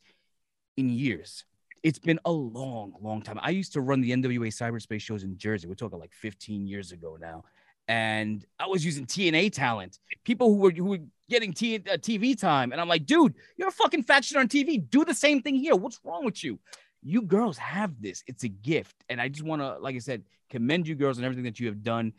in 0.77 0.91
years. 0.91 1.45
It's 1.83 1.99
been 1.99 2.21
a 2.25 2.33
long, 2.33 2.93
long 3.01 3.23
time. 3.23 3.39
I 3.41 3.51
used 3.51 3.73
to 3.75 3.81
run 3.81 4.01
the 4.01 4.11
NWA 4.11 4.49
cyberspace 4.49 5.01
shows 5.01 5.23
in 5.23 5.39
Jersey. 5.39 5.69
We're 5.69 5.75
talking 5.75 5.99
like 5.99 6.13
15 6.13 6.67
years 6.67 6.93
ago 6.93 7.17
now. 7.19 7.45
And 7.89 8.45
I 8.61 8.67
was 8.67 8.85
using 8.85 9.07
TNA 9.07 9.53
talent, 9.53 9.99
people 10.25 10.49
who 10.49 10.57
were 10.57 10.71
who 10.71 10.85
were 10.85 10.99
getting 11.31 11.53
T, 11.53 11.77
uh, 11.77 11.97
TV 11.97 12.39
time. 12.39 12.73
And 12.73 12.81
I'm 12.81 12.89
like, 12.89 13.07
dude, 13.07 13.35
you're 13.57 13.69
a 13.69 13.73
fucking 13.73 14.03
faction 14.03 14.39
on 14.39 14.47
TV. 14.47 14.89
Do 14.89 15.05
the 15.05 15.15
same 15.15 15.43
thing 15.43 15.55
here. 15.55 15.75
What's 15.75 15.99
wrong 16.05 16.25
with 16.25 16.45
you? 16.45 16.59
You 17.03 17.23
girls 17.23 17.57
have 17.59 18.01
this. 18.01 18.23
It's 18.27 18.45
a 18.45 18.49
gift. 18.49 18.97
And 19.09 19.21
I 19.21 19.29
just 19.29 19.43
want 19.43 19.63
to, 19.63 19.79
like 19.79 19.97
I 19.97 20.01
said, 20.01 20.25
commend 20.51 20.87
you 20.87 20.95
girls 20.95 21.19
on 21.19 21.25
everything 21.25 21.45
that 21.45 21.59
you 21.59 21.67
have 21.67 21.83
done 21.83 22.13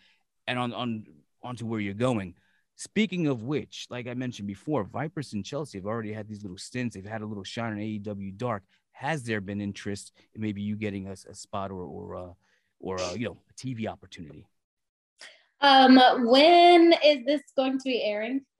and 0.48 0.58
on 0.58 0.74
on 0.74 1.06
onto 1.44 1.66
where 1.66 1.80
you're 1.80 1.94
going. 1.94 2.36
Speaking 2.76 3.28
of 3.28 3.44
which, 3.44 3.88
like 3.90 4.08
I 4.08 4.14
mentioned 4.14 4.48
before, 4.48 4.84
Vipers 4.86 5.34
and 5.34 5.46
Chelsea 5.46 5.78
have 5.78 5.86
already 5.86 6.14
had 6.14 6.30
these 6.30 6.44
little 6.44 6.58
stints. 6.58 6.96
They've 6.96 7.06
had 7.06 7.22
a 7.22 7.26
little 7.26 7.44
shine 7.44 7.74
on 7.74 7.80
AEW 7.80 8.38
Dark. 8.38 8.64
Has 8.94 9.24
there 9.24 9.42
been 9.42 9.60
interest 9.62 10.14
in 10.34 10.42
maybe 10.42 10.62
you 10.62 10.78
getting 10.78 11.08
a, 11.08 11.12
a 11.12 11.36
spot 11.36 11.72
or 11.72 11.84
or 11.84 12.16
uh, 12.16 12.34
or 12.80 13.00
uh, 13.02 13.14
you 13.14 13.26
know 13.26 13.38
a 13.50 13.54
TV 13.54 13.88
opportunity? 13.88 14.48
Um, 15.62 16.00
when 16.26 16.94
is 17.04 17.26
this 17.26 17.42
going 17.56 17.78
to 17.78 17.84
be 17.84 18.04
airing? 18.04 18.42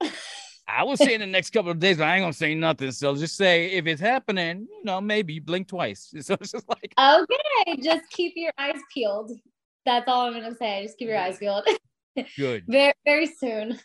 I 0.68 0.84
was 0.84 1.00
saying 1.00 1.20
the 1.20 1.26
next 1.26 1.50
couple 1.50 1.70
of 1.70 1.80
days, 1.80 1.96
but 1.96 2.04
I 2.04 2.16
ain't 2.16 2.22
gonna 2.22 2.32
say 2.32 2.54
nothing. 2.54 2.92
So 2.92 3.16
just 3.16 3.36
say 3.36 3.72
if 3.72 3.86
it's 3.86 4.00
happening, 4.00 4.68
you 4.70 4.84
know, 4.84 5.00
maybe 5.00 5.34
you 5.34 5.40
blink 5.40 5.68
twice. 5.68 6.12
So 6.20 6.34
it's 6.34 6.52
just 6.52 6.68
like 6.68 6.94
Okay, 6.98 7.80
just 7.82 8.08
keep 8.10 8.34
your 8.36 8.52
eyes 8.56 8.78
peeled. 8.94 9.32
That's 9.84 10.06
all 10.06 10.26
I'm 10.26 10.34
gonna 10.34 10.54
say. 10.54 10.84
Just 10.84 10.98
keep 10.98 11.08
your 11.08 11.18
eyes 11.18 11.38
peeled. 11.38 11.64
good. 12.36 12.64
very 12.68 12.94
very 13.04 13.26
soon. 13.26 13.78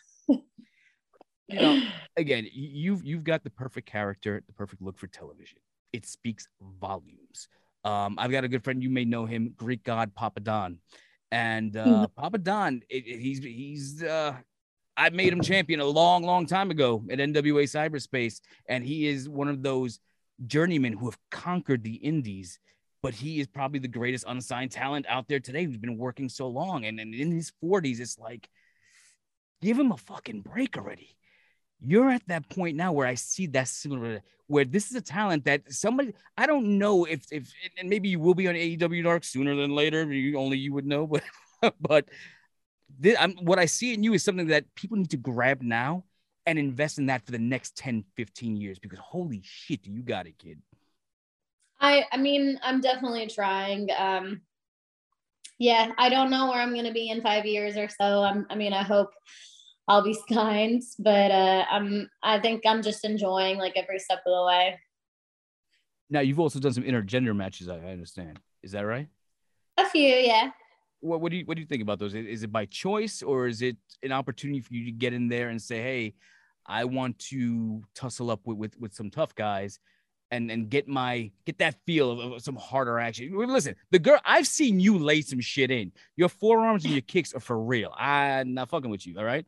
You 1.48 1.60
know, 1.60 1.82
again, 2.16 2.46
you've 2.52 3.04
you've 3.04 3.24
got 3.24 3.44
the 3.44 3.50
perfect 3.50 3.88
character, 3.88 4.42
the 4.46 4.52
perfect 4.52 4.82
look 4.82 4.98
for 4.98 5.06
television. 5.06 5.58
It 5.92 6.06
speaks 6.06 6.48
volumes. 6.80 7.48
Um, 7.84 8.16
I've 8.18 8.32
got 8.32 8.42
a 8.42 8.48
good 8.48 8.64
friend, 8.64 8.82
you 8.82 8.90
may 8.90 9.04
know 9.04 9.26
him, 9.26 9.54
Greek 9.56 9.84
god 9.84 10.12
Papadon, 10.12 10.78
and 11.30 11.76
uh, 11.76 12.06
Papadon, 12.16 12.82
it, 12.88 13.06
it- 13.06 13.18
he's 13.20 13.38
he's 13.42 14.02
uh, 14.02 14.34
I 14.96 15.10
made 15.10 15.32
him 15.32 15.40
champion 15.42 15.80
a 15.80 15.84
long, 15.84 16.22
long 16.22 16.46
time 16.46 16.70
ago 16.70 17.04
at 17.10 17.18
NWA 17.18 17.64
Cyberspace, 17.64 18.40
and 18.68 18.82
he 18.84 19.06
is 19.06 19.28
one 19.28 19.48
of 19.48 19.62
those 19.62 20.00
journeymen 20.46 20.94
who 20.94 21.06
have 21.06 21.18
conquered 21.30 21.82
the 21.82 21.94
indies. 21.96 22.58
But 23.02 23.14
he 23.14 23.38
is 23.38 23.46
probably 23.46 23.78
the 23.78 23.88
greatest 23.88 24.24
unsigned 24.26 24.72
talent 24.72 25.06
out 25.08 25.28
there 25.28 25.38
today 25.38 25.64
who's 25.64 25.76
been 25.76 25.98
working 25.98 26.28
so 26.28 26.48
long. 26.48 26.86
And, 26.86 26.98
and 26.98 27.14
in 27.14 27.30
his 27.30 27.52
40s, 27.62 28.00
it's 28.00 28.18
like, 28.18 28.48
give 29.60 29.78
him 29.78 29.92
a 29.92 29.96
fucking 29.96 30.40
break 30.40 30.76
already 30.76 31.14
you're 31.84 32.10
at 32.10 32.26
that 32.28 32.48
point 32.48 32.76
now 32.76 32.92
where 32.92 33.06
I 33.06 33.14
see 33.14 33.46
that 33.48 33.68
similar 33.68 34.22
where 34.46 34.64
this 34.64 34.90
is 34.90 34.96
a 34.96 35.00
talent 35.00 35.44
that 35.44 35.72
somebody 35.72 36.14
I 36.36 36.46
don't 36.46 36.78
know 36.78 37.04
if 37.04 37.26
if 37.30 37.52
and 37.78 37.88
maybe 37.88 38.08
you 38.08 38.20
will 38.20 38.34
be 38.34 38.48
on 38.48 38.54
AEW 38.54 39.02
Dark 39.02 39.24
sooner 39.24 39.54
than 39.56 39.74
later. 39.74 40.04
You 40.12 40.38
only 40.38 40.58
you 40.58 40.72
would 40.72 40.86
know, 40.86 41.06
but 41.06 41.22
but 41.80 42.06
this, 42.98 43.16
I'm, 43.18 43.32
what 43.42 43.58
I 43.58 43.66
see 43.66 43.92
in 43.94 44.02
you 44.02 44.14
is 44.14 44.22
something 44.22 44.46
that 44.48 44.72
people 44.74 44.96
need 44.96 45.10
to 45.10 45.16
grab 45.16 45.62
now 45.62 46.04
and 46.46 46.58
invest 46.58 46.98
in 46.98 47.06
that 47.06 47.24
for 47.26 47.32
the 47.32 47.38
next 47.38 47.76
10, 47.76 48.04
15 48.16 48.56
years 48.56 48.78
because 48.78 48.98
holy 49.00 49.42
shit, 49.44 49.84
you 49.84 50.02
got 50.02 50.26
it, 50.26 50.38
kid. 50.38 50.60
I 51.80 52.04
I 52.10 52.16
mean, 52.16 52.58
I'm 52.62 52.80
definitely 52.80 53.26
trying. 53.26 53.88
Um 53.96 54.42
yeah, 55.58 55.92
I 55.96 56.08
don't 56.10 56.30
know 56.30 56.48
where 56.48 56.60
I'm 56.60 56.74
gonna 56.74 56.92
be 56.92 57.10
in 57.10 57.22
five 57.22 57.46
years 57.46 57.76
or 57.76 57.88
so. 57.88 58.22
I'm 58.22 58.46
I 58.48 58.54
mean, 58.54 58.72
I 58.72 58.82
hope 58.82 59.10
I'll 59.88 60.02
be 60.02 60.18
signed, 60.28 60.82
but 60.98 61.30
uh 61.30 61.64
I'm 61.70 62.10
I 62.22 62.40
think 62.40 62.62
I'm 62.66 62.82
just 62.82 63.04
enjoying 63.04 63.58
like 63.58 63.74
every 63.76 63.98
step 63.98 64.18
of 64.26 64.32
the 64.32 64.44
way. 64.46 64.80
Now 66.10 66.20
you've 66.20 66.40
also 66.40 66.60
done 66.60 66.72
some 66.72 66.84
intergender 66.84 67.34
matches, 67.34 67.68
I 67.68 67.76
I 67.76 67.92
understand. 67.92 68.40
Is 68.62 68.72
that 68.72 68.82
right? 68.86 69.08
A 69.78 69.88
few, 69.88 70.08
yeah. 70.08 70.50
What, 71.00 71.20
what 71.20 71.30
do 71.30 71.36
you 71.38 71.44
what 71.44 71.56
do 71.56 71.60
you 71.60 71.66
think 71.66 71.82
about 71.82 71.98
those? 71.98 72.14
Is 72.14 72.42
it 72.42 72.52
by 72.52 72.64
choice 72.66 73.22
or 73.22 73.46
is 73.46 73.62
it 73.62 73.76
an 74.02 74.12
opportunity 74.12 74.60
for 74.60 74.74
you 74.74 74.84
to 74.86 74.92
get 74.92 75.12
in 75.12 75.28
there 75.28 75.50
and 75.50 75.60
say, 75.60 75.80
"Hey, 75.82 76.14
I 76.66 76.84
want 76.84 77.18
to 77.30 77.82
tussle 77.94 78.30
up 78.30 78.40
with 78.46 78.56
with, 78.56 78.80
with 78.80 78.94
some 78.94 79.10
tough 79.10 79.34
guys 79.34 79.78
and 80.30 80.50
and 80.50 80.68
get 80.68 80.88
my 80.88 81.30
get 81.44 81.58
that 81.58 81.76
feel 81.86 82.10
of, 82.10 82.32
of 82.32 82.42
some 82.42 82.56
harder 82.56 82.98
action." 82.98 83.36
Listen, 83.36 83.76
the 83.90 83.98
girl 83.98 84.18
I've 84.24 84.46
seen 84.46 84.80
you 84.80 84.98
lay 84.98 85.20
some 85.20 85.40
shit 85.40 85.70
in. 85.70 85.92
Your 86.16 86.30
forearms 86.30 86.84
and 86.84 86.94
your 86.94 87.02
kicks 87.02 87.34
are 87.34 87.40
for 87.40 87.60
real. 87.60 87.92
I'm 87.96 88.54
not 88.54 88.70
fucking 88.70 88.90
with 88.90 89.06
you. 89.06 89.18
All 89.18 89.24
right. 89.24 89.46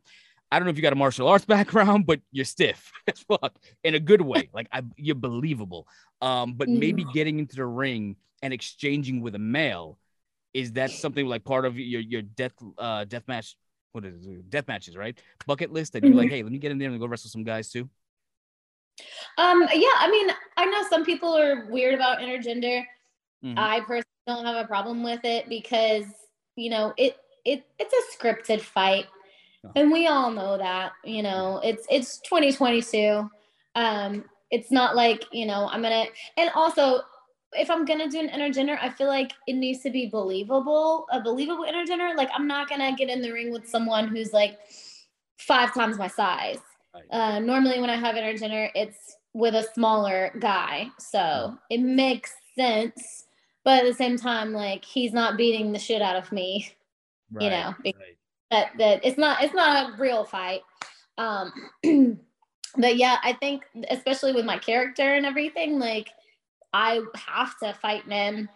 I 0.51 0.59
don't 0.59 0.65
know 0.65 0.71
if 0.71 0.77
you 0.77 0.81
got 0.81 0.93
a 0.93 0.97
martial 0.97 1.27
arts 1.27 1.45
background, 1.55 2.05
but 2.05 2.21
you're 2.31 2.45
stiff 2.45 2.91
as 3.07 3.19
fuck 3.19 3.57
in 3.83 3.95
a 3.95 3.99
good 3.99 4.21
way. 4.21 4.49
Like 4.53 4.67
I, 4.71 4.83
you're 4.97 5.15
believable. 5.15 5.87
Um, 6.21 6.53
but 6.53 6.67
maybe 6.67 7.05
getting 7.13 7.39
into 7.39 7.55
the 7.55 7.65
ring 7.65 8.15
and 8.41 8.53
exchanging 8.53 9.21
with 9.21 9.35
a 9.35 9.39
male 9.39 9.97
is 10.53 10.73
that 10.73 10.89
something 10.91 11.27
like 11.27 11.43
part 11.43 11.65
of 11.65 11.77
your 11.77 12.01
your 12.01 12.21
death 12.23 12.53
uh 12.77 13.05
death 13.05 13.23
match 13.27 13.55
what 13.91 14.03
is 14.03 14.25
it 14.25 14.49
death 14.49 14.67
matches 14.67 14.97
right 14.97 15.21
bucket 15.45 15.71
list 15.71 15.93
that 15.93 16.03
you're 16.03 16.15
like 16.15 16.29
hey 16.29 16.41
let 16.41 16.51
me 16.51 16.57
get 16.57 16.71
in 16.71 16.77
there 16.79 16.89
and 16.89 16.99
go 16.99 17.05
wrestle 17.05 17.29
some 17.29 17.43
guys 17.43 17.69
too 17.69 17.87
Um, 19.37 19.61
yeah, 19.73 19.95
I 19.99 20.09
mean, 20.11 20.29
I 20.57 20.65
know 20.65 20.83
some 20.89 21.05
people 21.05 21.37
are 21.37 21.65
weird 21.69 21.93
about 21.93 22.19
intergender. 22.19 22.83
Mhm. 23.43 23.57
I 23.57 23.79
personally 23.81 24.05
don't 24.27 24.45
have 24.45 24.57
a 24.57 24.67
problem 24.67 25.03
with 25.03 25.23
it 25.23 25.47
because 25.47 26.05
you 26.55 26.69
know 26.69 26.93
it 26.97 27.17
it 27.45 27.65
it's 27.79 27.93
a 27.93 28.17
scripted 28.17 28.61
fight. 28.61 29.05
And 29.75 29.91
we 29.91 30.07
all 30.07 30.31
know 30.31 30.57
that. 30.57 30.93
You 31.03 31.23
know, 31.23 31.59
it's 31.63 31.85
it's 31.89 32.19
2022. 32.21 33.29
Um, 33.75 34.25
it's 34.51 34.71
not 34.71 34.95
like 34.95 35.25
you 35.31 35.45
know 35.45 35.67
I'm 35.71 35.81
gonna 35.81 36.05
and 36.37 36.49
also 36.55 37.01
if 37.53 37.69
I'm 37.69 37.85
gonna 37.85 38.09
do 38.09 38.19
an 38.19 38.29
intergender, 38.29 38.77
I 38.79 38.89
feel 38.89 39.07
like 39.07 39.33
it 39.47 39.53
needs 39.53 39.81
to 39.81 39.89
be 39.89 40.07
believable, 40.07 41.07
a 41.11 41.21
believable 41.21 41.65
intergender. 41.65 42.15
Like 42.15 42.29
I'm 42.33 42.47
not 42.47 42.69
gonna 42.69 42.95
get 42.95 43.09
in 43.09 43.21
the 43.21 43.31
ring 43.31 43.51
with 43.51 43.67
someone 43.67 44.07
who's 44.07 44.33
like 44.33 44.59
five 45.37 45.73
times 45.73 45.97
my 45.97 46.07
size. 46.07 46.59
Right. 46.93 47.03
Uh, 47.11 47.39
normally, 47.39 47.79
when 47.79 47.89
I 47.89 47.95
have 47.95 48.15
intergender, 48.15 48.69
it's 48.75 49.17
with 49.33 49.55
a 49.55 49.67
smaller 49.73 50.31
guy, 50.39 50.87
so 50.99 51.57
it 51.69 51.79
makes 51.79 52.33
sense. 52.57 53.25
But 53.63 53.79
at 53.79 53.85
the 53.85 53.93
same 53.93 54.17
time, 54.17 54.53
like 54.53 54.85
he's 54.85 55.13
not 55.13 55.37
beating 55.37 55.71
the 55.71 55.79
shit 55.79 56.01
out 56.01 56.15
of 56.15 56.31
me. 56.31 56.71
you 57.39 57.49
know, 57.49 57.75
right. 57.85 57.95
That 58.51 58.71
that 58.77 59.05
it's 59.05 59.17
not 59.17 59.43
it's 59.43 59.53
not 59.53 59.93
a 59.93 59.97
real 60.01 60.23
fight. 60.25 60.61
Um, 61.17 61.51
but 62.77 62.97
yeah, 62.97 63.17
I 63.23 63.33
think 63.33 63.63
especially 63.89 64.33
with 64.33 64.45
my 64.45 64.57
character 64.57 65.13
and 65.13 65.25
everything, 65.25 65.79
like 65.79 66.09
I 66.73 67.01
have 67.15 67.57
to 67.59 67.73
fight 67.73 68.07
men. 68.07 68.49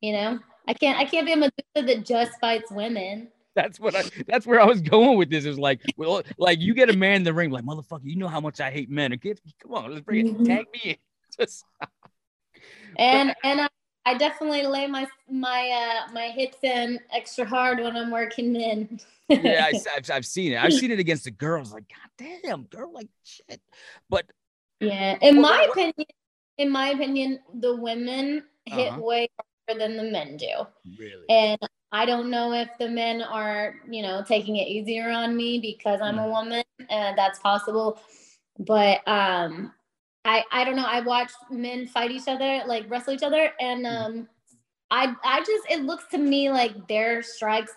You 0.00 0.12
know, 0.12 0.38
I 0.66 0.74
can't 0.74 0.98
I 0.98 1.04
can't 1.04 1.26
be 1.26 1.32
a 1.32 1.36
Medusa 1.36 1.94
that 1.94 2.04
just 2.04 2.40
fights 2.40 2.70
women. 2.70 3.28
That's 3.54 3.80
what 3.80 3.96
I. 3.96 4.04
That's 4.28 4.46
where 4.46 4.60
I 4.60 4.64
was 4.64 4.80
going 4.80 5.18
with 5.18 5.30
this. 5.30 5.44
Is 5.44 5.58
like, 5.58 5.80
well, 5.96 6.22
like 6.38 6.60
you 6.60 6.74
get 6.74 6.90
a 6.90 6.96
man 6.96 7.16
in 7.16 7.22
the 7.24 7.34
ring, 7.34 7.50
like 7.50 7.64
motherfucker. 7.64 8.04
You 8.04 8.16
know 8.16 8.28
how 8.28 8.40
much 8.40 8.60
I 8.60 8.70
hate 8.70 8.88
men. 8.88 9.12
Okay, 9.14 9.34
come 9.60 9.74
on, 9.74 9.90
let's 9.90 10.04
bring 10.04 10.28
it. 10.28 10.38
Mhm. 10.38 10.46
Tag 10.46 10.66
me 10.72 10.80
in. 10.90 10.96
Just, 11.40 11.64
And 12.96 13.34
and 13.44 13.62
I, 13.62 13.68
I 14.08 14.14
definitely 14.14 14.62
lay 14.62 14.86
my 14.86 15.06
my 15.30 15.68
uh 16.08 16.12
my 16.12 16.28
hits 16.28 16.56
in 16.62 16.98
extra 17.14 17.44
hard 17.44 17.78
when 17.78 17.94
I'm 17.94 18.10
working 18.10 18.52
men. 18.54 19.00
yeah, 19.28 19.66
I, 19.66 19.72
have 19.94 20.10
I've 20.10 20.26
seen 20.26 20.52
it. 20.52 20.56
I've 20.56 20.72
seen 20.72 20.90
it 20.90 20.98
against 20.98 21.24
the 21.24 21.30
girls. 21.30 21.72
Like, 21.74 21.84
god 21.88 22.26
damn, 22.42 22.62
girl, 22.64 22.90
like 22.92 23.08
shit. 23.22 23.60
But 24.08 24.24
Yeah, 24.80 25.18
in 25.20 25.36
Well, 25.36 25.42
my 25.42 25.66
opinion, 25.70 26.06
in 26.56 26.70
my 26.70 26.88
opinion, 26.88 27.40
the 27.60 27.76
women 27.76 28.44
hit 28.64 28.88
Uh-huh. 28.92 29.02
way 29.02 29.28
harder 29.68 29.78
than 29.78 29.96
the 29.98 30.10
men 30.10 30.38
do, 30.38 30.66
really, 30.98 31.26
and 31.28 31.58
I 31.92 32.06
don't 32.06 32.30
know 32.30 32.52
if 32.54 32.68
the 32.78 32.88
men 32.88 33.20
are, 33.22 33.74
you 33.90 34.02
know, 34.02 34.22
taking 34.26 34.56
it 34.56 34.68
easier 34.68 35.10
on 35.10 35.36
me 35.36 35.58
because 35.58 36.00
I'm 36.00 36.16
Mm. 36.16 36.24
a 36.24 36.28
woman, 36.28 36.64
and 36.88 37.18
that's 37.18 37.38
possible. 37.40 38.00
But 38.58 39.06
um, 39.06 39.72
I 40.24 40.44
I 40.52 40.64
don't 40.64 40.76
know. 40.76 40.86
I 40.86 41.00
watched 41.00 41.36
men 41.50 41.86
fight 41.86 42.10
each 42.10 42.28
other, 42.28 42.62
like 42.66 42.90
wrestle 42.90 43.14
each 43.14 43.22
other, 43.22 43.52
and 43.60 43.84
Mm. 43.84 44.04
um, 44.06 44.28
I 44.90 45.14
I 45.24 45.40
just 45.40 45.64
it 45.70 45.82
looks 45.84 46.06
to 46.08 46.18
me 46.18 46.50
like 46.50 46.88
their 46.88 47.22
strikes 47.22 47.72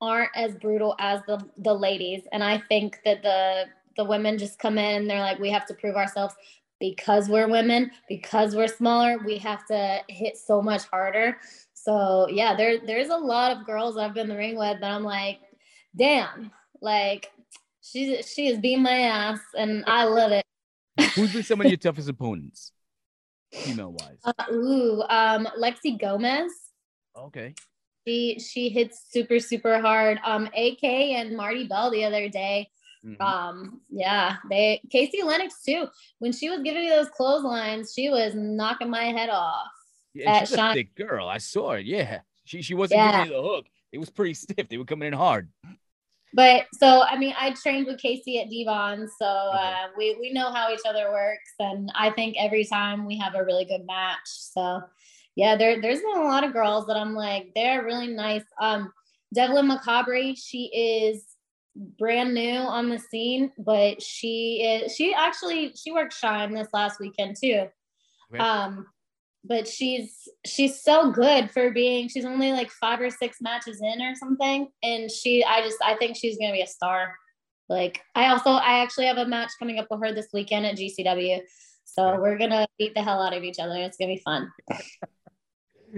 aren't 0.00 0.30
as 0.36 0.54
brutal 0.56 0.94
as 1.00 1.22
the 1.26 1.38
the 1.58 1.74
ladies, 1.74 2.22
and 2.32 2.44
I 2.44 2.58
think 2.68 2.98
that 3.04 3.22
the 3.22 3.66
the 3.96 4.04
women 4.04 4.38
just 4.38 4.58
come 4.58 4.78
in 4.78 5.02
and 5.02 5.10
they're 5.10 5.20
like, 5.20 5.38
we 5.38 5.50
have 5.50 5.66
to 5.66 5.74
prove 5.74 5.96
ourselves 5.96 6.34
because 6.80 7.28
we're 7.30 7.48
women, 7.48 7.90
because 8.08 8.54
we're 8.54 8.68
smaller, 8.68 9.18
we 9.24 9.38
have 9.38 9.64
to 9.66 10.00
hit 10.08 10.36
so 10.36 10.60
much 10.62 10.84
harder. 10.88 11.38
So 11.74 12.28
yeah, 12.30 12.54
there 12.56 12.78
there's 12.86 13.08
a 13.08 13.16
lot 13.16 13.56
of 13.56 13.66
girls 13.66 13.96
I've 13.96 14.14
been 14.14 14.24
in 14.24 14.28
the 14.30 14.36
ring 14.36 14.56
with 14.58 14.80
that 14.80 14.90
I'm 14.90 15.04
like, 15.04 15.40
damn, 15.96 16.50
like 16.82 17.32
she's 17.82 18.28
she 18.30 18.48
is 18.48 18.58
beating 18.58 18.82
my 18.82 18.98
ass 19.00 19.40
and 19.56 19.84
I 19.86 20.04
love 20.04 20.32
it. 20.32 20.44
Who's 21.14 21.32
been 21.32 21.42
some 21.42 21.60
of 21.60 21.66
your 21.66 21.76
toughest 21.76 22.08
opponents, 22.08 22.72
female 23.52 23.92
wise? 23.92 24.18
Uh, 24.24 24.32
ooh, 24.52 25.02
um, 25.08 25.46
Lexi 25.58 25.98
Gomez. 26.00 26.50
okay, 27.16 27.54
She 28.06 28.38
she 28.38 28.68
hits 28.68 29.06
super 29.10 29.38
super 29.40 29.80
hard. 29.80 30.18
Um, 30.24 30.46
AK 30.56 30.84
and 30.84 31.36
Marti 31.36 31.66
Belle 31.66 31.90
the 31.90 32.04
other 32.04 32.28
day. 32.28 32.68
Mhm. 33.04 33.20
Um, 33.20 33.80
yeah, 33.90 34.36
they 34.50 34.80
Casey 34.90 35.22
Lennox 35.22 35.62
too. 35.62 35.86
When 36.18 36.32
she 36.32 36.48
was 36.50 36.60
giving 36.62 36.82
me 36.82 36.88
those 36.88 37.08
clotheslines, 37.10 37.92
she 37.94 38.08
was 38.10 38.34
knocking 38.34 38.90
my 38.90 39.04
head 39.04 39.28
off. 39.28 39.68
yeah, 40.14 40.40
she's 40.40 40.52
a 40.52 40.56
Shine- 40.56 40.74
thick 40.74 40.94
girl. 40.94 41.28
I 41.28 41.38
saw 41.38 41.72
it. 41.72 41.86
Yeah, 41.86 42.20
she 42.44 42.62
she 42.62 42.74
wasn't 42.74 42.98
Yeah. 42.98 43.12
giving 43.12 43.32
you 43.36 43.42
the 43.42 43.48
hook. 43.48 43.66
It 43.92 43.98
was 43.98 44.10
pretty 44.10 44.34
stiff. 44.42 44.68
They 44.68 44.76
were 44.78 44.84
coming 44.84 45.06
in 45.08 45.12
hard. 45.12 45.50
But 46.36 46.66
so 46.74 47.02
I 47.02 47.16
mean, 47.16 47.34
I 47.40 47.52
trained 47.52 47.86
with 47.86 47.98
Casey 47.98 48.38
at 48.40 48.50
Devon, 48.50 49.08
so 49.18 49.24
uh, 49.24 49.86
we 49.96 50.18
we 50.20 50.34
know 50.34 50.52
how 50.52 50.70
each 50.70 50.84
other 50.86 51.10
works, 51.10 51.54
and 51.58 51.90
I 51.94 52.10
think 52.10 52.36
every 52.38 52.66
time 52.66 53.06
we 53.06 53.16
have 53.16 53.34
a 53.34 53.42
really 53.42 53.64
good 53.64 53.86
match. 53.86 54.26
So 54.26 54.82
yeah, 55.34 55.56
there 55.56 55.80
there's 55.80 56.00
been 56.00 56.18
a 56.18 56.24
lot 56.24 56.44
of 56.44 56.52
girls 56.52 56.86
that 56.88 56.96
I'm 56.98 57.14
like 57.14 57.52
they're 57.54 57.86
really 57.86 58.08
nice. 58.08 58.44
Um, 58.60 58.92
Devlin 59.34 59.66
Macabre, 59.66 60.34
she 60.36 60.66
is 60.66 61.24
brand 61.98 62.34
new 62.34 62.58
on 62.58 62.90
the 62.90 62.98
scene, 62.98 63.50
but 63.56 64.02
she 64.02 64.62
is 64.62 64.94
she 64.94 65.14
actually 65.14 65.72
she 65.74 65.90
worked 65.90 66.12
Shine 66.12 66.52
this 66.52 66.68
last 66.74 67.00
weekend 67.00 67.36
too. 67.40 67.66
Um, 68.38 68.86
but 69.48 69.66
she's 69.68 70.28
she's 70.44 70.82
so 70.82 71.10
good 71.10 71.50
for 71.50 71.70
being 71.70 72.08
she's 72.08 72.24
only 72.24 72.52
like 72.52 72.70
five 72.70 73.00
or 73.00 73.10
six 73.10 73.38
matches 73.40 73.80
in 73.82 74.02
or 74.02 74.14
something 74.14 74.68
and 74.82 75.10
she 75.10 75.44
i 75.44 75.60
just 75.60 75.78
i 75.82 75.94
think 75.96 76.16
she's 76.16 76.38
gonna 76.38 76.52
be 76.52 76.62
a 76.62 76.66
star 76.66 77.14
like 77.68 78.00
i 78.14 78.28
also 78.28 78.50
i 78.50 78.80
actually 78.80 79.06
have 79.06 79.18
a 79.18 79.26
match 79.26 79.50
coming 79.58 79.78
up 79.78 79.86
with 79.90 80.00
her 80.00 80.12
this 80.12 80.28
weekend 80.32 80.66
at 80.66 80.76
gcw 80.76 81.40
so 81.84 82.18
we're 82.20 82.38
gonna 82.38 82.66
beat 82.78 82.94
the 82.94 83.02
hell 83.02 83.22
out 83.22 83.34
of 83.34 83.42
each 83.42 83.58
other 83.58 83.76
it's 83.76 83.96
gonna 83.96 84.14
be 84.14 84.22
fun 84.24 84.50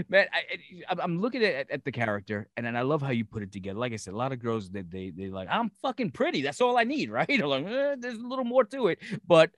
Man, 0.09 0.27
I, 0.33 0.95
I'm 1.03 1.21
looking 1.21 1.43
at, 1.43 1.71
at 1.71 1.85
the 1.85 1.91
character, 1.91 2.49
and 2.57 2.65
then 2.65 2.77
I 2.77 2.83
love 2.83 3.03
how 3.03 3.11
you 3.11 3.25
put 3.25 3.43
it 3.43 3.51
together. 3.51 3.79
Like 3.79 3.93
I 3.93 3.97
said, 3.97 4.15
a 4.15 4.17
lot 4.17 4.33
of 4.33 4.39
girls 4.39 4.71
that 4.71 4.91
they 4.91 5.11
they 5.11 5.29
like, 5.29 5.49
I'm 5.51 5.71
fucking 5.83 6.11
pretty. 6.11 6.43
That's 6.43 6.61
all 6.61 6.79
I 6.79 6.85
need, 6.85 7.11
right? 7.11 7.29
I'm 7.29 7.41
like, 7.41 7.67
eh, 7.67 7.97
there's 7.99 8.19
a 8.19 8.27
little 8.27 8.45
more 8.45 8.65
to 8.65 8.89
it. 8.89 8.99
But 9.27 9.51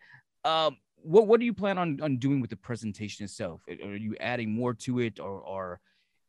um, 0.44 0.78
what 1.02 1.26
what 1.26 1.40
do 1.40 1.46
you 1.46 1.54
plan 1.54 1.78
on 1.78 2.00
on 2.00 2.16
doing 2.18 2.40
with 2.40 2.50
the 2.50 2.56
presentation 2.56 3.24
itself? 3.24 3.62
Are 3.68 3.96
you 3.96 4.16
adding 4.20 4.52
more 4.52 4.74
to 4.74 5.00
it, 5.00 5.18
or 5.20 5.40
or 5.40 5.80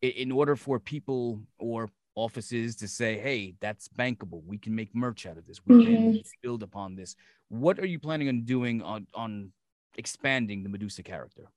in 0.02 0.32
order 0.32 0.56
for 0.56 0.80
people 0.80 1.42
or 1.60 1.90
offices 2.16 2.76
to 2.76 2.88
say, 2.88 3.18
hey, 3.20 3.56
that's 3.62 3.88
bankable. 3.88 4.44
We 4.46 4.58
can 4.58 4.76
make 4.76 4.94
merch 4.94 5.26
out 5.26 5.38
of 5.38 5.46
this. 5.48 5.62
We 5.66 5.82
can 5.86 6.22
build 6.42 6.62
upon 6.64 6.96
this. 6.96 7.16
What 7.48 7.80
are 7.80 7.86
you 7.86 8.00
planning 8.00 8.28
on 8.28 8.42
doing 8.42 8.82
on 8.82 9.08
on 9.14 9.52
expanding 9.98 10.64
the 10.64 10.70
Medusa 10.70 11.04
character? 11.04 11.52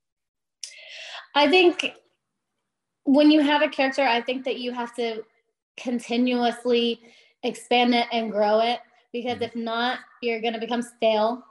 i 1.35 1.49
think 1.49 1.93
when 3.03 3.29
you 3.31 3.41
have 3.41 3.61
a 3.61 3.67
character 3.67 4.01
i 4.03 4.21
think 4.21 4.43
that 4.45 4.59
you 4.59 4.71
have 4.71 4.93
to 4.95 5.23
continuously 5.77 6.99
expand 7.43 7.93
it 7.93 8.07
and 8.11 8.31
grow 8.31 8.59
it 8.59 8.79
because 9.13 9.37
Mhm. 9.39 9.43
if 9.47 9.55
not 9.55 9.99
you're 10.21 10.41
going 10.41 10.53
to 10.53 10.59
become 10.59 10.81
stale 10.81 11.43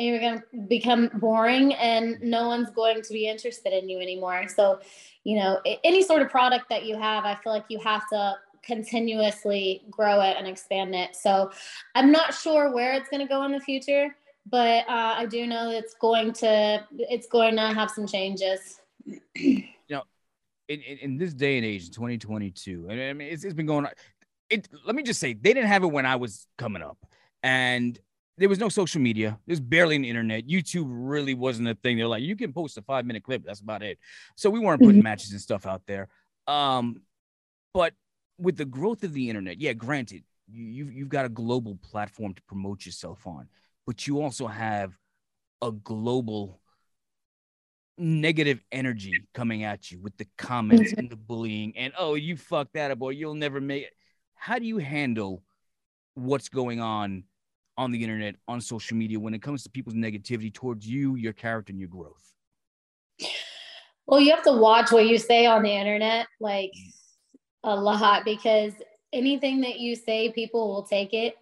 and 0.00 0.08
you're 0.08 0.18
going 0.18 0.40
to 0.40 0.58
become 0.66 1.10
boring 1.14 1.74
and 1.74 2.20
no 2.22 2.48
one's 2.48 2.70
going 2.70 3.02
to 3.02 3.12
be 3.12 3.28
interested 3.28 3.72
in 3.72 3.88
you 3.88 4.00
anymore. 4.00 4.48
So 4.48 4.80
you 5.24 5.36
know 5.36 5.60
any 5.84 6.02
sort 6.02 6.22
of 6.22 6.30
product 6.30 6.68
that 6.68 6.84
you 6.84 6.96
have 6.96 7.24
i 7.24 7.34
feel 7.34 7.52
like 7.52 7.64
you 7.68 7.78
have 7.78 8.08
to 8.08 8.34
continuously 8.62 9.82
grow 9.90 10.20
it 10.20 10.36
and 10.38 10.46
expand 10.46 10.94
it. 10.94 11.16
So 11.16 11.50
i'm 11.94 12.10
not 12.10 12.34
sure 12.34 12.72
where 12.72 12.94
it's 12.94 13.08
going 13.08 13.26
to 13.26 13.28
go 13.28 13.44
in 13.44 13.52
the 13.52 13.60
future 13.60 14.14
but 14.46 14.88
uh, 14.88 15.14
i 15.18 15.26
do 15.26 15.46
know 15.46 15.70
it's 15.70 15.94
going 15.94 16.32
to 16.32 16.84
it's 16.92 17.26
going 17.26 17.56
to 17.56 17.72
have 17.72 17.90
some 17.90 18.06
changes. 18.06 18.80
In, 20.68 20.82
in, 20.82 20.98
in 20.98 21.18
this 21.18 21.34
day 21.34 21.56
and 21.56 21.66
age, 21.66 21.90
2022, 21.90 22.86
and 22.88 23.00
I 23.00 23.12
mean, 23.12 23.26
it's, 23.32 23.42
it's 23.42 23.54
been 23.54 23.66
going 23.66 23.86
on. 23.86 23.92
It, 24.50 24.68
let 24.86 24.94
me 24.94 25.02
just 25.02 25.18
say, 25.18 25.32
they 25.32 25.52
didn't 25.52 25.66
have 25.66 25.82
it 25.82 25.88
when 25.88 26.06
I 26.06 26.14
was 26.14 26.46
coming 26.58 26.80
up, 26.80 26.96
and 27.42 27.98
there 28.40 28.48
was 28.48 28.58
no 28.58 28.70
social 28.70 29.02
media. 29.02 29.38
There's 29.46 29.60
barely 29.60 29.96
an 29.96 30.04
internet. 30.04 30.48
YouTube 30.48 30.86
really 30.88 31.34
wasn't 31.34 31.68
a 31.68 31.74
thing. 31.74 31.98
They're 31.98 32.06
like, 32.08 32.22
you 32.22 32.36
can 32.36 32.54
post 32.54 32.78
a 32.78 32.82
five 32.82 33.04
minute 33.04 33.22
clip. 33.22 33.44
That's 33.44 33.60
about 33.60 33.82
it. 33.82 33.98
So 34.34 34.48
we 34.48 34.58
weren't 34.58 34.82
putting 34.82 35.00
Mhm. 35.00 35.04
matches 35.04 35.32
and 35.32 35.40
stuff 35.40 35.66
out 35.66 35.82
there. 35.86 36.08
Um, 36.46 37.02
but 37.74 37.94
with 38.38 38.56
the 38.56 38.64
growth 38.64 39.04
of 39.04 39.12
the 39.12 39.28
internet, 39.28 39.60
yeah, 39.60 39.74
granted, 39.74 40.24
you, 40.48 40.64
you've 40.64 40.92
you've 40.92 41.08
got 41.10 41.26
a 41.26 41.28
global 41.28 41.76
platform 41.76 42.32
to 42.32 42.42
promote 42.44 42.86
yourself 42.86 43.26
on, 43.26 43.46
but 43.86 44.06
you 44.06 44.22
also 44.22 44.46
have 44.46 44.96
a 45.60 45.70
global 45.70 46.60
negative 47.98 48.62
energy 48.72 49.12
coming 49.34 49.62
at 49.64 49.90
you 49.90 50.00
with 50.00 50.16
the 50.16 50.26
comments 50.38 50.94
and 50.94 51.10
the 51.10 51.16
bullying 51.16 51.76
and 51.76 51.92
oh 51.98 52.14
you 52.14 52.34
fucked 52.34 52.72
that 52.72 52.90
up 52.90 53.02
or 53.02 53.12
you'll 53.12 53.34
never 53.34 53.60
make 53.60 53.82
it 53.82 53.92
how 54.34 54.58
do 54.58 54.64
you 54.64 54.78
handle 54.78 55.42
what's 56.14 56.48
going 56.48 56.80
on 56.80 57.24
on 57.80 57.90
the 57.90 58.02
internet 58.02 58.34
on 58.46 58.60
social 58.60 58.96
media 58.96 59.18
when 59.18 59.32
it 59.32 59.42
comes 59.42 59.62
to 59.62 59.70
people's 59.70 59.96
negativity 59.96 60.52
towards 60.52 60.86
you 60.86 61.14
your 61.16 61.32
character 61.32 61.70
and 61.72 61.80
your 61.80 61.88
growth 61.88 62.34
Well, 64.06 64.20
you 64.20 64.34
have 64.34 64.42
to 64.44 64.52
watch 64.52 64.90
what 64.90 65.06
you 65.06 65.18
say 65.18 65.46
on 65.46 65.62
the 65.62 65.70
internet, 65.70 66.26
like 66.40 66.72
a 67.62 67.74
lot, 67.74 68.24
because 68.24 68.72
anything 69.12 69.60
that 69.60 69.78
you 69.78 69.94
say, 69.94 70.32
people 70.32 70.68
will 70.68 70.82
take 70.82 71.14
it 71.14 71.36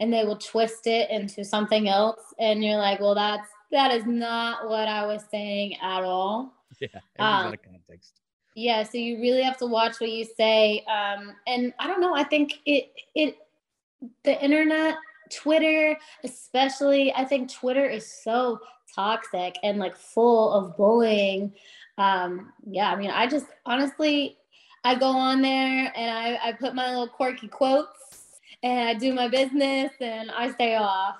and 0.00 0.12
they 0.12 0.24
will 0.24 0.36
twist 0.36 0.86
it 0.86 1.10
into 1.10 1.44
something 1.44 1.88
else. 1.88 2.20
And 2.38 2.62
you're 2.62 2.76
like, 2.76 3.00
well, 3.00 3.14
that's 3.14 3.48
that 3.72 3.90
is 3.90 4.04
not 4.04 4.68
what 4.68 4.86
I 4.86 5.06
was 5.06 5.22
saying 5.30 5.76
at 5.80 6.02
all. 6.02 6.52
yeah 6.80 6.88
Um, 7.18 7.46
out 7.46 7.54
of 7.54 7.62
context 7.62 8.20
Yeah, 8.54 8.82
so 8.82 8.98
you 8.98 9.18
really 9.20 9.42
have 9.42 9.56
to 9.58 9.66
watch 9.66 10.00
what 10.00 10.10
you 10.10 10.26
say. 10.36 10.84
Um, 10.84 11.34
and 11.46 11.72
I 11.78 11.86
don't 11.86 12.02
know, 12.02 12.14
I 12.14 12.24
think 12.24 12.52
it 12.66 12.90
it 13.14 13.36
the 14.24 14.42
internet, 14.44 14.96
Twitter, 15.30 15.96
especially, 16.24 17.12
I 17.14 17.24
think 17.24 17.52
Twitter 17.52 17.84
is 17.86 18.10
so 18.22 18.60
toxic 18.94 19.56
and 19.62 19.78
like 19.78 19.96
full 19.96 20.52
of 20.52 20.76
bullying. 20.76 21.52
Um, 21.98 22.52
yeah, 22.66 22.90
I 22.90 22.96
mean, 22.96 23.10
I 23.10 23.26
just 23.26 23.46
honestly 23.66 24.36
I 24.84 24.94
go 24.94 25.08
on 25.08 25.42
there 25.42 25.92
and 25.94 26.10
I, 26.10 26.48
I 26.48 26.52
put 26.52 26.74
my 26.74 26.88
little 26.88 27.08
quirky 27.08 27.48
quotes 27.48 28.38
and 28.62 28.88
I 28.88 28.94
do 28.94 29.12
my 29.12 29.28
business 29.28 29.92
and 30.00 30.30
I 30.30 30.50
stay 30.52 30.76
off. 30.76 31.16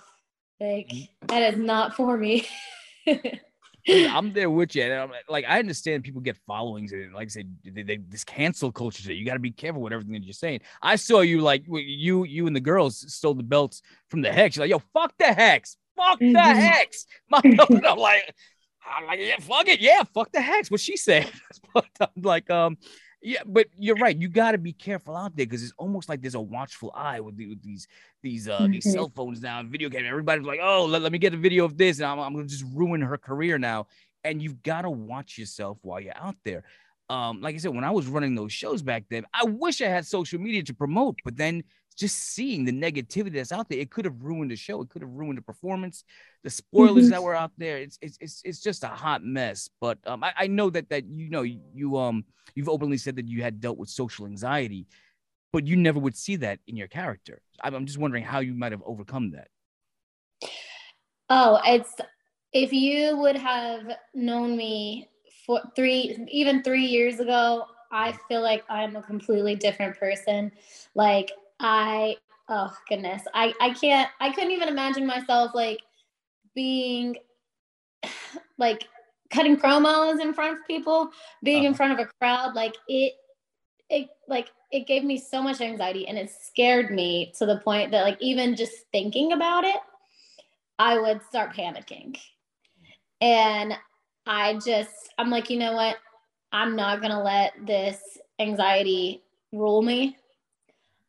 Like 0.61 0.93
that 1.29 1.55
is 1.55 1.59
not 1.59 1.95
for 1.95 2.17
me. 2.17 2.47
I'm 3.89 4.33
there 4.33 4.51
with 4.51 4.74
you. 4.74 4.83
And 4.83 4.93
I'm 4.95 5.11
like- 5.28 5.45
I 5.49 5.59
understand 5.59 6.05
people 6.05 6.20
get 6.20 6.37
followings 6.47 6.93
and 6.93 7.12
like 7.14 7.26
I 7.26 7.28
said, 7.28 7.55
they, 7.64 7.83
they, 7.83 7.97
this 7.97 8.24
cancel 8.24 8.70
culture. 8.72 9.03
shit, 9.03 9.16
You 9.16 9.24
got 9.24 9.35
to 9.35 9.39
be 9.41 9.51
careful 9.51 9.81
with 9.83 9.93
everything 9.93 10.12
that 10.14 10.24
you're 10.24 10.33
saying. 10.33 10.61
I 10.83 10.97
saw 10.97 11.20
you 11.20 11.41
like 11.41 11.64
you, 11.66 12.24
you 12.24 12.47
and 12.47 12.55
the 12.55 12.61
girls 12.61 13.05
stole 13.12 13.35
the 13.35 13.43
belts 13.43 13.83
from 14.09 14.22
the 14.22 14.33
Hex. 14.33 14.57
You're 14.57 14.64
like, 14.64 14.70
yo, 14.70 14.83
fuck 14.93 15.14
the 15.18 15.33
Hex, 15.33 15.76
fuck 15.97 16.18
the 16.18 16.26
Mhm. 16.26 16.55
Hex. 16.55 17.07
My, 17.31 17.41
and 17.45 17.61
I'm 17.87 17.99
like, 17.99 18.35
I'm 18.85 19.07
like, 19.07 19.20
yeah, 19.20 19.37
fuck 19.41 19.68
it, 19.68 19.81
yeah, 19.81 20.03
fuck 20.14 20.33
the 20.33 20.41
hex. 20.41 20.70
What 20.70 20.81
she 20.81 20.97
said. 20.97 21.31
but 21.74 21.85
I'm 22.01 22.22
like, 22.22 22.49
um, 22.51 22.78
yeah, 23.23 23.43
but 23.47 23.66
you're 23.77 23.97
right. 23.97 24.16
You 24.16 24.29
got 24.29 24.53
to 24.53 24.59
be 24.59 24.73
careful 24.73 25.16
out 25.16 25.37
there 25.37 25.47
because 25.47 25.62
it's 25.62 25.75
almost 25.77 26.09
like 26.09 26.21
there's 26.23 26.35
a 26.35 26.41
watchful 26.41 26.91
eye 26.95 27.21
with, 27.21 27.37
the, 27.37 27.49
with 27.49 27.62
these 27.62 27.87
these 28.23 28.49
uh 28.49 28.68
these 28.71 28.87
Mhm. 28.87 28.93
cell 28.93 29.12
phones 29.14 29.41
now 29.43 29.61
and 29.61 29.71
video 29.71 29.89
game. 29.89 30.07
Everybody's 30.07 30.47
like, 30.47 30.61
oh, 30.62 30.87
let, 30.87 31.03
let 31.03 31.12
me 31.12 31.18
get 31.18 31.35
a 31.35 31.37
video 31.37 31.64
of 31.64 31.77
this, 31.77 31.99
and 31.99 32.07
I'm, 32.07 32.18
I'm 32.18 32.35
gonna 32.35 32.47
just 32.47 32.64
ruin 32.75 33.01
her 33.01 33.18
career 33.18 33.59
now. 33.59 33.87
And 34.25 34.43
you've 34.43 34.62
got 34.62 34.83
to 34.83 34.91
watch 34.91 35.39
yourself 35.39 35.79
while 35.83 36.01
you're 36.01 36.16
out 36.16 36.37
there. 36.45 36.64
Um, 37.09 37.41
like 37.41 37.55
I 37.55 37.59
said, 37.59 37.75
when 37.75 37.85
I 37.85 37.91
was 37.91 38.07
running 38.07 38.35
those 38.35 38.53
shows 38.53 38.83
back 38.83 39.05
then, 39.11 39.25
I 39.35 39.45
wish 39.45 39.81
I 39.81 39.87
had 39.89 40.07
social 40.07 40.39
media 40.39 40.62
to 40.64 40.75
promote, 40.75 41.18
but 41.25 41.37
then 41.37 41.64
just 41.97 42.16
seeing 42.16 42.64
the 42.64 42.72
negativity 42.72 43.34
that's 43.34 43.53
out 43.53 43.68
there, 43.68 43.78
it 43.78 43.91
could 43.91 44.05
have 44.05 44.22
ruined 44.22 44.51
the 44.51 44.57
show. 44.57 44.80
It 44.82 44.88
could 44.91 45.03
have 45.03 45.11
ruined 45.11 45.38
the 45.38 45.43
performance, 45.43 46.05
the 46.45 46.51
spoilers 46.51 47.09
Mhm. 47.09 47.11
that 47.11 47.22
were 47.22 47.34
out 47.34 47.53
there. 47.59 47.78
It's 47.78 47.99
it's 48.01 48.16
it's, 48.20 48.43
it's 48.45 48.61
just 48.61 48.84
a 48.84 48.88
hot 48.88 49.22
mess. 49.24 49.68
But 49.80 49.99
um, 50.07 50.24
I, 50.24 50.32
I 50.36 50.47
know 50.47 50.70
that 50.70 50.88
that 50.91 51.05
you 51.07 51.30
know 51.30 51.43
you, 51.43 51.61
you 51.74 51.99
um 51.99 52.24
you've 52.55 52.68
openly 52.68 52.97
said 52.99 53.16
that 53.16 53.28
you 53.28 53.43
had 53.43 53.61
dealt 53.61 53.78
with 53.78 53.88
social 53.91 54.26
anxiety, 54.26 54.86
but 55.53 55.66
you 55.66 55.76
never 55.76 55.99
would 55.99 56.16
see 56.16 56.36
that 56.36 56.61
in 56.66 56.76
your 56.76 56.88
character. 56.88 57.43
I'm, 57.62 57.74
I'm 57.74 57.86
just 57.86 57.99
wondering 57.99 58.24
how 58.24 58.41
you 58.41 58.55
might 58.55 58.72
have 58.72 58.82
overcome 58.84 59.32
that. 59.32 59.49
Oh, 61.28 61.61
it's 61.64 61.95
if 62.53 62.72
you 62.72 63.16
would 63.18 63.36
have 63.36 63.82
known 64.14 64.57
me 64.57 65.09
for 65.47 65.61
three, 65.76 66.26
even 66.30 66.62
three 66.62 66.86
years 66.86 67.20
ago, 67.20 67.66
I 67.93 68.12
feel 68.28 68.43
like 68.43 68.64
I'm 68.68 68.97
a 68.97 69.03
completely 69.03 69.55
different 69.57 69.99
person. 69.99 70.53
Like 70.95 71.30
I, 71.61 72.17
oh 72.49 72.75
goodness, 72.89 73.23
I 73.35 73.55
I 73.61 73.71
can't, 73.71 74.11
I 74.21 74.31
couldn't 74.33 74.53
even 74.53 74.69
imagine 74.69 75.07
myself 75.07 75.53
like 75.55 75.81
being 76.55 77.17
like 78.59 78.89
cutting 79.31 79.57
promos 79.57 80.21
in 80.21 80.35
front 80.35 80.59
of 80.59 80.67
people, 80.67 81.11
being 81.43 81.65
in 81.65 81.75
Uh-huh. 81.75 81.77
front 81.77 81.93
of 81.93 81.99
a 82.01 82.11
crowd. 82.21 82.55
Like 82.55 82.77
it, 82.89 83.15
it 83.91 84.09
like 84.29 84.51
it 84.73 84.87
gave 84.87 85.05
me 85.05 85.19
so 85.19 85.43
much 85.43 85.61
anxiety 85.61 86.09
and 86.09 86.19
it 86.19 86.31
scared 86.31 86.91
me 86.91 87.33
to 87.39 87.47
the 87.47 87.59
point 87.59 87.93
that 87.93 88.05
like 88.05 88.19
even 88.21 88.57
just 88.57 88.75
thinking 88.93 89.33
about 89.33 89.65
it 89.65 89.77
I 90.79 90.99
would 90.99 91.23
start 91.23 91.55
panicking. 91.55 92.19
And 93.21 93.75
I 94.27 94.55
just, 94.65 95.13
I'm 95.19 95.31
like, 95.31 95.51
you 95.51 95.59
know 95.59 95.73
what? 95.75 95.97
I'm 96.53 96.77
not 96.77 97.01
going 97.01 97.13
to 97.13 97.23
let 97.23 97.53
this 97.67 98.01
anxiety 98.39 99.23
rule 99.53 99.83
me. 99.83 100.17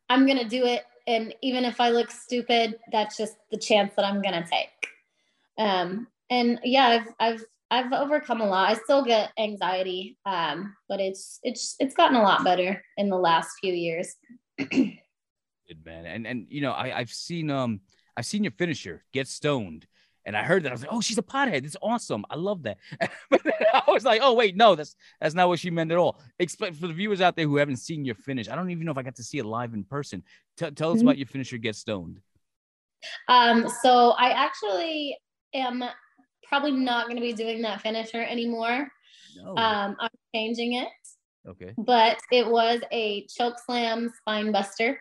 I'm 0.08 0.26
going 0.26 0.38
to 0.38 0.48
do 0.48 0.64
it. 0.64 0.84
And 1.06 1.34
even 1.42 1.64
if 1.64 1.80
I 1.80 1.90
look 1.90 2.10
stupid, 2.10 2.78
that's 2.92 3.16
just 3.16 3.34
the 3.50 3.58
chance 3.58 3.92
that 3.96 4.04
I'm 4.04 4.22
going 4.22 4.34
to 4.34 4.48
take. 4.48 4.88
Um, 5.58 6.06
and 6.30 6.60
yeah, 6.64 6.86
I've, 6.86 7.14
I've, 7.18 7.44
I've 7.72 7.92
overcome 7.92 8.42
a 8.42 8.46
lot. 8.46 8.70
I 8.70 8.74
still 8.74 9.02
get 9.02 9.32
anxiety, 9.38 10.18
um, 10.26 10.76
but 10.90 11.00
it's 11.00 11.40
it's 11.42 11.74
it's 11.80 11.94
gotten 11.94 12.18
a 12.18 12.22
lot 12.22 12.44
better 12.44 12.84
in 12.98 13.08
the 13.08 13.16
last 13.16 13.48
few 13.62 13.72
years. 13.72 14.14
Good 14.58 14.98
man. 15.82 16.04
And 16.04 16.26
and 16.26 16.46
you 16.50 16.60
know, 16.60 16.72
I, 16.72 16.98
I've 16.98 17.10
seen 17.10 17.50
um 17.50 17.80
I've 18.14 18.26
seen 18.26 18.44
your 18.44 18.52
finisher 18.52 19.04
get 19.14 19.26
stoned. 19.26 19.86
And 20.24 20.36
I 20.36 20.42
heard 20.44 20.62
that 20.62 20.68
I 20.70 20.72
was 20.72 20.82
like, 20.82 20.92
oh, 20.92 21.00
she's 21.00 21.18
a 21.18 21.22
pothead. 21.22 21.64
It's 21.64 21.76
awesome. 21.82 22.24
I 22.30 22.36
love 22.36 22.62
that. 22.62 22.78
but 23.30 23.42
then 23.42 23.52
I 23.74 23.82
was 23.88 24.04
like, 24.04 24.20
oh, 24.22 24.34
wait, 24.34 24.56
no, 24.56 24.74
that's 24.74 24.94
that's 25.20 25.34
not 25.34 25.48
what 25.48 25.58
she 25.58 25.70
meant 25.70 25.90
at 25.90 25.98
all. 25.98 26.20
Explain 26.38 26.74
for 26.74 26.86
the 26.86 26.92
viewers 26.94 27.20
out 27.20 27.34
there 27.36 27.46
who 27.46 27.56
haven't 27.56 27.76
seen 27.78 28.04
your 28.04 28.14
finish. 28.14 28.48
I 28.48 28.54
don't 28.54 28.70
even 28.70 28.84
know 28.84 28.92
if 28.92 28.98
I 28.98 29.02
got 29.02 29.16
to 29.16 29.24
see 29.24 29.38
it 29.38 29.44
live 29.44 29.74
in 29.74 29.84
person. 29.84 30.22
Tell 30.56 30.70
tell 30.70 30.92
us 30.92 30.98
Mhm. 30.98 31.02
about 31.02 31.18
your 31.18 31.26
finisher 31.26 31.58
get 31.58 31.74
stoned. 31.74 32.20
Um, 33.28 33.68
so 33.82 34.10
I 34.10 34.30
actually 34.30 35.18
am 35.54 35.82
probably 36.44 36.72
not 36.72 37.06
going 37.06 37.16
to 37.16 37.22
be 37.22 37.32
doing 37.32 37.62
that 37.62 37.80
finisher 37.80 38.22
anymore. 38.22 38.88
No. 39.36 39.56
Um, 39.56 39.96
I'm 39.98 40.10
changing 40.34 40.74
it, 40.74 40.88
okay. 41.48 41.72
but 41.78 42.18
it 42.30 42.46
was 42.46 42.80
a 42.92 43.26
choke 43.26 43.56
slam 43.64 44.12
spine 44.20 44.52
buster. 44.52 45.00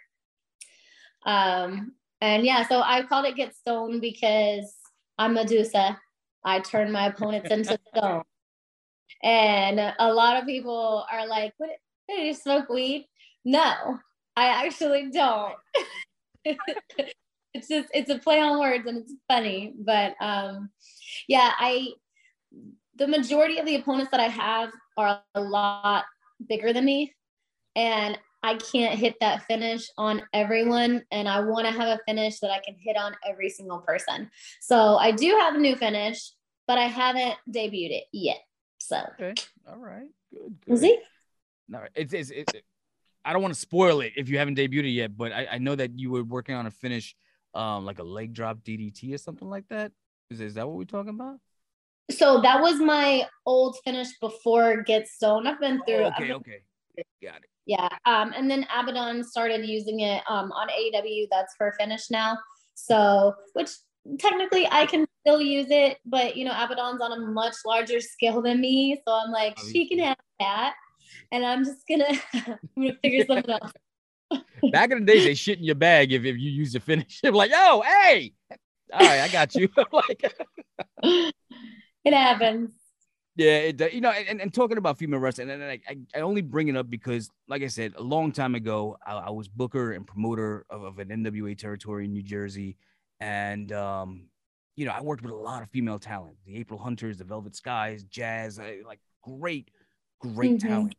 Um, 1.26 1.94
and 2.22 2.46
yeah, 2.46 2.68
so 2.68 2.82
I 2.82 3.04
called 3.04 3.26
it 3.26 3.36
get 3.36 3.56
stone 3.56 4.00
because 4.00 4.74
I'm 5.22 5.36
Medusa. 5.36 6.00
I 6.44 6.62
turn 6.62 6.92
my 6.92 7.06
opponents 7.06 7.52
into 7.52 7.78
stone. 7.96 8.24
And 9.22 9.94
a 10.00 10.12
lot 10.12 10.38
of 10.38 10.48
people 10.48 11.06
are 11.12 11.28
like, 11.28 11.54
what, 11.58 11.70
do 12.10 12.16
you 12.16 12.34
smoke 12.34 12.70
weed? 12.70 13.08
No, 13.46 14.00
I 14.36 14.66
actually 14.66 15.12
don't. 15.12 15.54
it's 16.44 17.68
just, 17.68 17.90
it's 17.94 18.10
a 18.10 18.18
play 18.18 18.42
on 18.42 18.60
words 18.60 18.88
and 18.88 18.98
it's 18.98 19.14
funny. 19.28 19.76
But 19.78 20.16
um, 20.20 20.72
yeah, 21.28 21.52
I, 21.56 21.90
the 22.96 23.08
majority 23.08 23.60
of 23.60 23.68
the 23.68 23.76
opponents 23.76 24.10
that 24.10 24.20
I 24.20 24.28
have 24.28 24.72
are 24.98 25.22
a 25.36 25.42
lot 25.42 26.06
bigger 26.50 26.74
than 26.74 26.86
me. 26.86 27.14
And 27.76 28.18
I 28.44 28.56
can't 28.56 28.98
hit 28.98 29.16
that 29.22 29.44
finish 29.44 29.88
on 29.98 30.22
everyone. 30.34 31.04
And 31.12 31.30
I 31.30 31.42
want 31.42 31.68
to 31.68 31.74
have 31.74 31.88
a 31.88 32.00
finish 32.08 32.40
that 32.40 32.52
I 32.52 32.60
can 32.60 32.76
hit 32.80 32.98
on 32.98 33.14
every 33.28 33.50
single 33.50 33.80
person. 33.80 34.30
So 34.60 34.98
I 34.98 35.12
do 35.12 35.38
have 35.40 35.56
a 35.56 35.60
new 35.60 35.76
finish, 35.76 36.32
but 36.68 36.78
I 36.78 36.86
haven't 36.86 37.36
debuted 37.50 37.92
it 37.92 38.04
yet. 38.12 38.40
So 38.80 39.02
Okay. 39.20 39.34
All 39.68 39.78
right. 39.78 40.08
Good. 40.34 40.56
good. 40.66 41.00
No, 41.70 41.86
it's, 41.96 42.14
it's, 42.14 42.32
it's 42.32 42.54
I 43.24 43.34
don't 43.34 43.42
want 43.42 43.54
to 43.54 43.60
spoil 43.60 44.02
it 44.02 44.14
if 44.16 44.30
you 44.30 44.38
haven't 44.40 44.58
debuted 44.58 44.86
it 44.86 44.90
yet, 44.90 45.16
but 45.16 45.32
I, 45.32 45.48
I 45.54 45.58
know 45.60 45.76
that 45.76 45.98
you 46.00 46.10
were 46.10 46.24
working 46.24 46.56
on 46.56 46.66
a 46.66 46.72
finish, 46.72 47.16
um, 47.54 47.86
like 47.86 48.00
a 48.00 48.04
leg 48.04 48.34
drop 48.34 48.60
DDT 48.64 49.14
or 49.14 49.18
something 49.18 49.50
like 49.50 49.68
that. 49.70 49.92
Is, 50.32 50.42
is 50.42 50.54
that 50.56 50.68
what 50.68 50.78
we're 50.78 50.86
talking 50.86 51.12
about? 51.12 51.38
So 52.10 52.42
that 52.42 52.62
was 52.62 52.80
my 52.80 53.28
old 53.46 53.78
finish 53.84 54.10
before 54.20 54.82
Get 54.84 55.08
Stone. 55.08 55.48
I've 55.48 55.60
been 55.60 55.82
through. 55.86 56.04
Oh, 56.04 56.08
okay, 56.08 56.24
been- 56.24 56.32
okay. 56.34 56.64
Got 57.24 57.38
it. 57.38 57.51
Yeah. 57.66 57.90
Um, 58.06 58.34
and 58.36 58.50
then 58.50 58.66
Abaddon 58.76 59.24
started 59.24 59.66
using 59.66 60.02
it 60.02 60.24
um, 60.28 60.52
on 60.52 60.68
AEW. 60.70 61.28
That's 61.32 61.56
her 61.60 61.74
finish 61.80 62.10
now. 62.10 62.38
So, 62.74 63.34
which 63.54 63.70
technically 64.20 64.68
I 64.72 64.86
can 64.86 65.06
still 65.22 65.42
use 65.42 65.68
it, 65.70 65.98
but 66.06 66.36
you 66.36 66.46
know, 66.46 66.52
Abaddon's 66.52 67.02
on 67.02 67.12
a 67.12 67.20
much 67.32 67.56
larger 67.66 68.00
scale 68.00 68.42
than 68.42 68.60
me. 68.60 69.00
So 69.08 69.14
I'm 69.14 69.32
like, 69.32 69.58
she 69.60 69.88
can 69.88 70.00
have 70.00 70.18
that. 70.40 70.74
And 71.32 71.46
I'm 71.46 71.64
just 71.64 71.88
gonna, 71.88 72.10
I'm 72.34 72.58
gonna 72.76 72.98
figure 73.02 73.26
something 73.26 73.56
out. 73.62 73.74
Back 74.72 74.92
in 74.92 75.06
the 75.06 75.06
days, 75.06 75.26
they 75.26 75.34
shit 75.34 75.60
in 75.60 75.66
your 75.66 75.76
bag 75.76 76.14
if, 76.14 76.24
if 76.24 76.38
you 76.38 76.50
use 76.50 76.74
the 76.74 76.80
finish. 76.80 77.20
They're 77.22 77.32
like, 77.32 77.52
oh, 77.54 77.84
hey, 77.86 78.34
all 78.94 79.00
right, 79.00 79.22
I 79.22 79.28
got 79.28 79.56
you. 79.56 79.70
like, 79.92 80.34
It 82.04 82.14
happens. 82.14 82.72
Yeah, 83.36 83.58
it, 83.58 83.94
you 83.94 84.02
know, 84.02 84.12
and, 84.12 84.42
and 84.42 84.54
talking 84.54 84.78
about 84.78 84.98
female 84.98 85.20
wrestling, 85.20 85.50
and 85.50 85.64
I, 85.64 85.80
I, 85.88 85.98
I 86.16 86.20
only 86.20 86.42
bring 86.42 86.68
it 86.68 86.76
up 86.76 86.90
because, 86.90 87.30
like 87.48 87.64
I 87.64 87.68
said, 87.68 87.94
a 87.98 88.04
long 88.04 88.32
time 88.32 88.56
ago, 88.56 88.98
I, 89.06 89.14
I 89.14 89.30
was 89.30 89.48
booker 89.48 89.94
and 89.94 90.06
promoter 90.06 90.66
of, 90.70 90.84
of 90.84 91.00
an 91.00 91.10
NWA 91.10 91.58
territory 91.58 92.06
in 92.06 92.12
New 92.12 92.24
Jersey, 92.24 92.76
and 93.20 93.72
um, 93.72 94.28
you 94.76 94.86
know, 94.86 94.92
I 94.92 95.02
worked 95.02 95.24
with 95.24 95.32
a 95.32 95.38
lot 95.38 95.64
of 95.64 95.70
female 95.70 96.00
talent, 96.00 96.36
the 96.46 96.58
April 96.58 96.80
Hunters, 96.80 97.18
the 97.18 97.24
Velvet 97.24 97.56
Skies, 97.56 98.04
Jazz, 98.04 98.60
like 98.86 99.00
great, 99.22 99.70
great 100.20 100.56
Mhm. 100.56 100.60
talent, 100.60 100.96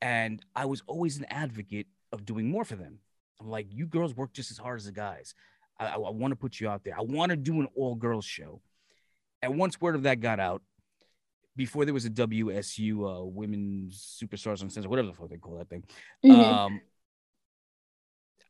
and 0.00 0.44
I 0.54 0.66
was 0.66 0.82
always 0.86 1.18
an 1.18 1.24
advocate 1.30 1.86
of 2.12 2.24
doing 2.24 2.48
more 2.48 2.64
for 2.64 2.76
them. 2.76 2.98
I'm 3.40 3.48
like, 3.48 3.66
you 3.70 3.86
girls 3.86 4.14
work 4.14 4.32
just 4.32 4.50
as 4.52 4.58
hard 4.58 4.78
as 4.78 4.84
the 4.86 4.92
guys. 4.92 5.34
I, 5.80 5.86
I, 5.86 5.96
want 5.96 6.30
to 6.30 6.36
put 6.36 6.60
you 6.60 6.68
out 6.68 6.84
there. 6.84 6.96
I 6.96 7.02
want 7.02 7.30
to 7.30 7.36
do 7.36 7.60
an 7.60 7.66
all 7.74 7.96
girls 7.96 8.24
show. 8.24 8.60
And 9.40 9.58
once 9.58 9.80
word 9.80 9.96
of 9.96 10.04
that 10.04 10.20
got 10.20 10.38
out, 10.38 10.62
before 11.56 11.84
there 11.84 11.94
was 11.94 12.04
a 12.04 12.10
WSU 12.10 13.04
uh, 13.06 13.24
Women's 13.24 14.18
Superstars 14.22 14.62
Uncensored, 14.62 14.88
whatever 14.90 15.08
the 15.08 15.14
fuck 15.14 15.28
they 15.28 15.36
call 15.36 15.58
that 15.58 15.68
thing, 15.68 15.84
Mhm. 16.24 16.52
um, 16.52 16.80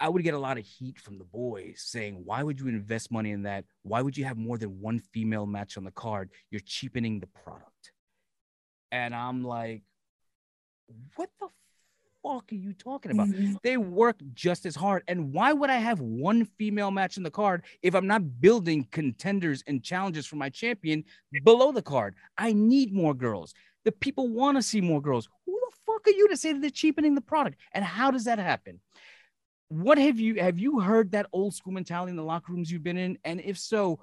I 0.00 0.08
would 0.08 0.22
get 0.24 0.34
a 0.34 0.38
lot 0.38 0.58
of 0.58 0.64
heat 0.64 0.98
from 0.98 1.18
the 1.18 1.24
boys 1.24 1.80
saying, 1.82 2.24
"Why 2.24 2.42
would 2.42 2.58
you 2.58 2.66
invest 2.68 3.12
money 3.12 3.30
in 3.30 3.42
that? 3.42 3.64
Why 3.82 4.02
would 4.02 4.16
you 4.16 4.24
have 4.24 4.36
more 4.36 4.58
than 4.58 4.80
one 4.80 4.98
female 4.98 5.46
match 5.46 5.76
on 5.76 5.84
the 5.84 5.92
card? 5.92 6.30
You're 6.50 6.60
cheapening 6.60 7.20
the 7.20 7.28
product." 7.28 7.92
And 8.90 9.14
I'm 9.14 9.44
like, 9.44 9.84
"What 11.16 11.30
the 11.40 11.48
fuck 12.22 12.52
are 12.52 12.54
you 12.54 12.72
talking 12.72 13.10
about?" 13.12 13.28
Mhm. 13.28 13.60
they 13.62 13.76
work 13.76 14.20
just 14.32 14.64
as 14.66 14.74
hard. 14.74 15.02
And 15.08 15.32
why 15.32 15.52
would 15.52 15.70
I 15.70 15.78
have 15.78 16.00
one 16.00 16.44
female 16.44 16.90
match 16.90 17.16
in 17.16 17.22
the 17.22 17.30
card 17.30 17.64
if 17.82 17.94
I'm 17.94 18.06
not 18.06 18.40
building 18.40 18.84
contenders 18.90 19.62
and 19.66 19.82
challenges 19.82 20.26
for 20.26 20.36
my 20.36 20.48
champion 20.48 21.04
below 21.44 21.72
the 21.72 21.82
card? 21.82 22.14
I 22.38 22.52
need 22.52 22.92
more 22.92 23.14
girls. 23.14 23.54
The 23.84 23.92
people 23.92 24.28
want 24.28 24.56
to 24.56 24.62
see 24.62 24.80
more 24.80 25.00
girls. 25.02 25.28
Who 25.46 25.52
the 25.52 25.76
fuck 25.84 26.06
are 26.06 26.12
you 26.12 26.28
to 26.28 26.36
say 26.36 26.52
that 26.52 26.60
they're 26.60 26.70
cheapening 26.70 27.14
the 27.14 27.20
product? 27.20 27.58
And 27.72 27.84
how 27.84 28.10
does 28.10 28.24
that 28.24 28.38
happen? 28.38 28.80
What 29.68 29.98
have 29.98 30.20
you 30.20 30.36
have 30.36 30.58
you 30.58 30.80
heard 30.80 31.12
that 31.12 31.26
old 31.32 31.54
school 31.54 31.72
mentality 31.72 32.10
in 32.10 32.16
the 32.16 32.22
locker 32.22 32.52
rooms 32.52 32.70
you've 32.70 32.82
been 32.82 32.98
in? 32.98 33.18
And 33.24 33.40
if 33.40 33.58
so, 33.58 34.00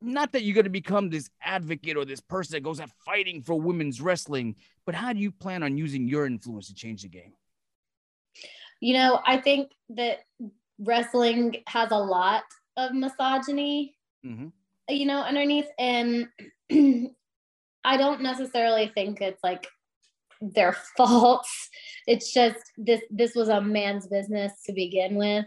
not 0.00 0.32
that 0.32 0.44
you're 0.44 0.54
going 0.54 0.64
to 0.64 0.70
become 0.70 1.10
this 1.10 1.28
advocate 1.42 1.96
or 1.96 2.04
this 2.04 2.20
person 2.20 2.54
that 2.54 2.62
goes 2.62 2.80
out 2.80 2.90
fighting 3.04 3.42
for 3.42 3.60
women's 3.60 4.00
wrestling, 4.00 4.56
but 4.86 4.94
how 4.94 5.12
do 5.12 5.18
you 5.18 5.30
plan 5.30 5.62
on 5.62 5.76
using 5.76 6.08
your 6.08 6.26
influence 6.26 6.68
to 6.68 6.74
change 6.74 7.02
the 7.02 7.08
game? 7.08 7.34
You 8.80 8.94
know, 8.94 9.20
I 9.26 9.36
think 9.38 9.72
that 9.90 10.20
wrestling 10.78 11.56
has 11.66 11.90
a 11.90 11.98
lot 11.98 12.42
of 12.76 12.92
misogyny, 12.92 13.96
Mm-hmm. 14.24 14.48
you 14.90 15.06
know, 15.06 15.20
underneath. 15.22 15.68
And 15.78 16.28
I 17.84 17.96
don't 17.96 18.20
necessarily 18.20 18.90
think 18.94 19.22
it's 19.22 19.42
like 19.42 19.66
their 20.42 20.72
fault. 20.96 21.46
It's 22.06 22.32
just 22.32 22.58
this 22.76 23.00
this 23.10 23.34
was 23.34 23.48
a 23.48 23.60
man's 23.60 24.06
business 24.06 24.52
to 24.66 24.72
begin 24.72 25.14
with. 25.16 25.46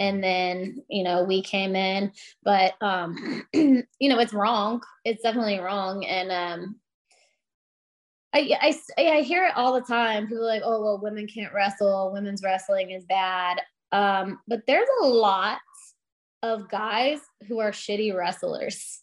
And 0.00 0.22
then, 0.22 0.84
you 0.88 1.02
know, 1.02 1.24
we 1.24 1.42
came 1.42 1.74
in, 1.74 2.12
but 2.44 2.74
um, 2.80 3.44
you 3.52 3.84
know, 4.00 4.20
it's 4.20 4.32
wrong. 4.32 4.80
It's 5.04 5.22
definitely 5.22 5.58
wrong. 5.58 6.04
And 6.06 6.30
um 6.32 6.76
I, 8.34 8.74
I, 8.98 9.02
I 9.02 9.20
hear 9.22 9.46
it 9.46 9.56
all 9.56 9.72
the 9.72 9.80
time. 9.80 10.26
People 10.26 10.46
like, 10.46 10.62
oh, 10.64 10.82
well, 10.82 11.00
women 11.00 11.26
can't 11.26 11.52
wrestle. 11.52 12.10
Women's 12.12 12.42
wrestling 12.42 12.90
is 12.90 13.04
bad. 13.04 13.60
Um, 13.90 14.40
but 14.46 14.60
there's 14.66 14.88
a 15.02 15.06
lot 15.06 15.58
of 16.42 16.68
guys 16.68 17.20
who 17.46 17.58
are 17.60 17.70
shitty 17.70 18.14
wrestlers. 18.14 19.00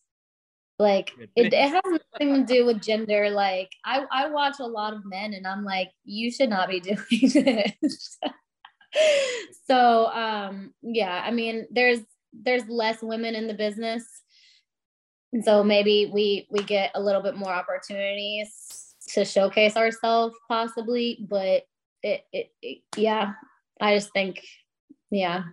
Like 0.77 1.13
it, 1.35 1.53
it 1.53 1.69
has 1.69 1.81
nothing 1.85 2.45
to 2.45 2.53
do 2.53 2.65
with 2.65 2.81
gender. 2.81 3.29
Like 3.29 3.69
I, 3.85 4.05
I 4.11 4.29
watch 4.29 4.55
a 4.59 4.67
lot 4.67 4.93
of 4.93 5.05
men 5.05 5.33
and 5.33 5.47
I'm 5.47 5.63
like, 5.63 5.89
you 6.03 6.31
should 6.31 6.49
not 6.49 6.69
be 6.69 6.79
doing 6.81 6.97
this. 7.81 8.19
so 9.67 10.07
um 10.07 10.73
yeah, 10.81 11.23
I 11.25 11.31
mean 11.31 11.65
there's 11.71 12.01
there's 12.33 12.67
less 12.67 13.01
women 13.01 13.35
in 13.35 13.47
the 13.47 13.53
business. 13.53 14.03
And 15.31 15.45
so 15.45 15.63
maybe 15.63 16.11
we 16.13 16.47
we 16.51 16.61
get 16.63 16.91
a 16.93 17.01
little 17.01 17.21
bit 17.21 17.37
more 17.37 17.53
opportunities 17.53 18.64
to 19.15 19.25
showcase 19.25 19.75
ourselves 19.75 20.35
possibly, 20.47 21.25
but 21.27 21.63
it, 22.03 22.21
it, 22.31 22.51
it 22.61 22.77
yeah, 22.95 23.33
I 23.81 23.95
just 23.95 24.11
think 24.13 24.41
yeah. 25.09 25.43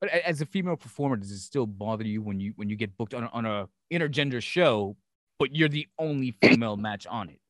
But 0.00 0.10
as 0.10 0.40
a 0.40 0.46
female 0.46 0.76
performer, 0.76 1.16
does 1.16 1.30
it 1.30 1.38
still 1.38 1.66
bother 1.66 2.04
you 2.04 2.20
when 2.20 2.40
you 2.40 2.52
when 2.56 2.68
you 2.68 2.76
get 2.76 2.96
booked 2.96 3.14
on, 3.14 3.24
on 3.32 3.46
a 3.46 3.68
intergender 3.92 4.42
show, 4.42 4.96
but 5.38 5.54
you're 5.54 5.68
the 5.68 5.86
only 5.98 6.32
female 6.42 6.76
match 6.76 7.06
on 7.06 7.28
it? 7.28 7.40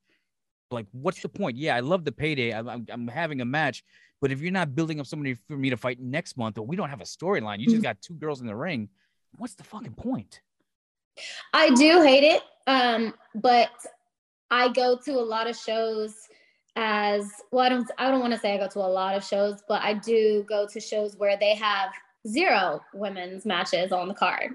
Like, 0.71 0.87
what's 0.93 1.23
the 1.23 1.29
point? 1.29 1.57
Yeah, 1.57 1.77
I 1.77 1.81
love 1.81 2.05
the 2.05 2.13
payday. 2.13 2.53
I'm, 2.53 2.69
I'm, 2.69 2.87
I'm 2.91 3.09
having 3.09 3.41
a 3.41 3.45
match, 3.45 3.85
but 4.21 4.33
if 4.33 4.41
you're 4.41 4.53
not 4.53 4.75
building 4.75 4.99
up 4.99 5.07
somebody 5.07 5.35
for 5.35 5.57
me 5.57 5.71
to 5.71 5.77
fight 5.77 6.01
next 6.01 6.37
month, 6.37 6.59
or 6.59 6.67
we 6.67 6.75
don't 6.77 6.91
have 6.91 7.01
a 7.01 7.05
storyline, 7.05 7.61
you 7.61 7.67
just 7.67 7.83
got 7.83 8.01
two 8.03 8.15
girls 8.15 8.41
in 8.41 8.47
the 8.47 8.57
ring. 8.57 8.89
What's 9.37 9.55
the 9.55 9.65
fucking 9.65 9.95
point? 9.95 10.41
I 11.53 11.71
do 11.71 12.03
hate 12.03 12.25
it, 12.25 12.43
um, 12.67 13.15
but 13.35 13.71
I 14.51 14.69
go 14.73 14.99
to 15.05 15.13
a 15.13 15.21
lot 15.23 15.49
of 15.49 15.57
shows 15.57 16.15
as 16.77 17.31
well. 17.51 17.65
I 17.65 17.69
don't. 17.69 17.91
I 17.99 18.11
don't 18.11 18.21
want 18.21 18.33
to 18.33 18.39
say 18.39 18.55
I 18.55 18.59
go 18.59 18.69
to 18.69 18.81
a 18.81 18.81
lot 18.81 19.17
of 19.17 19.25
shows, 19.25 19.63
but 19.69 19.83
I 19.83 19.95
do 19.95 20.45
go 20.49 20.67
to 20.67 20.81
shows 20.81 21.17
where 21.17 21.37
they 21.39 21.55
have 21.55 21.91
zero 22.27 22.81
women's 22.93 23.45
matches 23.45 23.93
on 23.93 24.09
the 24.09 24.15
card. 24.15 24.53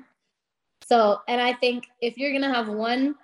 So, 0.86 1.22
and 1.28 1.42
I 1.42 1.54
think 1.54 1.86
if 2.02 2.18
you're 2.18 2.32
gonna 2.32 2.54
have 2.54 2.68
one, 2.68 3.16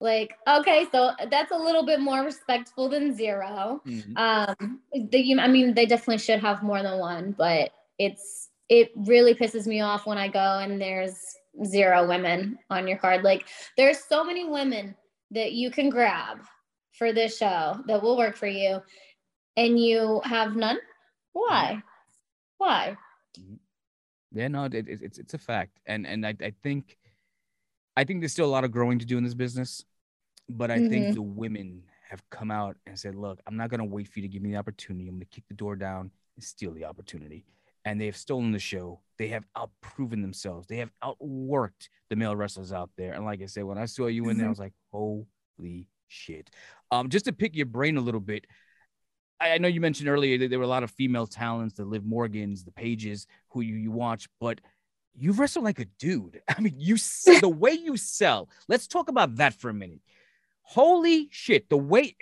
like, 0.00 0.34
okay, 0.48 0.86
so 0.90 1.12
that's 1.30 1.52
a 1.52 1.56
little 1.56 1.84
bit 1.84 2.00
more 2.00 2.22
respectful 2.22 2.88
than 2.88 3.14
0 3.14 3.82
mm-hmm. 3.86 4.16
Um, 4.16 4.80
the, 4.94 5.38
I 5.38 5.48
mean, 5.48 5.74
they 5.74 5.86
definitely 5.86 6.18
should 6.18 6.40
have 6.40 6.62
more 6.62 6.82
than 6.82 6.98
one, 6.98 7.34
but 7.36 7.72
it's 7.98 8.48
it 8.68 8.92
really 8.96 9.34
pisses 9.34 9.66
me 9.66 9.80
off 9.80 10.06
when 10.06 10.16
I 10.16 10.28
go 10.28 10.58
and 10.60 10.80
there's 10.80 11.16
zero 11.64 12.06
women 12.06 12.58
on 12.70 12.86
your 12.86 12.96
card. 12.96 13.24
Like, 13.24 13.46
there's 13.76 13.98
so 14.04 14.24
many 14.24 14.48
women 14.48 14.94
that 15.30 15.52
you 15.52 15.70
can 15.70 15.90
grab 15.90 16.38
for 16.92 17.12
this 17.12 17.36
show 17.36 17.82
that 17.86 18.02
will 18.02 18.16
work 18.16 18.36
for 18.36 18.48
you, 18.48 18.82
and 19.56 19.78
you 19.78 20.20
have 20.24 20.56
none. 20.56 20.78
Why? 21.32 21.68
Mm-hmm. 21.70 21.78
Why? 22.58 22.96
Mm-hmm. 23.38 23.54
Yeah, 24.32 24.48
no, 24.48 24.64
it, 24.64 24.74
it, 24.74 24.86
it's 24.88 25.18
it's 25.18 25.34
a 25.34 25.38
fact, 25.38 25.80
and 25.86 26.06
and 26.06 26.26
I, 26.26 26.34
I 26.40 26.52
think, 26.62 26.96
I 27.96 28.04
think 28.04 28.20
there's 28.20 28.32
still 28.32 28.46
a 28.46 28.54
lot 28.54 28.64
of 28.64 28.70
growing 28.70 28.98
to 29.00 29.06
do 29.06 29.18
in 29.18 29.24
this 29.24 29.34
business, 29.34 29.84
but 30.48 30.70
I 30.70 30.78
mm-hmm. 30.78 30.88
think 30.88 31.14
the 31.14 31.22
women 31.22 31.82
have 32.08 32.22
come 32.30 32.50
out 32.50 32.76
and 32.86 32.98
said, 32.98 33.14
look, 33.14 33.40
I'm 33.46 33.56
not 33.56 33.70
gonna 33.70 33.84
wait 33.84 34.08
for 34.08 34.20
you 34.20 34.22
to 34.22 34.32
give 34.32 34.42
me 34.42 34.50
the 34.50 34.56
opportunity. 34.56 35.08
I'm 35.08 35.16
gonna 35.16 35.24
kick 35.26 35.44
the 35.48 35.54
door 35.54 35.74
down 35.76 36.10
and 36.36 36.44
steal 36.44 36.72
the 36.72 36.84
opportunity, 36.84 37.44
and 37.84 38.00
they 38.00 38.06
have 38.06 38.16
stolen 38.16 38.52
the 38.52 38.58
show. 38.58 39.00
They 39.18 39.28
have 39.28 39.44
outproven 39.56 40.22
themselves. 40.22 40.66
They 40.66 40.78
have 40.78 40.90
outworked 41.02 41.88
the 42.08 42.16
male 42.16 42.36
wrestlers 42.36 42.72
out 42.72 42.90
there. 42.96 43.12
And 43.12 43.24
like 43.24 43.42
I 43.42 43.46
said, 43.46 43.64
when 43.64 43.78
I 43.78 43.86
saw 43.86 44.06
you 44.06 44.28
in 44.28 44.36
there, 44.36 44.46
I 44.46 44.46
mm-hmm. 44.46 44.50
was 44.50 44.58
like, 44.58 44.72
holy 44.92 45.88
shit. 46.08 46.50
Um, 46.90 47.08
just 47.08 47.26
to 47.26 47.32
pick 47.32 47.54
your 47.54 47.66
brain 47.66 47.96
a 47.96 48.00
little 48.00 48.20
bit, 48.20 48.46
I, 49.40 49.58
know 49.58 49.68
you 49.68 49.80
mentioned 49.80 50.08
earlier 50.08 50.36
that 50.38 50.50
there 50.50 50.58
were 50.58 50.64
a 50.64 50.68
lot 50.68 50.82
of 50.82 50.90
female 50.90 51.26
talents, 51.26 51.74
the 51.74 51.84
Liv 51.84 52.04
Morgans, 52.04 52.64
the 52.64 52.72
Paiges, 52.72 53.26
who 53.48 53.62
you, 53.62 53.76
you 53.76 53.90
watch, 53.90 54.28
but 54.38 54.60
you 55.16 55.32
wrestle 55.32 55.62
like 55.62 55.78
a 55.78 55.86
dude. 55.98 56.42
I 56.48 56.60
mean, 56.60 56.74
you 56.76 56.96
the 57.40 57.48
way 57.48 57.72
you 57.72 57.96
sell. 57.96 58.50
Let's 58.68 58.86
talk 58.86 59.08
about 59.08 59.36
that 59.36 59.54
for 59.54 59.70
a 59.70 59.74
minute. 59.74 60.00
Holy 60.62 61.28
shit, 61.30 61.68
the 61.68 61.78
way 61.78 62.16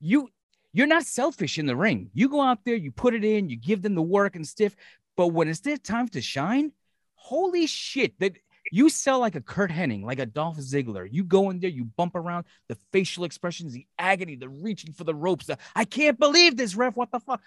you 0.00 0.28
you're 0.76 0.86
not 0.86 1.06
selfish 1.06 1.58
in 1.58 1.64
the 1.64 1.74
ring. 1.74 2.10
You 2.12 2.28
go 2.28 2.42
out 2.42 2.58
there, 2.66 2.74
you 2.74 2.92
put 2.92 3.14
it 3.14 3.24
in, 3.24 3.48
you 3.48 3.56
give 3.56 3.80
them 3.80 3.94
the 3.94 4.02
work 4.02 4.36
and 4.36 4.46
stiff. 4.46 4.76
But 5.16 5.28
when 5.28 5.48
it's 5.48 5.60
their 5.60 5.78
time 5.78 6.06
to 6.08 6.20
shine, 6.20 6.70
holy 7.14 7.66
shit, 7.66 8.18
that 8.20 8.36
you 8.70 8.90
sell 8.90 9.18
like 9.18 9.36
a 9.36 9.40
Curt 9.40 9.70
Hennig, 9.70 10.04
like 10.04 10.18
a 10.18 10.26
Dolph 10.26 10.58
Ziggler. 10.58 11.08
You 11.10 11.24
go 11.24 11.48
in 11.48 11.60
there, 11.60 11.70
you 11.70 11.84
bump 11.84 12.14
around 12.14 12.44
the 12.68 12.76
facial 12.92 13.24
expressions, 13.24 13.72
the 13.72 13.86
agony, 13.98 14.36
the 14.36 14.50
reaching 14.50 14.92
for 14.92 15.04
the 15.04 15.14
ropes. 15.14 15.46
The, 15.46 15.56
I 15.74 15.86
can't 15.86 16.18
believe 16.18 16.58
this, 16.58 16.76
ref. 16.76 16.94
What 16.94 17.10
the 17.10 17.20
fuck? 17.20 17.40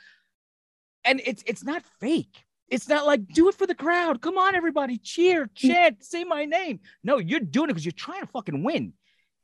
And 1.06 1.22
it's 1.24 1.44
it's 1.46 1.64
not 1.64 1.84
fake. 2.00 2.46
It's 2.68 2.90
not 2.90 3.06
like 3.06 3.28
do 3.28 3.48
it 3.48 3.54
for 3.54 3.68
the 3.68 3.76
crowd. 3.76 4.22
Come 4.22 4.40
on, 4.40 4.56
everybody, 4.56 4.98
cheer, 4.98 5.46
mm. 5.46 5.56
chant, 5.56 6.04
say 6.04 6.24
my 6.24 6.46
name. 6.46 6.80
No, 7.04 7.20
you're 7.20 7.42
doing 7.42 7.70
it 7.70 7.74
because 7.74 7.86
you're 7.86 7.92
trying 7.92 8.22
to 8.22 8.28
fucking 8.28 8.64
win. 8.64 8.94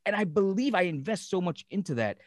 And 0.07 0.15
I 0.15 0.23
believe 0.23 0.73
I 0.73 0.83
invest 0.83 1.29
so 1.29 1.39
much 1.39 1.65
into 1.69 1.95
that. 1.95 2.17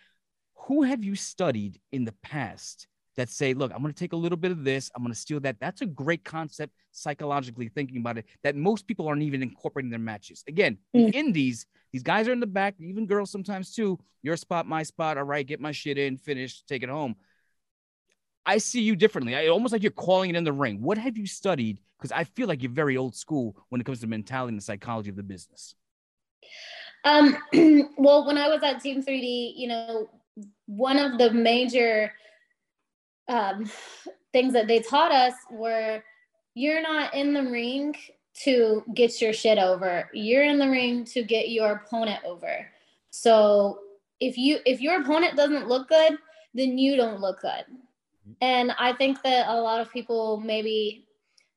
Who 0.66 0.82
have 0.82 1.02
you 1.02 1.14
studied 1.14 1.80
in 1.92 2.04
the 2.04 2.14
past 2.22 2.86
that 3.16 3.28
say, 3.28 3.52
look, 3.52 3.72
I'm 3.74 3.82
going 3.82 3.92
to 3.92 3.98
take 3.98 4.12
a 4.12 4.16
little 4.16 4.38
bit 4.38 4.52
of 4.52 4.62
this, 4.62 4.90
I'm 4.94 5.02
going 5.02 5.12
to 5.12 5.18
steal 5.18 5.40
that. 5.40 5.56
That's 5.60 5.80
a 5.80 5.86
great 5.86 6.24
concept 6.24 6.72
psychologically 6.92 7.68
thinking 7.68 7.98
about 7.98 8.16
it 8.16 8.26
that 8.44 8.54
most 8.54 8.86
people 8.86 9.08
aren't 9.08 9.22
even 9.22 9.42
incorporating 9.42 9.90
their 9.90 9.98
matches. 9.98 10.44
Again, 10.46 10.78
mm. 10.94 11.12
indies, 11.12 11.66
these 11.92 12.04
guys 12.04 12.28
are 12.28 12.32
in 12.32 12.40
the 12.40 12.46
back, 12.46 12.76
even 12.78 13.06
girls 13.06 13.30
sometimes 13.30 13.74
too. 13.74 13.98
Your 14.22 14.36
spot, 14.36 14.66
my 14.66 14.84
spot. 14.84 15.18
All 15.18 15.24
right, 15.24 15.46
get 15.46 15.60
my 15.60 15.72
shit 15.72 15.98
in, 15.98 16.16
finish, 16.16 16.62
take 16.62 16.82
it 16.82 16.88
home. 16.88 17.16
I 18.46 18.58
see 18.58 18.82
you 18.82 18.94
differently. 18.94 19.34
I 19.34 19.48
almost 19.48 19.72
like 19.72 19.82
you're 19.82 19.92
calling 19.92 20.30
it 20.30 20.36
in 20.36 20.44
the 20.44 20.52
ring. 20.52 20.80
What 20.80 20.96
have 20.96 21.18
you 21.18 21.26
studied? 21.26 21.80
Because 21.98 22.12
I 22.12 22.24
feel 22.24 22.46
like 22.46 22.62
you're 22.62 22.72
very 22.72 22.96
old 22.96 23.16
school 23.16 23.56
when 23.68 23.80
it 23.80 23.84
comes 23.84 24.00
to 24.00 24.06
mentality 24.06 24.50
and 24.50 24.58
the 24.58 24.64
psychology 24.64 25.10
of 25.10 25.16
the 25.16 25.22
business. 25.22 25.74
Um, 27.04 27.36
well, 27.98 28.26
when 28.26 28.38
I 28.38 28.48
was 28.48 28.62
at 28.62 28.80
Team 28.80 29.02
3D, 29.02 29.54
you 29.56 29.68
know, 29.68 30.08
one 30.66 30.98
of 30.98 31.18
the 31.18 31.30
major 31.30 32.12
um, 33.28 33.70
things 34.32 34.52
that 34.52 34.66
they 34.66 34.80
taught 34.80 35.12
us 35.12 35.34
were 35.50 36.02
you're 36.54 36.82
not 36.82 37.14
in 37.14 37.34
the 37.34 37.44
ring 37.44 37.94
to 38.42 38.84
get 38.94 39.20
your 39.20 39.32
shit 39.32 39.58
over. 39.58 40.08
You're 40.12 40.44
in 40.44 40.58
the 40.58 40.68
ring 40.68 41.04
to 41.06 41.22
get 41.22 41.50
your 41.50 41.72
opponent 41.72 42.20
over. 42.24 42.66
So 43.10 43.80
if 44.20 44.36
you 44.36 44.58
if 44.64 44.80
your 44.80 45.00
opponent 45.00 45.36
doesn't 45.36 45.68
look 45.68 45.88
good, 45.88 46.18
then 46.54 46.78
you 46.78 46.96
don't 46.96 47.20
look 47.20 47.40
good. 47.40 47.64
And 48.40 48.72
I 48.78 48.92
think 48.92 49.22
that 49.22 49.48
a 49.48 49.60
lot 49.60 49.80
of 49.80 49.92
people 49.92 50.40
maybe 50.40 51.06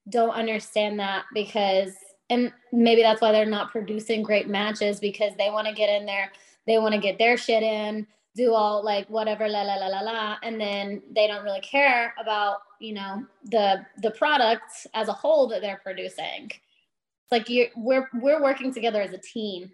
don't 0.09 0.31
understand 0.31 0.99
that 0.99 1.25
because 1.33 1.93
and 2.29 2.51
maybe 2.71 3.01
that's 3.01 3.21
why 3.21 3.31
they're 3.31 3.45
not 3.45 3.71
producing 3.71 4.23
great 4.23 4.47
matches 4.47 4.99
because 4.99 5.33
they 5.37 5.49
want 5.49 5.67
to 5.67 5.73
get 5.73 5.89
in 5.89 6.05
there, 6.05 6.31
they 6.65 6.77
want 6.77 6.93
to 6.93 6.99
get 6.99 7.17
their 7.17 7.35
shit 7.35 7.61
in, 7.61 8.07
do 8.35 8.53
all 8.53 8.83
like 8.83 9.09
whatever 9.09 9.47
la 9.47 9.61
la 9.61 9.75
la 9.75 9.87
la 9.87 9.99
la 9.99 10.37
and 10.43 10.59
then 10.59 11.01
they 11.13 11.27
don't 11.27 11.43
really 11.43 11.61
care 11.61 12.13
about 12.19 12.59
you 12.79 12.93
know 12.93 13.25
the 13.45 13.85
the 14.01 14.11
product 14.11 14.87
as 14.93 15.09
a 15.09 15.13
whole 15.13 15.47
that 15.47 15.61
they're 15.61 15.81
producing. 15.83 16.49
It's 16.49 17.31
like 17.31 17.49
you 17.49 17.67
we're 17.75 18.09
we're 18.13 18.41
working 18.41 18.73
together 18.73 19.01
as 19.01 19.13
a 19.13 19.17
team. 19.17 19.71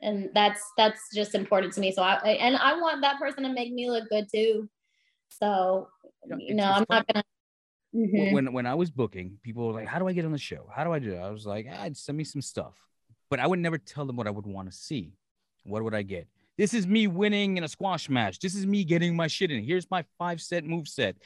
And 0.00 0.30
that's 0.32 0.62
that's 0.76 1.00
just 1.12 1.34
important 1.34 1.72
to 1.74 1.80
me. 1.80 1.90
So 1.90 2.02
i 2.02 2.16
and 2.16 2.56
i 2.56 2.78
want 2.78 3.02
that 3.02 3.18
person 3.18 3.42
to 3.44 3.48
make 3.48 3.72
me 3.72 3.90
look 3.90 4.08
good 4.08 4.28
too. 4.32 4.68
So 5.28 5.88
yeah, 6.26 6.36
you 6.38 6.54
know 6.54 6.64
i'm 6.64 6.84
not 6.90 7.06
gonna 7.06 7.24
mm-hmm. 7.94 8.34
when 8.34 8.52
when 8.52 8.66
i 8.66 8.74
was 8.74 8.90
booking 8.90 9.38
people 9.42 9.66
were 9.66 9.72
like 9.72 9.86
how 9.86 9.98
do 9.98 10.08
i 10.08 10.12
get 10.12 10.24
on 10.24 10.32
the 10.32 10.38
show? 10.38 10.68
How 10.74 10.84
do 10.84 10.92
i 10.92 10.98
do 10.98 11.14
it 11.14 11.18
i 11.18 11.30
was 11.30 11.46
like 11.46 11.66
ah, 11.70 11.88
send 11.92 12.18
me 12.18 12.24
some 12.24 12.42
stuff. 12.42 12.74
But 13.30 13.40
i 13.40 13.46
would 13.46 13.58
never 13.58 13.78
tell 13.78 14.04
them 14.04 14.16
what 14.16 14.26
i 14.26 14.30
would 14.30 14.46
want 14.46 14.70
to 14.70 14.76
see. 14.76 15.14
What 15.64 15.82
would 15.82 15.94
i 15.94 16.02
get 16.02 16.28
this 16.58 16.74
is 16.74 16.86
me 16.86 17.06
winning 17.06 17.56
in 17.56 17.64
a 17.64 17.68
squash 17.68 18.10
match. 18.10 18.40
This 18.40 18.54
is 18.54 18.66
me 18.66 18.84
getting 18.84 19.16
my 19.16 19.28
shit 19.28 19.50
in. 19.50 19.62
Here's 19.62 19.88
my 19.90 20.04
five 20.18 20.42
set 20.42 20.64
move 20.64 20.88
set. 20.88 21.16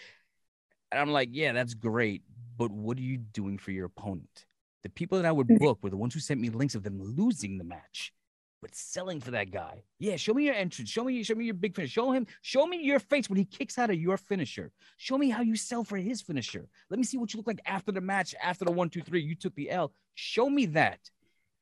And 0.93 1.01
I'm 1.01 1.11
like, 1.11 1.31
yeah, 1.33 1.53
that's 1.53 1.73
great. 1.73 2.23
But 2.59 2.71
what 2.71 2.99
are 2.99 3.03
you 3.03 3.17
doing 3.17 3.57
for 3.57 3.71
your 3.71 3.87
opponent? 3.87 4.45
The 4.83 4.91
people 4.91 5.19
that 5.19 5.27
I 5.27 5.33
would 5.33 5.49
book 5.59 5.79
were 5.83 5.91
the 5.91 5.97
ones 5.97 6.13
who 6.13 6.21
sent 6.21 6.41
me 6.41 6.51
links 6.51 6.75
of 6.75 6.83
them 6.83 7.01
losing 7.01 7.57
the 7.57 7.65
match, 7.65 8.13
but 8.61 8.75
selling 8.75 9.21
for 9.21 9.31
that 9.31 9.51
guy. 9.51 9.85
Yeah, 9.99 10.17
show 10.17 10.35
me 10.35 10.45
your 10.45 10.55
entrance. 10.55 10.91
Show 10.91 11.05
me, 11.05 11.23
show 11.23 11.35
me 11.35 11.47
your 11.47 11.55
big 11.55 11.75
finish. 11.75 11.93
Show 11.93 12.11
him, 12.11 12.27
show 12.43 12.67
me 12.67 12.83
your 12.83 12.99
face 12.99 13.31
when 13.31 13.39
he 13.39 13.45
kicks 13.45 13.79
out 13.79 13.91
of 13.91 13.97
your 13.97 14.19
finisher. 14.19 14.71
Show 14.99 15.17
me 15.17 15.31
how 15.31 15.41
you 15.41 15.57
sell 15.57 15.83
for 15.83 15.97
his 15.97 16.21
finisher. 16.21 16.69
Let 16.91 16.99
me 16.99 17.05
see 17.05 17.17
what 17.17 17.33
you 17.33 17.39
look 17.39 17.47
like 17.47 17.63
after 17.65 17.91
the 17.91 18.01
match, 18.03 18.35
after 18.43 18.67
the 18.67 18.73
one, 18.73 18.91
two, 18.91 19.01
three. 19.01 19.23
You 19.23 19.35
took 19.35 19.55
the 19.55 19.71
L. 19.71 19.95
Show 20.15 20.51
me 20.51 20.67
that. 20.67 20.99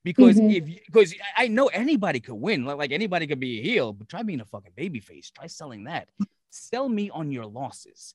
Because 0.03 0.37
Mhm. 0.41 0.55
if 0.57 0.85
because 0.87 1.15
I 1.37 1.49
know 1.49 1.67
anybody 1.69 2.21
could 2.21 2.35
win, 2.37 2.65
like, 2.65 2.79
like 2.79 2.93
anybody 2.93 3.27
could 3.27 3.41
be 3.41 3.61
a 3.61 3.63
heel, 3.63 3.93
but 3.93 4.09
try 4.09 4.23
being 4.23 4.41
a 4.41 4.45
fucking 4.47 4.73
baby 4.75 5.01
face. 5.01 5.31
Try 5.31 5.47
selling 5.47 5.85
that. 5.85 6.09
Sell 6.51 6.89
me 6.89 7.11
on 7.11 7.31
your 7.31 7.45
losses. 7.47 8.15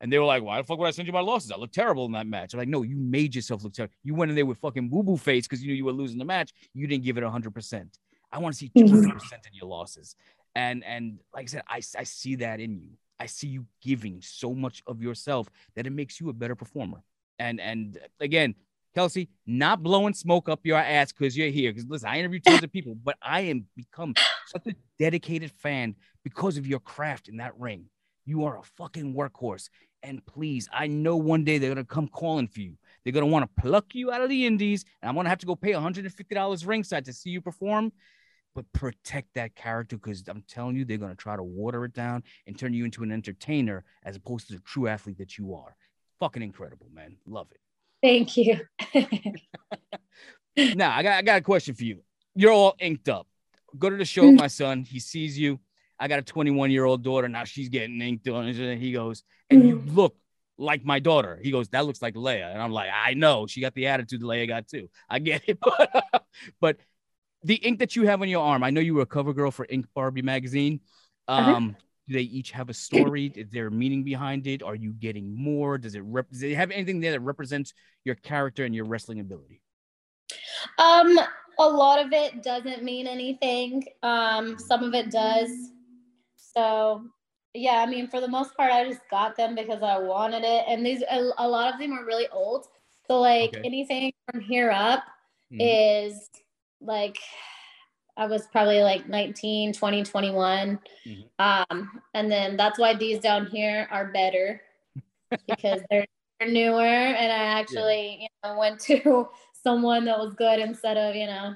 And 0.00 0.12
they 0.12 0.18
were 0.18 0.24
like, 0.26 0.42
Why 0.42 0.58
the 0.58 0.64
fuck 0.64 0.78
would 0.78 0.86
I 0.86 0.90
send 0.92 1.06
you 1.08 1.12
my 1.12 1.20
losses? 1.20 1.50
I 1.50 1.56
look 1.56 1.72
terrible 1.72 2.04
in 2.06 2.12
that 2.12 2.26
match. 2.26 2.52
I'm 2.54 2.58
like, 2.58 2.68
no, 2.68 2.82
you 2.82 2.96
made 2.96 3.34
yourself 3.34 3.64
look 3.64 3.72
terrible. 3.72 3.94
You 4.04 4.14
went 4.14 4.30
in 4.30 4.34
there 4.36 4.46
with 4.46 4.58
fucking 4.58 4.88
boo-boo 4.88 5.16
face 5.16 5.46
because 5.46 5.62
you 5.62 5.68
knew 5.68 5.74
you 5.76 5.84
were 5.84 5.92
losing 5.92 6.18
the 6.18 6.24
match. 6.24 6.52
You 6.72 6.86
didn't 6.86 7.04
give 7.04 7.16
it 7.18 7.24
hundred 7.24 7.52
percent. 7.54 7.98
I 8.30 8.38
want 8.38 8.54
to 8.54 8.58
see 8.58 8.68
Mhm. 8.76 8.86
200 8.88 9.12
percent 9.14 9.46
in 9.46 9.54
your 9.54 9.66
losses. 9.66 10.14
And 10.54 10.84
and 10.84 11.18
like 11.32 11.44
I 11.44 11.46
said, 11.46 11.62
I, 11.68 11.76
I 11.98 12.04
see 12.04 12.36
that 12.36 12.60
in 12.60 12.78
you. 12.78 12.90
I 13.18 13.26
see 13.26 13.48
you 13.48 13.66
giving 13.80 14.20
so 14.22 14.54
much 14.54 14.82
of 14.86 15.00
yourself 15.02 15.48
that 15.74 15.86
it 15.86 15.90
makes 15.90 16.20
you 16.20 16.28
a 16.28 16.32
better 16.32 16.54
performer. 16.54 17.02
And 17.38 17.60
and 17.60 17.98
again, 18.20 18.54
Kelsey, 18.94 19.28
not 19.46 19.82
blowing 19.82 20.14
smoke 20.14 20.48
up 20.48 20.60
your 20.64 20.78
ass 20.78 21.12
because 21.12 21.36
you're 21.36 21.48
here. 21.48 21.72
Because 21.72 21.88
listen, 21.88 22.08
I 22.08 22.18
interview 22.18 22.40
tons 22.40 22.62
of 22.62 22.72
people, 22.72 22.94
but 22.94 23.16
I 23.20 23.40
am 23.42 23.66
become 23.76 24.14
such 24.46 24.66
a 24.68 24.74
dedicated 24.98 25.50
fan 25.50 25.96
because 26.22 26.56
of 26.56 26.66
your 26.66 26.80
craft 26.80 27.28
in 27.28 27.38
that 27.38 27.58
ring. 27.58 27.86
You 28.24 28.44
are 28.44 28.58
a 28.58 28.62
fucking 28.62 29.14
workhorse. 29.14 29.68
And 30.02 30.24
please, 30.26 30.68
I 30.72 30.86
know 30.86 31.16
one 31.16 31.44
day 31.44 31.58
they're 31.58 31.74
gonna 31.74 31.84
come 31.84 32.08
calling 32.08 32.46
for 32.46 32.60
you. 32.60 32.76
They're 33.02 33.12
gonna 33.12 33.26
want 33.26 33.44
to 33.44 33.62
pluck 33.62 33.94
you 33.94 34.12
out 34.12 34.20
of 34.20 34.28
the 34.28 34.46
indies, 34.46 34.84
and 35.02 35.08
I'm 35.08 35.16
gonna 35.16 35.28
have 35.28 35.38
to 35.38 35.46
go 35.46 35.56
pay 35.56 35.72
$150 35.72 36.66
ringside 36.66 37.06
to 37.06 37.12
see 37.12 37.30
you 37.30 37.40
perform. 37.40 37.92
But 38.54 38.72
protect 38.72 39.34
that 39.34 39.56
character 39.56 39.96
because 39.96 40.22
I'm 40.28 40.44
telling 40.46 40.76
you, 40.76 40.84
they're 40.84 40.98
gonna 40.98 41.16
try 41.16 41.34
to 41.36 41.42
water 41.42 41.84
it 41.84 41.94
down 41.94 42.22
and 42.46 42.56
turn 42.56 42.74
you 42.74 42.84
into 42.84 43.02
an 43.02 43.10
entertainer 43.10 43.84
as 44.04 44.14
opposed 44.14 44.46
to 44.48 44.54
the 44.54 44.60
true 44.60 44.86
athlete 44.86 45.18
that 45.18 45.36
you 45.36 45.54
are. 45.54 45.74
Fucking 46.20 46.42
incredible, 46.42 46.86
man. 46.92 47.16
Love 47.26 47.48
it. 47.50 47.58
Thank 48.04 48.36
you. 48.36 48.60
now 50.76 50.94
I 50.94 51.02
got 51.02 51.14
I 51.14 51.22
got 51.22 51.38
a 51.38 51.40
question 51.40 51.74
for 51.74 51.84
you. 51.84 52.02
You're 52.34 52.52
all 52.52 52.74
inked 52.78 53.08
up. 53.08 53.26
Go 53.78 53.88
to 53.88 53.96
the 53.96 54.04
show 54.04 54.26
with 54.26 54.34
mm. 54.34 54.40
my 54.40 54.48
son. 54.48 54.82
He 54.82 55.00
sees 55.00 55.38
you. 55.38 55.58
I 55.98 56.06
got 56.06 56.18
a 56.18 56.22
21 56.22 56.70
year 56.70 56.84
old 56.84 57.02
daughter. 57.02 57.30
Now 57.30 57.44
she's 57.44 57.70
getting 57.70 57.98
inked 58.02 58.28
on. 58.28 58.46
And 58.46 58.78
he 58.78 58.92
goes, 58.92 59.22
and 59.48 59.66
you 59.66 59.78
mm. 59.78 59.96
look 59.96 60.16
like 60.58 60.84
my 60.84 60.98
daughter. 60.98 61.40
He 61.42 61.50
goes, 61.50 61.70
that 61.70 61.86
looks 61.86 62.02
like 62.02 62.14
Leia. 62.14 62.52
And 62.52 62.60
I'm 62.60 62.72
like, 62.72 62.90
I 62.92 63.14
know. 63.14 63.46
She 63.46 63.62
got 63.62 63.74
the 63.74 63.86
attitude 63.86 64.20
Leia 64.20 64.46
got 64.46 64.68
too. 64.68 64.90
I 65.08 65.18
get 65.18 65.42
it. 65.46 65.58
But, 65.78 66.24
but 66.60 66.76
the 67.42 67.54
ink 67.54 67.78
that 67.78 67.96
you 67.96 68.06
have 68.06 68.20
on 68.20 68.28
your 68.28 68.44
arm, 68.44 68.62
I 68.62 68.68
know 68.70 68.82
you 68.82 68.94
were 68.94 69.02
a 69.02 69.06
cover 69.06 69.32
girl 69.32 69.50
for 69.50 69.66
Ink 69.66 69.86
Barbie 69.94 70.20
magazine. 70.20 70.80
Uh-huh. 71.26 71.54
Um, 71.54 71.76
Do 72.08 72.14
they 72.14 72.22
each 72.22 72.50
have 72.50 72.68
a 72.68 72.74
story? 72.74 73.32
Is 73.34 73.50
there 73.50 73.68
a 73.68 73.70
meaning 73.70 74.04
behind 74.04 74.46
it? 74.46 74.62
Are 74.62 74.74
you 74.74 74.92
getting 74.92 75.34
more? 75.34 75.78
Does 75.78 75.94
it 75.94 76.02
rep- 76.04 76.30
does 76.30 76.42
it 76.42 76.54
have 76.54 76.70
anything 76.70 77.00
there 77.00 77.12
that 77.12 77.20
represents 77.20 77.72
your 78.04 78.14
character 78.16 78.64
and 78.64 78.74
your 78.74 78.84
wrestling 78.84 79.20
ability? 79.20 79.62
Um, 80.78 81.18
a 81.58 81.68
lot 81.68 82.04
of 82.04 82.12
it 82.12 82.42
doesn't 82.42 82.82
mean 82.82 83.06
anything. 83.06 83.84
Um, 84.02 84.58
some 84.58 84.82
of 84.82 84.94
it 84.94 85.10
does. 85.10 85.50
So 86.36 87.04
yeah, 87.54 87.76
I 87.76 87.86
mean, 87.86 88.08
for 88.08 88.20
the 88.20 88.28
most 88.28 88.56
part, 88.56 88.72
I 88.72 88.84
just 88.84 89.00
got 89.10 89.36
them 89.36 89.54
because 89.54 89.82
I 89.82 89.98
wanted 89.98 90.42
it, 90.44 90.64
and 90.68 90.84
these 90.84 91.02
a, 91.10 91.30
a 91.38 91.48
lot 91.48 91.72
of 91.72 91.80
them 91.80 91.92
are 91.92 92.04
really 92.04 92.28
old. 92.28 92.66
So 93.06 93.20
like 93.20 93.50
Okay. 93.50 93.62
anything 93.64 94.12
from 94.30 94.40
here 94.40 94.70
up 94.70 95.04
Mhm. 95.52 95.60
is 95.60 96.28
like 96.80 97.18
I 98.16 98.26
was 98.26 98.46
probably 98.46 98.82
like 98.82 99.08
19, 99.08 99.72
20, 99.72 100.02
21. 100.04 100.78
Mhm. 101.06 101.24
Um, 101.38 102.00
and 102.14 102.30
then 102.30 102.56
that's 102.56 102.78
why 102.78 102.94
these 102.94 103.18
down 103.18 103.46
here 103.46 103.88
are 103.90 104.12
better 104.12 104.62
because 105.48 105.80
they're, 105.90 106.06
they're 106.38 106.50
newer. 106.50 106.84
And 106.84 107.32
I 107.32 107.60
actually, 107.60 108.18
you 108.22 108.28
know, 108.44 108.58
went 108.58 108.80
to 108.82 109.28
someone 109.62 110.04
that 110.04 110.18
was 110.18 110.34
good 110.34 110.60
instead 110.60 110.96
of, 110.96 111.16
you 111.16 111.26
know, 111.26 111.54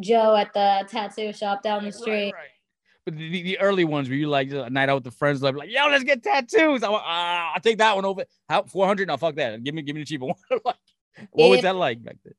Joe 0.00 0.34
at 0.34 0.52
the 0.52 0.86
tattoo 0.88 1.32
shop 1.32 1.62
down 1.62 1.84
the 1.84 1.92
street. 1.92 2.32
right. 2.32 2.48
But 3.04 3.16
the, 3.16 3.42
the, 3.42 3.58
early 3.60 3.84
ones 3.84 4.08
were 4.08 4.14
you 4.14 4.28
like 4.28 4.50
a 4.50 4.68
night 4.68 4.88
out 4.90 4.96
with 4.96 5.04
the 5.04 5.10
friends, 5.10 5.42
like, 5.42 5.54
yo, 5.68 5.88
let's 5.88 6.04
get 6.04 6.22
tattoos. 6.22 6.82
I 6.82 6.90
want, 6.90 7.02
ah, 7.06 7.52
I'll 7.54 7.60
take 7.60 7.78
that 7.78 7.96
one 7.96 8.04
over. 8.04 8.24
How 8.48 8.62
400? 8.62 9.08
No, 9.08 9.16
fuck 9.16 9.36
that. 9.36 9.62
Give 9.64 9.74
me, 9.74 9.82
give 9.82 9.94
me 9.94 10.02
the 10.02 10.06
cheaper 10.06 10.24
one. 10.26 10.34
Like, 10.64 10.76
what 11.30 11.48
was 11.50 11.62
that 11.62 11.76
like 11.76 12.02
back 12.02 12.16
then? 12.24 12.34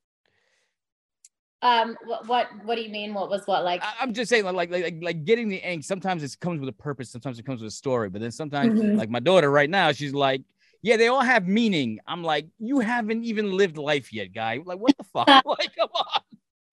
Um, 1.64 1.95
what, 2.05 2.28
what, 2.28 2.47
what 2.64 2.76
do 2.76 2.82
you 2.82 2.89
mean? 2.89 3.14
What 3.14 3.30
was 3.30 3.43
what 3.45 3.64
like? 3.64 3.84
I, 3.84 3.93
I'm 4.01 4.14
just 4.14 4.30
saying, 4.30 4.45
like, 4.45 4.55
like, 4.55 4.72
like, 4.72 4.97
like 5.01 5.26
getting 5.26 5.47
the 5.47 5.57
ink. 5.57 5.84
Sometimes 5.84 6.24
it 6.24 6.36
comes 6.39 6.59
with 6.59 6.70
a 6.70 6.74
purpose. 6.74 7.12
Sometimes 7.12 7.38
it 7.38 7.45
comes 7.45 7.62
with 7.62 7.68
a 7.68 7.76
story. 7.76 8.09
But 8.09 8.22
then 8.22 8.32
sometimes, 8.32 8.80
Mhm. 8.80 8.97
like 8.97 9.09
my 9.09 9.20
daughter 9.20 9.51
right 9.51 9.70
now, 9.70 9.91
she's 9.91 10.14
like, 10.14 10.41
yeah, 10.82 10.97
they 10.97 11.07
all 11.07 11.22
have 11.22 11.47
meaning. 11.47 11.99
I'm 12.07 12.24
like, 12.24 12.47
you 12.57 12.80
haven't 12.80 13.24
even 13.26 13.51
lived 13.51 13.78
life 13.78 14.12
yet, 14.12 14.34
guy. 14.34 14.59
Like, 14.66 14.80
what 14.80 14.97
the 14.97 15.03
fuck? 15.03 15.28
like, 15.45 15.76
come 15.76 15.89
on. 15.93 16.22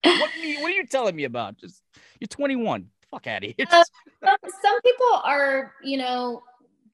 What, 0.03 0.29
what 0.61 0.71
are 0.71 0.71
you 0.71 0.87
telling 0.87 1.15
me 1.15 1.25
about? 1.25 1.57
Just 1.57 1.83
you're 2.19 2.27
21. 2.27 2.87
Fuck 3.11 3.27
out 3.27 3.43
of 3.43 3.53
here. 3.55 3.67
Uh, 3.69 3.83
some, 4.23 4.37
some 4.61 4.81
people 4.81 5.21
are, 5.23 5.73
you 5.83 5.97
know, 5.97 6.41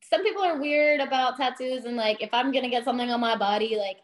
some 0.09 0.23
people 0.23 0.43
are 0.43 0.59
weird 0.59 0.99
about 0.99 1.37
tattoos 1.37 1.85
and 1.85 1.95
like 1.95 2.21
if 2.21 2.29
I'm 2.33 2.51
gonna 2.51 2.69
get 2.69 2.83
something 2.83 3.09
on 3.09 3.19
my 3.19 3.35
body, 3.35 3.75
like 3.77 3.97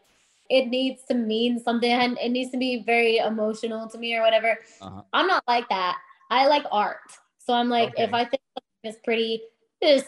it 0.52 0.68
needs 0.68 1.02
to 1.04 1.14
mean 1.14 1.58
something 1.58 1.90
and 1.90 2.18
it 2.18 2.28
needs 2.28 2.50
to 2.52 2.58
be 2.58 2.82
very 2.84 3.16
emotional 3.16 3.88
to 3.88 3.98
me 3.98 4.14
or 4.14 4.20
whatever. 4.22 4.58
Uh-huh. 4.80 5.02
I'm 5.12 5.26
not 5.26 5.42
like 5.48 5.68
that. 5.70 5.98
I 6.30 6.46
like 6.46 6.64
art. 6.70 6.98
So 7.38 7.54
I'm 7.54 7.68
like, 7.70 7.92
if 7.96 8.12
I 8.12 8.24
think 8.24 8.42
something 8.54 8.94
is 8.94 8.96
pretty, 9.02 9.42
just 9.82 10.06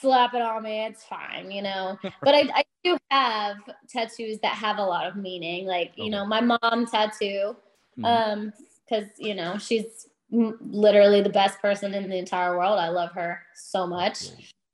slap 0.00 0.34
it 0.34 0.42
on 0.42 0.64
me. 0.64 0.84
It's 0.84 1.04
fine, 1.04 1.50
you 1.50 1.62
know. 1.62 1.96
but 2.22 2.34
I, 2.34 2.50
I 2.54 2.64
do 2.82 2.98
have 3.10 3.56
tattoos 3.88 4.40
that 4.40 4.54
have 4.54 4.78
a 4.78 4.84
lot 4.84 5.06
of 5.06 5.16
meaning. 5.16 5.66
Like, 5.66 5.92
you 5.96 6.04
Okay. 6.04 6.10
know, 6.10 6.26
my 6.26 6.40
mom 6.40 6.86
tattoo 6.90 7.56
Mhm. 7.98 8.04
um 8.04 8.52
because 8.88 9.08
you 9.18 9.34
know 9.34 9.56
she's 9.56 10.08
literally 10.30 11.20
the 11.20 11.28
best 11.28 11.60
person 11.60 11.94
in 11.94 12.08
the 12.10 12.16
entire 12.16 12.56
world 12.58 12.78
i 12.78 12.88
love 12.88 13.12
her 13.12 13.40
so 13.54 13.86
much 13.86 14.24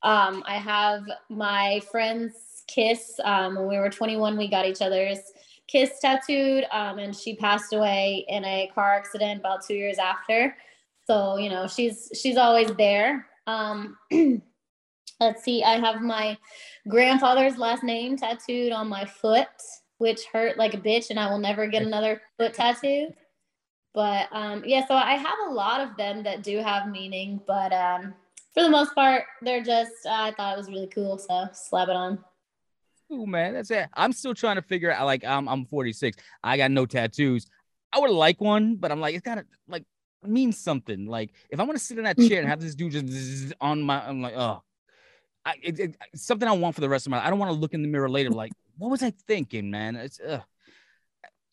um 0.01 0.43
i 0.47 0.55
have 0.55 1.03
my 1.29 1.79
friend's 1.91 2.33
kiss 2.67 3.19
um 3.23 3.55
when 3.55 3.67
we 3.67 3.77
were 3.77 3.89
21 3.89 4.37
we 4.37 4.47
got 4.47 4.65
each 4.65 4.81
other's 4.81 5.19
kiss 5.71 5.99
tattooed 5.99 6.65
um 6.71 6.99
and 6.99 7.15
she 7.15 7.35
passed 7.35 7.73
away 7.73 8.25
in 8.27 8.43
a 8.45 8.69
car 8.75 8.93
accident 8.93 9.39
about 9.39 9.65
two 9.65 9.73
years 9.73 9.97
after. 9.97 10.55
So 11.05 11.37
you 11.37 11.49
know 11.49 11.67
she's 11.67 12.09
she's 12.13 12.37
always 12.37 12.71
there. 12.75 13.27
Um 13.47 13.97
let's 15.21 15.43
see 15.43 15.63
i 15.63 15.77
have 15.77 16.01
my 16.01 16.35
grandfather's 16.87 17.57
last 17.57 17.83
name 17.83 18.17
tattooed 18.17 18.71
on 18.71 18.89
my 18.89 19.05
foot 19.05 19.47
which 19.99 20.25
hurt 20.33 20.57
like 20.57 20.73
a 20.73 20.77
bitch 20.77 21.11
and 21.11 21.19
i 21.19 21.29
will 21.29 21.37
never 21.37 21.67
get 21.67 21.83
another 21.83 22.21
foot 22.37 22.53
tattoo. 22.55 23.07
But 23.93 24.29
um 24.31 24.63
yeah 24.65 24.85
so 24.87 24.95
i 24.95 25.13
have 25.13 25.37
a 25.47 25.51
lot 25.51 25.79
of 25.81 25.95
them 25.95 26.23
that 26.23 26.43
do 26.43 26.57
have 26.57 26.89
meaning 26.89 27.39
but 27.45 27.71
um 27.71 28.13
for 28.53 28.63
the 28.63 28.69
most 28.69 28.95
part 28.95 29.25
they're 29.41 29.63
just 29.63 29.91
uh, 30.05 30.09
i 30.09 30.31
thought 30.31 30.53
it 30.53 30.57
was 30.57 30.69
really 30.69 30.87
cool 30.87 31.17
so 31.17 31.47
slap 31.53 31.89
it 31.89 31.95
on 31.95 32.17
Man, 33.11 33.53
that's 33.53 33.71
it. 33.71 33.87
I'm 33.93 34.13
still 34.13 34.33
trying 34.33 34.55
to 34.55 34.61
figure 34.61 34.91
out. 34.91 35.05
Like, 35.05 35.25
I'm 35.25 35.47
I'm 35.49 35.65
46. 35.65 36.17
I 36.43 36.57
got 36.57 36.71
no 36.71 36.85
tattoos. 36.85 37.45
I 37.93 37.99
would 37.99 38.09
like 38.11 38.39
one, 38.39 38.75
but 38.77 38.91
I'm 38.91 39.01
like, 39.01 39.15
it's 39.15 39.23
gotta 39.25 39.45
like 39.67 39.83
mean 40.23 40.51
something. 40.53 41.05
Like, 41.07 41.31
if 41.49 41.59
I'm 41.59 41.65
gonna 41.65 41.77
sit 41.79 41.97
in 41.97 42.05
that 42.05 42.17
chair 42.17 42.39
and 42.39 42.47
have 42.47 42.61
this 42.61 42.73
dude 42.75 42.91
just 42.93 43.53
on 43.59 43.81
my, 43.81 44.07
I'm 44.07 44.21
like, 44.21 44.35
oh, 44.35 44.63
I 45.45 45.55
it, 45.61 45.79
it- 45.79 45.97
it's 46.13 46.25
something 46.25 46.47
I 46.47 46.53
want 46.53 46.75
for 46.75 46.81
the 46.81 46.89
rest 46.89 47.05
of 47.05 47.11
my. 47.11 47.17
Life. 47.17 47.27
I 47.27 47.29
don't 47.29 47.39
want 47.39 47.51
to 47.51 47.57
look 47.59 47.73
in 47.73 47.81
the 47.81 47.89
mirror 47.89 48.09
later 48.09 48.29
like, 48.29 48.53
what 48.77 48.89
was 48.89 49.03
I 49.03 49.11
thinking, 49.27 49.69
man? 49.69 49.95
It's 49.97 50.19
uh, 50.19 50.39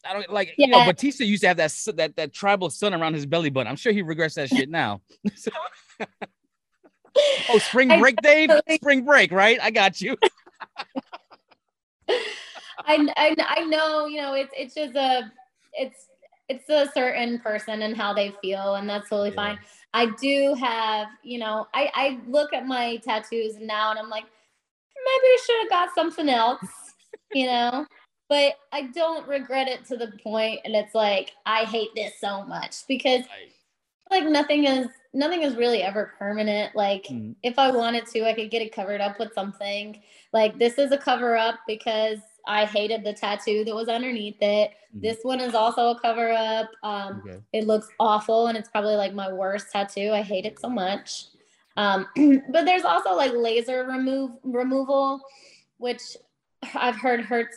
I 0.09 0.13
don't 0.13 0.31
like 0.33 0.55
you 0.57 0.69
know. 0.69 0.79
Yeah. 0.79 0.87
Batista 0.87 1.25
used 1.25 1.43
to 1.43 1.49
have 1.49 1.57
that 1.57 1.75
that 1.97 2.17
that 2.17 2.33
tribal 2.33 2.71
sun 2.71 2.95
around 2.95 3.15
his 3.15 3.27
belly 3.27 3.51
button. 3.51 3.69
I'm 3.69 3.77
sure 3.77 3.93
he 3.93 4.03
regrets 4.03 4.37
that 4.37 4.49
shit 4.49 4.71
now. 4.71 5.01
So- 5.35 5.51
oh, 7.51 7.59
spring 7.59 7.89
break, 7.99 8.17
Dave. 8.23 8.51
Spring 8.75 9.05
break, 9.05 9.33
right? 9.33 9.59
I 9.61 9.71
got 9.73 10.01
you. 10.01 10.17
I, 12.87 13.09
I 13.17 13.37
I 13.39 13.65
know 13.65 14.07
you 14.07 14.21
know 14.21 14.35
it's 14.35 14.53
it's 14.57 14.75
just 14.75 14.95
a 14.95 15.31
it's 15.73 16.07
it's 16.49 16.69
a 16.71 16.91
certain 16.93 17.39
person 17.41 17.83
and 17.83 17.97
how 17.97 18.13
they 18.15 18.33
feel 18.41 18.77
and 18.77 18.89
that's 18.89 19.09
totally 19.11 19.31
Yeah. 19.31 19.35
fine. 19.37 19.59
I 19.95 20.07
do 20.21 20.55
have 20.55 21.09
you 21.23 21.39
know 21.39 21.67
I 21.75 21.91
I 21.95 22.21
look 22.29 22.53
at 22.53 22.67
my 22.67 22.97
tattoos 22.97 23.57
now 23.61 23.91
and 23.91 23.99
I'm 23.99 24.09
like 24.11 24.25
maybe 24.25 25.27
I 25.27 25.39
should 25.45 25.61
have 25.63 25.71
got 25.71 25.95
something 25.95 26.29
else 26.29 26.61
you 27.35 27.47
know 27.47 27.87
but 28.29 28.55
I 28.73 28.83
don't 28.83 29.27
regret 29.27 29.69
it 29.69 29.87
to 29.87 29.97
the 29.97 30.13
point 30.23 30.61
and 30.65 30.75
it's 30.75 30.95
like 30.95 31.33
I 31.47 31.65
hate 31.65 31.89
this 31.95 32.13
so 32.21 32.45
much 32.45 32.87
because 32.87 33.25
like 34.11 34.25
nothing 34.25 34.65
is 34.65 34.89
nothing 35.15 35.43
is 35.43 35.57
really 35.57 35.83
ever 35.83 36.13
permanent 36.19 36.75
like 36.77 37.05
Mhm. 37.05 37.35
if 37.43 37.59
i 37.59 37.71
wanted 37.71 38.07
to 38.07 38.27
i 38.27 38.33
could 38.35 38.51
get 38.51 38.63
it 38.63 38.75
covered 38.75 39.01
up 39.01 39.19
with 39.19 39.33
something 39.33 40.01
like 40.33 40.59
this 40.59 40.79
is 40.79 40.93
a 40.93 40.99
cover 40.99 41.37
up 41.37 41.57
because 41.67 42.19
i 42.47 42.65
hated 42.65 43.05
the 43.05 43.13
tattoo 43.13 43.65
that 43.65 43.75
was 43.75 43.89
underneath 43.89 44.41
it 44.41 44.73
Mhm. 44.95 45.03
this 45.03 45.19
one 45.23 45.41
is 45.41 45.55
also 45.55 45.91
a 45.91 46.01
cover 46.01 46.31
up 46.31 46.71
um 46.83 47.23
Okay. 47.27 47.41
it 47.53 47.67
looks 47.67 47.89
awful 47.99 48.49
and 48.49 48.59
it's 48.59 48.69
probably 48.69 48.97
like 48.97 49.15
my 49.15 49.33
worst 49.33 49.71
tattoo 49.73 50.11
i 50.13 50.23
hate 50.23 50.45
it 50.45 50.59
so 50.61 50.69
much 50.69 51.27
um 51.77 52.07
but 52.51 52.65
there's 52.65 52.85
also 52.85 53.15
like 53.15 53.33
laser 53.33 53.85
remove 53.85 54.33
removal 54.43 55.23
which 55.79 56.03
i've 56.75 56.97
heard 56.97 57.21
hurts 57.21 57.57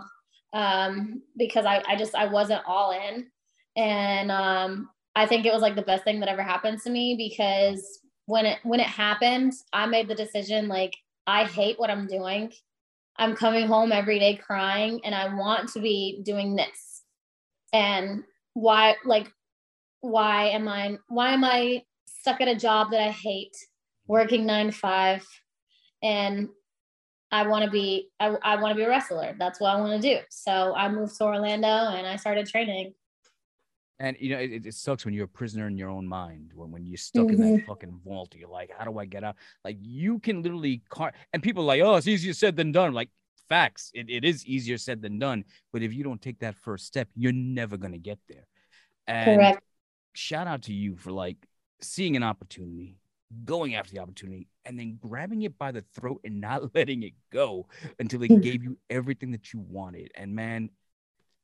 um, 0.54 1.22
because 1.38 1.66
I, 1.66 1.84
I 1.88 1.96
just, 1.96 2.16
I 2.16 2.26
wasn't 2.26 2.62
all 2.66 2.92
in. 2.92 3.28
And 3.76 4.32
um, 4.32 4.90
I 5.16 5.26
think 5.26 5.46
it 5.46 5.54
was 5.54 5.62
like 5.62 5.76
the 5.76 5.82
best 5.82 6.04
thing 6.04 6.20
that 6.20 6.30
ever 6.30 6.44
happened 6.44 6.80
to 6.82 6.90
me 6.90 7.16
because 7.18 8.00
when 8.26 8.46
it, 8.46 8.60
when 8.64 8.80
it 8.80 8.88
happened, 8.88 9.54
I 9.74 9.86
made 9.86 10.08
the 10.08 10.16
decision, 10.16 10.68
like, 10.68 10.96
I 11.26 11.46
hate 11.46 11.80
what 11.80 11.90
I'm 11.90 12.08
doing. 12.08 12.52
I'm 13.18 13.36
coming 13.36 13.68
home 13.68 13.92
every 13.92 14.20
day 14.20 14.36
crying 14.36 15.02
and 15.04 15.14
I 15.14 15.34
want 15.34 15.70
to 15.74 15.80
be 15.80 16.22
doing 16.24 16.56
this. 16.56 17.04
And 17.74 18.24
why, 18.54 18.96
like, 19.04 19.32
why 20.02 20.46
am 20.46 20.68
I, 20.68 20.98
why 21.08 21.34
am 21.34 21.44
I 21.44 21.84
stuck 22.08 22.40
at 22.40 22.48
a 22.48 22.56
job 22.56 22.92
that 22.92 23.02
I 23.02 23.12
hate, 23.12 23.58
working 24.08 24.46
nine 24.46 24.68
to 24.68 24.72
five? 24.72 25.28
And 26.02 26.50
I 27.32 27.46
want 27.48 27.66
to 27.66 27.72
be, 27.72 28.10
I, 28.20 28.36
I 28.42 28.62
want 28.62 28.72
to 28.72 28.76
be 28.76 28.84
a 28.84 28.90
wrestler. 28.90 29.36
That's 29.38 29.60
what 29.60 29.76
I 29.76 29.80
want 29.80 30.02
to 30.02 30.16
do. 30.16 30.22
So 30.30 30.74
I 30.76 30.90
moved 30.90 31.16
to 31.18 31.26
Orlando 31.26 31.68
and 31.68 32.08
I 32.08 32.16
started 32.16 32.48
training. 32.48 32.94
And 34.00 34.16
you 34.20 34.30
know, 34.30 34.40
it, 34.40 34.66
it 34.66 34.74
sucks 34.74 35.04
when 35.04 35.14
you're 35.14 35.26
a 35.26 35.28
prisoner 35.28 35.68
in 35.68 35.78
your 35.78 35.90
own 35.90 36.08
mind. 36.08 36.52
When 36.56 36.72
when 36.72 36.86
you're 36.86 36.98
stuck 36.98 37.30
in 37.30 37.38
that 37.38 37.44
mm-hmm. 37.44 37.68
fucking 37.68 38.00
vault, 38.06 38.34
you're 38.36 38.50
like, 38.50 38.72
how 38.78 38.86
do 38.86 38.98
I 38.98 39.06
get 39.06 39.24
out? 39.24 39.36
Like 39.66 39.78
you 39.82 40.20
can 40.20 40.42
literally 40.42 40.82
car 40.90 41.12
and 41.34 41.44
people 41.44 41.64
are 41.64 41.68
like, 41.68 41.82
oh, 41.82 41.96
it's 41.96 42.08
easier 42.08 42.34
said 42.34 42.56
than 42.56 42.72
done. 42.72 42.94
Like 42.94 43.10
facts, 43.50 43.92
it, 43.94 44.10
it 44.10 44.24
is 44.24 44.46
easier 44.46 44.78
said 44.78 45.02
than 45.02 45.20
done. 45.20 45.44
But 45.74 45.82
if 45.82 45.94
you 45.94 46.04
don't 46.04 46.22
take 46.22 46.40
that 46.40 46.56
first 46.56 46.86
step, 46.86 47.10
you're 47.14 47.34
never 47.34 47.76
gonna 47.76 47.98
get 47.98 48.20
there. 48.30 48.48
And 49.06 49.38
Correct. 49.38 49.64
shout 50.14 50.48
out 50.48 50.64
to 50.64 50.74
you 50.74 50.96
for 50.96 51.12
like 51.12 51.38
seeing 51.82 52.16
an 52.16 52.24
opportunity, 52.24 52.96
going 53.44 53.76
after 53.76 53.94
the 53.94 54.00
opportunity, 54.00 54.48
and 54.64 54.80
then 54.80 54.98
grabbing 55.02 55.42
it 55.42 55.58
by 55.58 55.74
the 55.74 55.84
throat 55.94 56.22
and 56.24 56.40
not 56.40 56.74
letting 56.76 57.04
it 57.04 57.14
go 57.34 57.68
until 58.00 58.24
it 58.24 58.32
mm-hmm. 58.32 58.42
gave 58.42 58.64
you 58.64 58.78
everything 58.90 59.32
that 59.32 59.52
you 59.52 59.60
wanted. 59.60 60.12
And 60.16 60.34
man, 60.34 60.70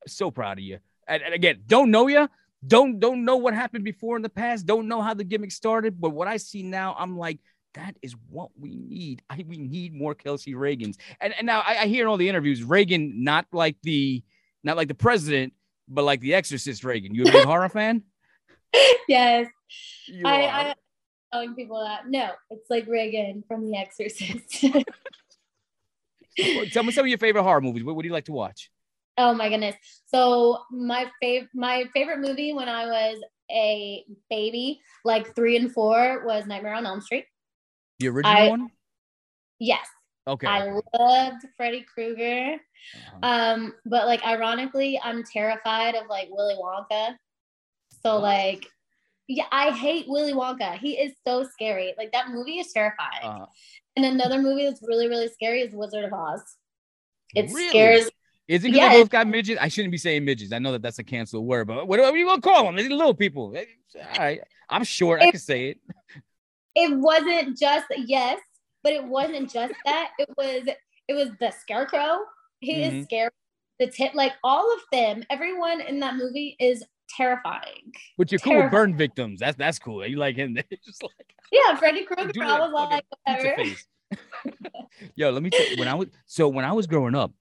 so 0.07 0.31
proud 0.31 0.57
of 0.57 0.63
you. 0.63 0.79
And, 1.07 1.21
and 1.21 1.33
again, 1.33 1.63
don't 1.67 1.91
know 1.91 2.07
you, 2.07 2.27
don't 2.65 2.99
don't 2.99 3.25
know 3.25 3.37
what 3.37 3.53
happened 3.53 3.83
before 3.83 4.15
in 4.15 4.21
the 4.21 4.29
past, 4.29 4.65
don't 4.65 4.87
know 4.87 5.01
how 5.01 5.13
the 5.13 5.23
gimmick 5.23 5.51
started, 5.51 5.99
but 5.99 6.11
what 6.11 6.27
I 6.27 6.37
see 6.37 6.63
now, 6.63 6.95
I'm 6.97 7.17
like. 7.17 7.39
That 7.73 7.97
is 8.01 8.15
what 8.29 8.51
we 8.57 8.77
need. 8.77 9.21
I, 9.29 9.43
we 9.45 9.57
need 9.57 9.93
more 9.93 10.15
Kelsey 10.15 10.53
Raegans. 10.53 10.95
And 11.19 11.33
and 11.37 11.45
now 11.45 11.59
I, 11.59 11.79
I 11.79 11.85
hear 11.87 12.05
in 12.05 12.07
all 12.07 12.15
the 12.15 12.29
interviews, 12.29 12.61
Raegan 12.61 13.15
not 13.17 13.47
like 13.51 13.75
the 13.83 14.23
not 14.63 14.77
like 14.77 14.87
the 14.87 14.95
president, 14.95 15.51
but 15.89 16.03
like 16.03 16.21
the 16.21 16.35
Exorcist 16.35 16.85
Regan. 16.85 17.13
You 17.13 17.23
a 17.23 17.31
big 17.31 17.45
horror 17.45 17.67
fan? 17.67 18.03
yes. 19.09 19.47
You 20.07 20.25
I, 20.25 20.45
are. 20.45 20.49
I 20.69 20.75
telling 21.35 21.55
people 21.55 21.83
that 21.83 22.07
no, 22.07 22.29
it's 22.49 22.69
like 22.69 22.87
Regan 22.87 23.43
from 23.47 23.69
The 23.69 23.77
Exorcist. 23.77 24.65
Tell 26.71 26.83
me 26.83 26.91
some 26.91 27.05
of 27.05 27.07
your 27.07 27.17
favorite 27.17 27.43
horror 27.43 27.61
movies. 27.61 27.83
What, 27.83 27.95
what 27.95 28.03
do 28.03 28.07
you 28.07 28.13
like 28.13 28.25
to 28.25 28.31
watch? 28.33 28.71
Oh 29.18 29.34
my 29.34 29.49
goodness. 29.49 29.76
So 30.07 30.59
my 30.72 31.09
fav- 31.24 31.49
my 31.53 31.86
favorite 31.93 32.20
movie 32.20 32.53
when 32.53 32.70
I 32.70 32.86
was 32.86 33.22
a 33.51 34.03
baby, 34.30 34.82
like 35.03 35.36
three 35.36 35.55
and 35.57 35.72
four, 35.72 36.24
was 36.26 36.45
Nightmare 36.45 36.74
on 36.74 36.86
Elm 36.86 37.01
Street. 37.01 37.26
The 37.99 38.07
original 38.09 38.36
I- 38.36 38.49
one? 38.49 38.70
Yes, 39.59 39.88
Okay. 40.28 40.47
I 40.47 40.80
loved 40.97 41.45
Freddy 41.55 41.86
Krueger. 41.93 42.55
Uh-huh. 42.55 43.20
Um, 43.22 43.74
but 43.86 44.05
like 44.05 44.24
ironically, 44.26 44.99
I'm 45.03 45.24
terrified 45.24 45.95
of 45.95 46.07
like 46.09 46.28
Willy 46.32 46.55
Wonka. 46.55 47.16
So 48.03 48.18
like, 48.18 48.66
yeah, 49.28 49.45
I 49.51 49.72
hate 49.72 50.05
Willy 50.07 50.34
Wonka. 50.34 50.78
He 50.78 50.93
is 50.93 51.13
so 51.26 51.43
scary. 51.45 51.93
Like 51.97 52.11
that 52.11 52.30
movie 52.30 52.59
is 52.59 52.72
terrifying. 52.74 53.24
Uh, 53.24 53.45
And 53.95 54.05
another 54.05 54.41
movie 54.41 54.66
that's 54.66 54.82
really, 54.86 55.07
really 55.07 55.30
scary 55.30 55.61
is 55.61 55.74
Wizard 55.74 56.03
of 56.03 56.11
Oz. 56.13 56.41
It 57.36 57.45
Really? 57.51 57.70
scares. 57.70 58.09
Is 58.47 58.63
it 58.63 58.67
because 58.67 58.77
Yeah, 58.77 58.89
they 58.89 59.01
both 59.01 59.09
got 59.09 59.27
midgets? 59.27 59.59
I 59.61 59.67
shouldn't 59.67 59.91
be 59.91 59.97
saying 59.97 60.23
midgets. 60.25 60.53
I 60.53 60.59
know 60.59 60.71
that 60.73 60.81
that's 60.81 60.99
a 60.99 61.03
canceled 61.03 61.45
word, 61.45 61.67
but 61.67 61.87
what, 61.87 61.99
are 61.99 62.15
you 62.15 62.25
gonna 62.25 62.41
call 62.41 62.65
them? 62.65 62.75
They're 62.75 62.89
little 62.89 63.13
people. 63.13 63.55
All 63.55 64.01
right. 64.17 64.41
I'm 64.69 64.83
short. 64.83 65.21
I 65.21 65.31
can 65.31 65.39
say 65.39 65.69
it. 65.69 65.79
It 66.75 66.95
wasn't 66.97 67.57
just 67.57 67.85
yes, 67.95 68.39
but 68.83 68.93
it 68.93 69.03
wasn't 69.03 69.51
just 69.51 69.73
that. 69.85 70.11
It 70.19 70.29
was 70.37 70.67
it 71.07 71.13
was 71.13 71.29
the 71.39 71.51
Scarecrow. 71.51 72.19
He 72.59 72.75
Mhm. 72.75 72.99
is 72.99 73.05
scary. 73.05 73.29
The 73.79 73.87
tip, 73.87 74.13
like 74.13 74.33
all 74.43 74.73
of 74.73 74.79
them, 74.91 75.23
everyone 75.29 75.81
in 75.81 75.99
that 75.99 76.15
movie 76.15 76.55
is 76.59 76.83
terrifying. 77.09 77.91
But 78.17 78.31
you're 78.31 78.39
cool 78.39 78.57
with 78.63 78.71
burn 78.71 78.95
victims. 78.97 79.39
That's 79.39 79.57
that's 79.57 79.79
cool. 79.79 80.05
You 80.05 80.17
like 80.17 80.35
him. 80.35 80.55
Just 80.85 81.03
like 81.03 81.33
Yeah, 81.51 81.75
Freddy 81.75 82.05
Krueger. 82.05 82.43
I 82.43 82.59
was 82.59 82.71
like, 82.73 83.05
whatever. 83.25 83.63
Yo, 85.15 85.31
let 85.31 85.43
me 85.43 85.49
tell 85.49 85.67
you, 85.67 85.75
when 85.77 85.87
I 85.87 85.95
was 85.95 86.07
so 86.25 86.47
when 86.47 86.65
I 86.65 86.71
was 86.71 86.87
growing 86.87 87.15
up, 87.15 87.31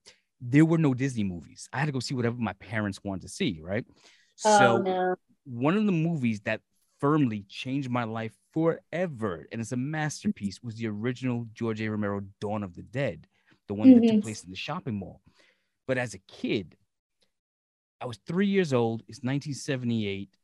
there 0.47 0.64
were 0.64 0.78
no 0.78 0.92
Disney 0.92 1.24
movies. 1.24 1.68
I 1.72 1.78
had 1.78 1.86
to 1.86 1.92
go 1.92 2.01
see 2.01 2.14
whatever 2.14 2.36
my 2.36 2.53
parents 2.55 3.01
wanted 3.03 3.22
to 3.22 3.28
see, 3.28 3.61
right? 3.62 3.84
Oh 3.88 3.97
So 4.36 4.78
no. 4.78 5.14
one 5.45 5.76
of 5.76 5.86
the 5.86 5.92
movies 5.92 6.40
that 6.42 6.61
firmly 7.01 7.45
changed 7.49 7.90
my 7.90 8.05
life 8.05 8.32
forever, 8.53 9.47
and 9.51 9.61
it's 9.61 9.72
a 9.72 9.76
masterpiece, 9.76 10.62
was 10.62 10.74
the 10.76 10.86
original 10.88 11.47
George 11.55 11.80
A. 11.80 11.88
Romero 11.88 12.22
Dawn 12.40 12.62
of 12.62 12.74
the 12.74 12.82
Dead, 12.82 13.26
the 13.68 13.74
one 13.74 13.95
that 13.95 14.07
took 14.07 14.18
Mhm. 14.18 14.22
place 14.22 14.45
in 14.45 14.51
the 14.51 14.57
shopping 14.57 14.95
mall. 14.97 15.22
But 15.86 15.99
as 15.99 16.14
a 16.14 16.18
kid, 16.18 16.76
I 18.01 18.07
was 18.07 18.18
three 18.26 18.47
years 18.47 18.72
old. 18.72 19.03
It's 19.09 19.22
1978. 19.22 20.36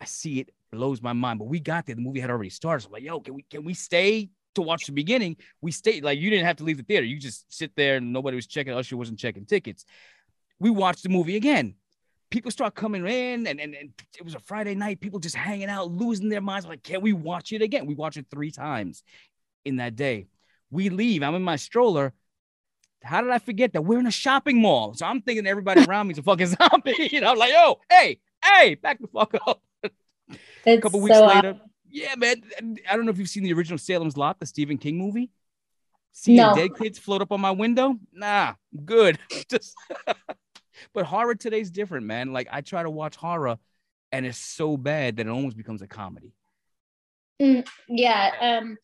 I 0.00 0.04
see 0.04 0.40
it, 0.40 0.50
blows 0.70 1.00
my 1.00 1.14
mind. 1.14 1.38
But 1.38 1.48
we 1.48 1.60
got 1.60 1.86
there. 1.86 1.94
The 1.94 2.02
movie 2.02 2.20
had 2.20 2.30
already 2.30 2.50
started. 2.50 2.82
So 2.82 2.88
I'm 2.88 2.92
like, 2.92 3.02
yo, 3.02 3.20
can 3.20 3.34
we 3.34 3.42
can 3.42 3.64
we 3.64 3.74
stay 3.74 4.30
to 4.56 4.62
watch 4.62 4.86
the 4.86 4.92
beginning? 4.92 5.36
We 5.60 5.70
stayed. 5.70 6.04
Like 6.04 6.18
you 6.18 6.30
didn't 6.30 6.46
have 6.46 6.56
to 6.56 6.64
leave 6.64 6.76
the 6.76 6.82
theater. 6.82 7.06
You 7.06 7.18
just 7.18 7.52
sit 7.52 7.72
there 7.76 7.96
and 7.96 8.12
nobody 8.12 8.34
was 8.34 8.46
checking. 8.46 8.72
Usher 8.72 8.96
wasn't 8.96 9.18
checking 9.18 9.46
tickets. 9.46 9.84
We 10.58 10.70
watched 10.70 11.02
the 11.02 11.08
movie 11.08 11.36
again 11.36 11.74
people 12.30 12.50
start 12.50 12.74
coming 12.74 13.06
in 13.06 13.46
and, 13.46 13.60
and, 13.60 13.74
and 13.74 13.90
it 14.18 14.24
was 14.24 14.34
a 14.34 14.40
Friday 14.40 14.74
night, 14.74 15.00
people 15.00 15.18
just 15.18 15.36
hanging 15.36 15.68
out, 15.68 15.90
losing 15.90 16.28
their 16.28 16.40
minds. 16.40 16.66
Like, 16.66 16.82
can 16.82 17.00
we 17.00 17.12
watch 17.12 17.52
it 17.52 17.62
again? 17.62 17.86
We 17.86 17.94
watched 17.94 18.16
it 18.16 18.26
three 18.30 18.50
times 18.50 19.02
in 19.64 19.76
that 19.76 19.96
day. 19.96 20.26
We 20.70 20.88
leave. 20.88 21.22
I'm 21.22 21.34
in 21.34 21.42
my 21.42 21.56
stroller. 21.56 22.12
How 23.02 23.20
did 23.22 23.30
I 23.30 23.38
forget 23.38 23.72
that 23.74 23.82
we're 23.82 24.00
in 24.00 24.06
a 24.06 24.10
shopping 24.12 24.60
mall? 24.60 24.94
So 24.94 25.06
I'm 25.06 25.22
thinking 25.22 25.46
everybody 25.46 25.84
around 25.88 26.08
me 26.08 26.12
is 26.12 26.18
a 26.18 26.22
fucking 26.22 26.46
zombie. 26.46 26.94
You 27.12 27.20
know, 27.20 27.32
I'm 27.32 27.38
like, 27.38 27.52
yo, 27.52 27.78
hey, 27.90 28.18
hey, 28.44 28.74
back 28.74 29.00
the 29.00 29.06
fuck 29.06 29.34
up. 29.46 29.62
A 29.84 29.90
It's 30.64 30.82
couple 30.82 31.00
weeks 31.00 31.16
so 31.16 31.26
later, 31.26 31.60
yeah, 31.90 32.14
man. 32.16 32.42
I 32.88 32.96
don't 32.96 33.04
know 33.04 33.10
if 33.10 33.18
you've 33.18 33.28
seen 33.28 33.42
the 33.44 33.52
original 33.52 33.78
Salem's 33.78 34.16
Lot, 34.16 34.38
the 34.40 34.46
Stephen 34.46 34.78
King 34.78 34.98
movie. 34.98 35.30
Seeing 36.12 36.38
No. 36.38 36.54
dead 36.54 36.74
kids 36.76 36.98
float 36.98 37.20
up 37.20 37.30
on 37.30 37.40
my 37.40 37.50
window? 37.50 37.96
Nah, 38.12 38.54
good. 38.84 39.18
Just 39.50 39.74
but 40.94 41.04
horror 41.04 41.34
today's 41.34 41.70
different, 41.70 42.06
man. 42.06 42.32
Like 42.32 42.48
I 42.50 42.62
try 42.62 42.82
to 42.82 42.90
watch 42.90 43.16
horror 43.16 43.58
and 44.12 44.24
it's 44.24 44.38
so 44.38 44.76
bad 44.76 45.16
that 45.16 45.26
it 45.26 45.30
almost 45.30 45.56
becomes 45.56 45.82
a 45.82 45.86
comedy. 45.86 46.32
Yeah. 47.38 48.30
Um, 48.40 48.78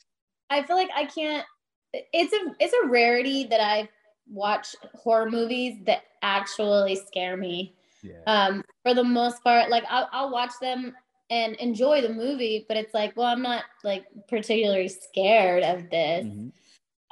I 0.51 0.63
feel 0.63 0.77
like 0.77 0.91
I 0.95 1.07
can't. 1.07 1.47
It's 1.95 2.33
a 2.33 2.55
it's 2.61 2.75
a 2.85 2.89
rarity 2.89 3.45
that 3.45 3.61
I 3.61 3.89
watch 4.31 4.77
horror 4.95 5.31
movies 5.31 5.79
that 5.87 6.03
actually 6.23 6.97
scare 6.97 7.37
me. 7.37 7.75
Yeah. 8.03 8.21
Um, 8.27 8.63
for 8.83 8.95
the 8.95 9.05
most 9.05 9.43
part, 9.43 9.71
like 9.71 9.85
I'll, 9.89 10.09
I'll 10.13 10.31
watch 10.31 10.53
them 10.61 10.95
and 11.33 11.57
enjoy 11.57 12.03
the 12.03 12.11
movie, 12.12 12.66
but 12.68 12.76
it's 12.76 12.93
like, 12.93 13.16
well, 13.16 13.26
I'm 13.26 13.41
not 13.41 13.64
like 13.83 14.05
particularly 14.28 14.89
scared 14.89 15.62
of 15.62 15.89
this. 15.89 16.26
Mhm. 16.26 16.53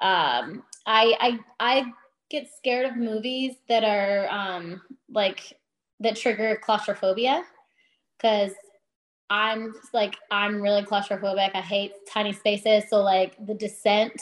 Um, 0.02 0.62
I 0.86 1.16
I 1.18 1.38
I 1.58 1.92
get 2.28 2.48
scared 2.54 2.84
of 2.86 2.96
movies 2.96 3.56
that 3.68 3.82
are 3.82 4.28
um 4.30 4.82
like 5.10 5.58
that 6.00 6.16
trigger 6.16 6.56
claustrophobia 6.62 7.42
because 8.16 8.52
I'm 9.30 9.74
like 9.94 10.16
I'm 10.30 10.60
really 10.60 10.82
claustrophobic. 10.82 11.50
I 11.54 11.60
hate 11.62 11.92
tiny 12.06 12.32
spaces. 12.34 12.84
So 12.90 13.00
like 13.02 13.34
The 13.46 13.54
Descent 13.54 14.20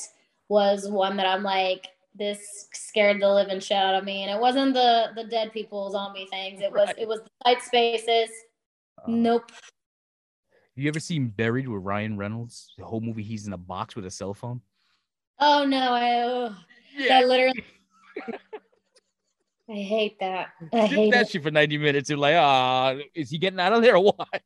was 0.48 0.88
one 0.88 1.16
that 1.16 1.26
I'm 1.26 1.42
like 1.42 1.88
this 2.14 2.68
scared 2.72 3.20
the 3.20 3.28
living 3.32 3.60
shit 3.60 3.76
out 3.76 3.94
of 3.96 4.04
me, 4.04 4.22
and 4.22 4.30
it 4.30 4.40
wasn't 4.40 4.74
the 4.74 5.10
the 5.16 5.24
dead 5.24 5.52
people 5.52 5.90
zombie 5.90 6.28
things. 6.30 6.60
It 6.60 6.70
was 6.72 6.86
Right. 6.88 6.98
it 7.00 7.08
was 7.08 7.20
the 7.20 7.30
tight 7.44 7.62
spaces. 7.62 8.30
Uh, 8.98 9.02
Nope. 9.08 9.50
You 10.78 10.86
ever 10.86 11.00
seen 11.00 11.26
Buried 11.26 11.66
with 11.66 11.82
Ryan 11.82 12.16
Reynolds? 12.16 12.72
The 12.78 12.84
whole 12.84 13.00
movie, 13.00 13.24
he's 13.24 13.48
in 13.48 13.52
a 13.52 13.58
box 13.58 13.96
with 13.96 14.06
a 14.06 14.12
cell 14.12 14.32
phone. 14.32 14.60
Oh 15.40 15.64
no, 15.64 15.92
I 15.92 16.20
ugh, 16.20 16.54
that 17.08 17.26
literally. 17.26 17.64
I 19.68 19.72
hate 19.72 20.20
that. 20.20 20.50
I 20.72 20.86
Skip 20.86 20.90
hate 20.90 21.10
that 21.10 21.22
it. 21.22 21.30
shit 21.30 21.42
for 21.42 21.50
90 21.50 21.78
minutes. 21.78 22.08
You're 22.08 22.18
like, 22.18 22.36
ah, 22.36 22.94
is 23.12 23.28
he 23.28 23.38
getting 23.38 23.58
out 23.58 23.72
of 23.72 23.82
there 23.82 23.96
or 23.96 24.04
what? 24.18 24.42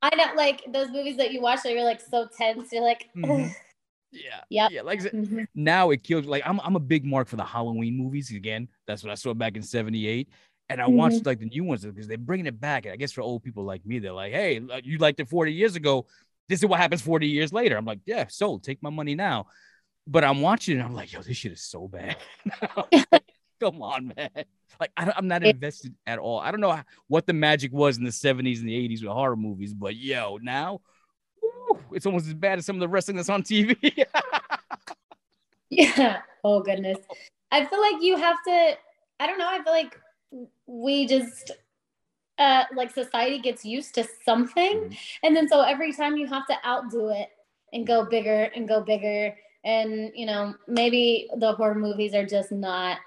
I 0.00 0.14
know, 0.14 0.26
like 0.36 0.62
those 0.72 0.90
movies 0.90 1.16
that 1.16 1.32
you 1.32 1.40
watch 1.40 1.64
that 1.64 1.72
you're 1.72 1.82
like 1.82 2.00
so 2.00 2.28
tense. 2.38 2.68
You're 2.72 2.84
like, 2.84 3.08
Mhm. 3.16 3.52
Yeah. 4.12 4.42
Yep. 4.50 4.70
Yeah. 4.70 4.82
Like 4.82 5.00
Mhm. 5.00 5.46
now 5.56 5.90
it 5.90 6.04
kills. 6.04 6.26
Like 6.26 6.42
I'm, 6.46 6.60
I'm 6.60 6.76
a 6.76 6.80
big 6.80 7.04
mark 7.04 7.26
for 7.26 7.36
the 7.36 7.44
Halloween 7.44 7.96
movies. 7.96 8.30
Again, 8.30 8.68
that's 8.86 9.02
what 9.02 9.10
I 9.10 9.14
saw 9.16 9.34
back 9.34 9.56
in 9.56 9.62
'78, 9.62 10.28
and 10.72 10.82
I 10.82 10.86
mm-hmm. 10.86 10.96
watched 10.96 11.26
like 11.26 11.38
the 11.38 11.46
new 11.46 11.64
ones 11.64 11.84
because 11.84 12.08
they're 12.08 12.18
bringing 12.18 12.46
it 12.46 12.60
back. 12.60 12.86
And 12.86 12.92
I 12.92 12.96
guess 12.96 13.12
for 13.12 13.22
old 13.22 13.42
people 13.42 13.64
like 13.64 13.84
me, 13.86 13.98
they're 13.98 14.12
like, 14.12 14.32
"Hey, 14.32 14.58
uh, 14.58 14.80
you 14.82 14.98
liked 14.98 15.20
it 15.20 15.28
40 15.28 15.52
years 15.52 15.76
ago. 15.76 16.06
This 16.48 16.60
is 16.60 16.66
what 16.66 16.80
happens 16.80 17.02
40 17.02 17.26
years 17.26 17.52
later." 17.52 17.76
I'm 17.76 17.84
like, 17.84 18.00
"Yeah, 18.06 18.26
sold. 18.28 18.64
Take 18.64 18.82
my 18.82 18.90
money 18.90 19.14
now." 19.14 19.46
But 20.06 20.24
I'm 20.24 20.40
watching, 20.40 20.78
and 20.78 20.84
I'm 20.84 20.94
like, 20.94 21.12
"Yo, 21.12 21.22
this 21.22 21.36
shit 21.36 21.52
is 21.52 21.62
so 21.62 21.88
bad." 21.88 22.16
Come 23.60 23.80
on, 23.80 24.12
man. 24.16 24.44
Like 24.80 24.90
I 24.96 25.04
don't, 25.04 25.16
I'm 25.16 25.28
not 25.28 25.44
invested 25.44 25.94
at 26.06 26.18
all. 26.18 26.40
I 26.40 26.50
don't 26.50 26.60
know 26.60 26.72
how- 26.72 26.84
what 27.06 27.26
the 27.26 27.32
magic 27.32 27.72
was 27.72 27.98
in 27.98 28.04
the 28.04 28.10
70s 28.10 28.58
and 28.58 28.68
the 28.68 28.88
80s 28.88 29.02
with 29.02 29.12
horror 29.12 29.36
movies, 29.36 29.72
but 29.72 29.94
yo, 29.94 30.38
now 30.42 30.80
woo, 31.42 31.78
it's 31.92 32.06
almost 32.06 32.26
as 32.26 32.34
bad 32.34 32.58
as 32.58 32.66
some 32.66 32.76
of 32.76 32.80
the 32.80 32.88
wrestling 32.88 33.16
that's 33.16 33.28
on 33.28 33.42
TV. 33.42 33.76
Yeah. 35.74 36.20
Oh 36.44 36.60
goodness. 36.60 36.98
I 37.50 37.64
feel 37.64 37.80
like 37.80 38.02
you 38.02 38.18
have 38.18 38.36
to. 38.46 38.76
I 39.18 39.26
don't 39.26 39.38
know. 39.38 39.48
I 39.48 39.62
feel 39.62 39.72
like 39.72 39.98
we 40.72 41.06
just 41.06 41.50
uh 42.38 42.64
like 42.74 42.90
society 42.90 43.38
gets 43.38 43.62
used 43.64 43.94
to 43.94 44.06
something, 44.24 44.76
Mhm. 44.80 44.96
and 45.22 45.36
then 45.36 45.46
so 45.48 45.60
every 45.60 45.92
time 45.92 46.16
you 46.16 46.26
have 46.26 46.46
to 46.46 46.56
outdo 46.66 47.10
it 47.10 47.28
and 47.74 47.86
go 47.86 48.04
bigger 48.06 48.50
and 48.56 48.66
go 48.66 48.80
bigger, 48.80 49.36
and 49.64 50.10
you 50.14 50.24
know 50.24 50.54
maybe 50.66 51.28
the 51.36 51.52
horror 51.52 51.74
movies 51.74 52.14
are 52.14 52.24
just 52.26 52.50
not. 52.50 52.98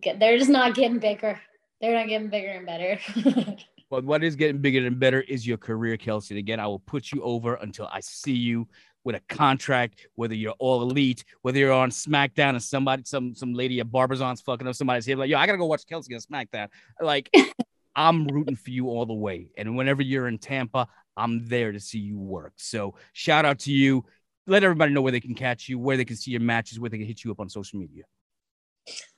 Get, 0.00 0.18
they're 0.18 0.36
just 0.36 0.50
not 0.50 0.74
getting 0.74 0.98
bigger. 0.98 1.40
They're 1.80 1.94
not 1.94 2.08
getting 2.08 2.28
bigger 2.28 2.48
and 2.48 2.66
better. 2.66 2.98
But 3.88 4.02
what 4.04 4.24
is 4.24 4.34
getting 4.34 4.60
bigger 4.60 4.84
and 4.84 4.98
better 4.98 5.20
is 5.20 5.46
your 5.46 5.58
career, 5.58 5.96
Kelsey. 5.96 6.34
And 6.34 6.40
again, 6.40 6.58
I 6.58 6.66
will 6.66 6.80
put 6.80 7.12
you 7.12 7.22
over 7.22 7.54
until 7.54 7.88
I 7.92 8.00
see 8.00 8.32
you 8.32 8.66
with 9.06 9.14
a 9.14 9.20
contract, 9.28 10.08
whether 10.16 10.34
you're 10.34 10.56
all 10.58 10.82
elite, 10.82 11.24
whether 11.42 11.58
you're 11.58 11.72
on 11.72 11.90
SmackDown 11.90 12.50
and 12.50 12.62
somebody, 12.62 13.04
some 13.06 13.36
some 13.36 13.54
lady 13.54 13.78
at 13.78 13.86
Barbazon's 13.86 14.40
fucking 14.40 14.66
up 14.66 14.74
somebody's 14.74 15.06
head. 15.06 15.16
Like, 15.16 15.30
yo, 15.30 15.38
I 15.38 15.46
gotta 15.46 15.58
go 15.58 15.66
watch 15.66 15.86
Kelsey 15.86 16.12
on 16.12 16.20
SmackDown. 16.20 16.68
Like, 17.00 17.30
I'm 17.96 18.26
rooting 18.26 18.56
for 18.56 18.70
you 18.70 18.88
all 18.88 19.06
the 19.06 19.14
way. 19.14 19.52
And 19.56 19.76
whenever 19.76 20.02
you're 20.02 20.26
in 20.26 20.38
Tampa, 20.38 20.88
I'm 21.16 21.48
there 21.48 21.70
to 21.70 21.78
see 21.78 22.00
you 22.00 22.18
work. 22.18 22.54
So 22.56 22.96
shout 23.12 23.44
out 23.44 23.60
to 23.60 23.72
you. 23.72 24.04
Let 24.48 24.64
everybody 24.64 24.92
know 24.92 25.02
where 25.02 25.12
they 25.12 25.20
can 25.20 25.36
catch 25.36 25.68
you, 25.68 25.78
where 25.78 25.96
they 25.96 26.04
can 26.04 26.16
see 26.16 26.32
your 26.32 26.40
matches, 26.40 26.80
where 26.80 26.90
they 26.90 26.98
can 26.98 27.06
hit 27.06 27.22
you 27.22 27.30
up 27.30 27.38
on 27.38 27.48
social 27.48 27.78
media. 27.78 28.02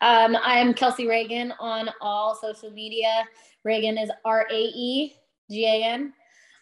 Um, 0.02 0.36
I'm 0.42 0.74
Kelsey 0.74 1.06
Raegan 1.06 1.52
on 1.58 1.88
all 2.02 2.34
social 2.34 2.70
media. 2.70 3.24
Raegan 3.66 4.02
is 4.02 4.10
R 4.26 4.46
A 4.50 4.54
E 4.54 5.14
G 5.50 5.64
A 5.66 5.84
N. 5.84 6.12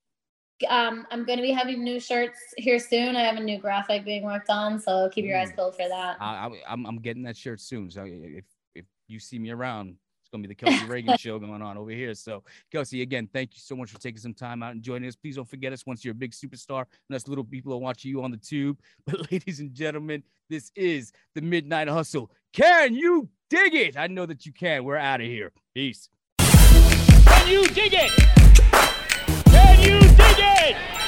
um, 0.68 1.07
I'm 1.11 1.25
going 1.25 1.39
to 1.39 1.43
be 1.43 1.51
having 1.53 1.83
new 1.83 1.99
shirts 2.01 2.39
here 2.57 2.79
soon. 2.79 3.16
I 3.16 3.23
have 3.23 3.37
a 3.37 3.41
new 3.41 3.59
graphic 3.59 4.05
being 4.05 4.23
worked 4.25 4.51
on. 4.51 4.79
So 4.79 5.09
keep 5.12 5.25
your 5.25 5.39
eyes 5.39 5.53
peeled 5.53 5.75
for 5.77 5.89
that. 5.89 6.16
I, 6.20 6.47
I, 6.47 6.51
I'm, 6.68 6.87
I'm 6.87 7.01
getting 7.01 7.23
that 7.25 7.37
shirt 7.37 7.61
soon. 7.61 7.91
So 7.91 8.05
if 8.07 8.45
if 8.75 8.85
you 9.09 9.18
see 9.18 9.39
me 9.39 9.51
around, 9.51 9.91
it's 9.91 9.99
gonna 10.33 10.43
be 10.43 10.49
the 10.49 10.55
Kelsey 10.55 10.87
Raegan 10.87 11.18
show 11.18 11.39
going 11.39 11.62
on 11.62 11.76
over 11.76 11.91
here. 11.91 12.14
So 12.14 12.43
Kelsey, 12.72 13.03
again, 13.03 13.28
thank 13.33 13.55
you 13.55 13.61
so 13.61 13.76
much 13.76 13.91
for 13.91 14.01
taking 14.01 14.18
some 14.18 14.35
time 14.35 14.62
out 14.62 14.72
and 14.72 14.83
joining 14.83 15.09
us. 15.09 15.14
Please 15.14 15.37
don't 15.37 15.49
forget 15.49 15.72
us 15.72 15.87
once 15.87 16.05
you're 16.05 16.12
a 16.12 16.14
big 16.14 16.33
superstar 16.33 16.87
and 17.09 17.16
us 17.16 17.28
little 17.28 17.45
people 17.45 17.72
are 17.74 17.78
watching 17.78 18.11
you 18.11 18.22
on 18.22 18.30
the 18.30 18.37
tube. 18.39 18.80
But 19.07 19.30
ladies 19.30 19.61
and 19.61 19.74
gentlemen, 19.74 20.22
this 20.49 20.70
is 20.74 21.12
the 21.35 21.43
Midnight 21.43 21.89
Hustle. 21.89 22.30
Can 22.53 22.95
you 22.95 23.28
dig 23.51 23.74
it? 23.74 23.97
I 23.97 24.07
know 24.07 24.26
that 24.26 24.47
you 24.47 24.53
can. 24.53 24.85
We're 24.85 24.97
out 24.97 25.20
of 25.20 25.26
here. 25.26 25.53
Peace. 25.74 26.09
Can 26.39 27.49
you 27.49 27.66
dig 27.68 27.93
it? 27.95 28.11
Can 29.47 29.80
you 29.80 30.01
dig 30.01 30.39
it? 30.39 31.02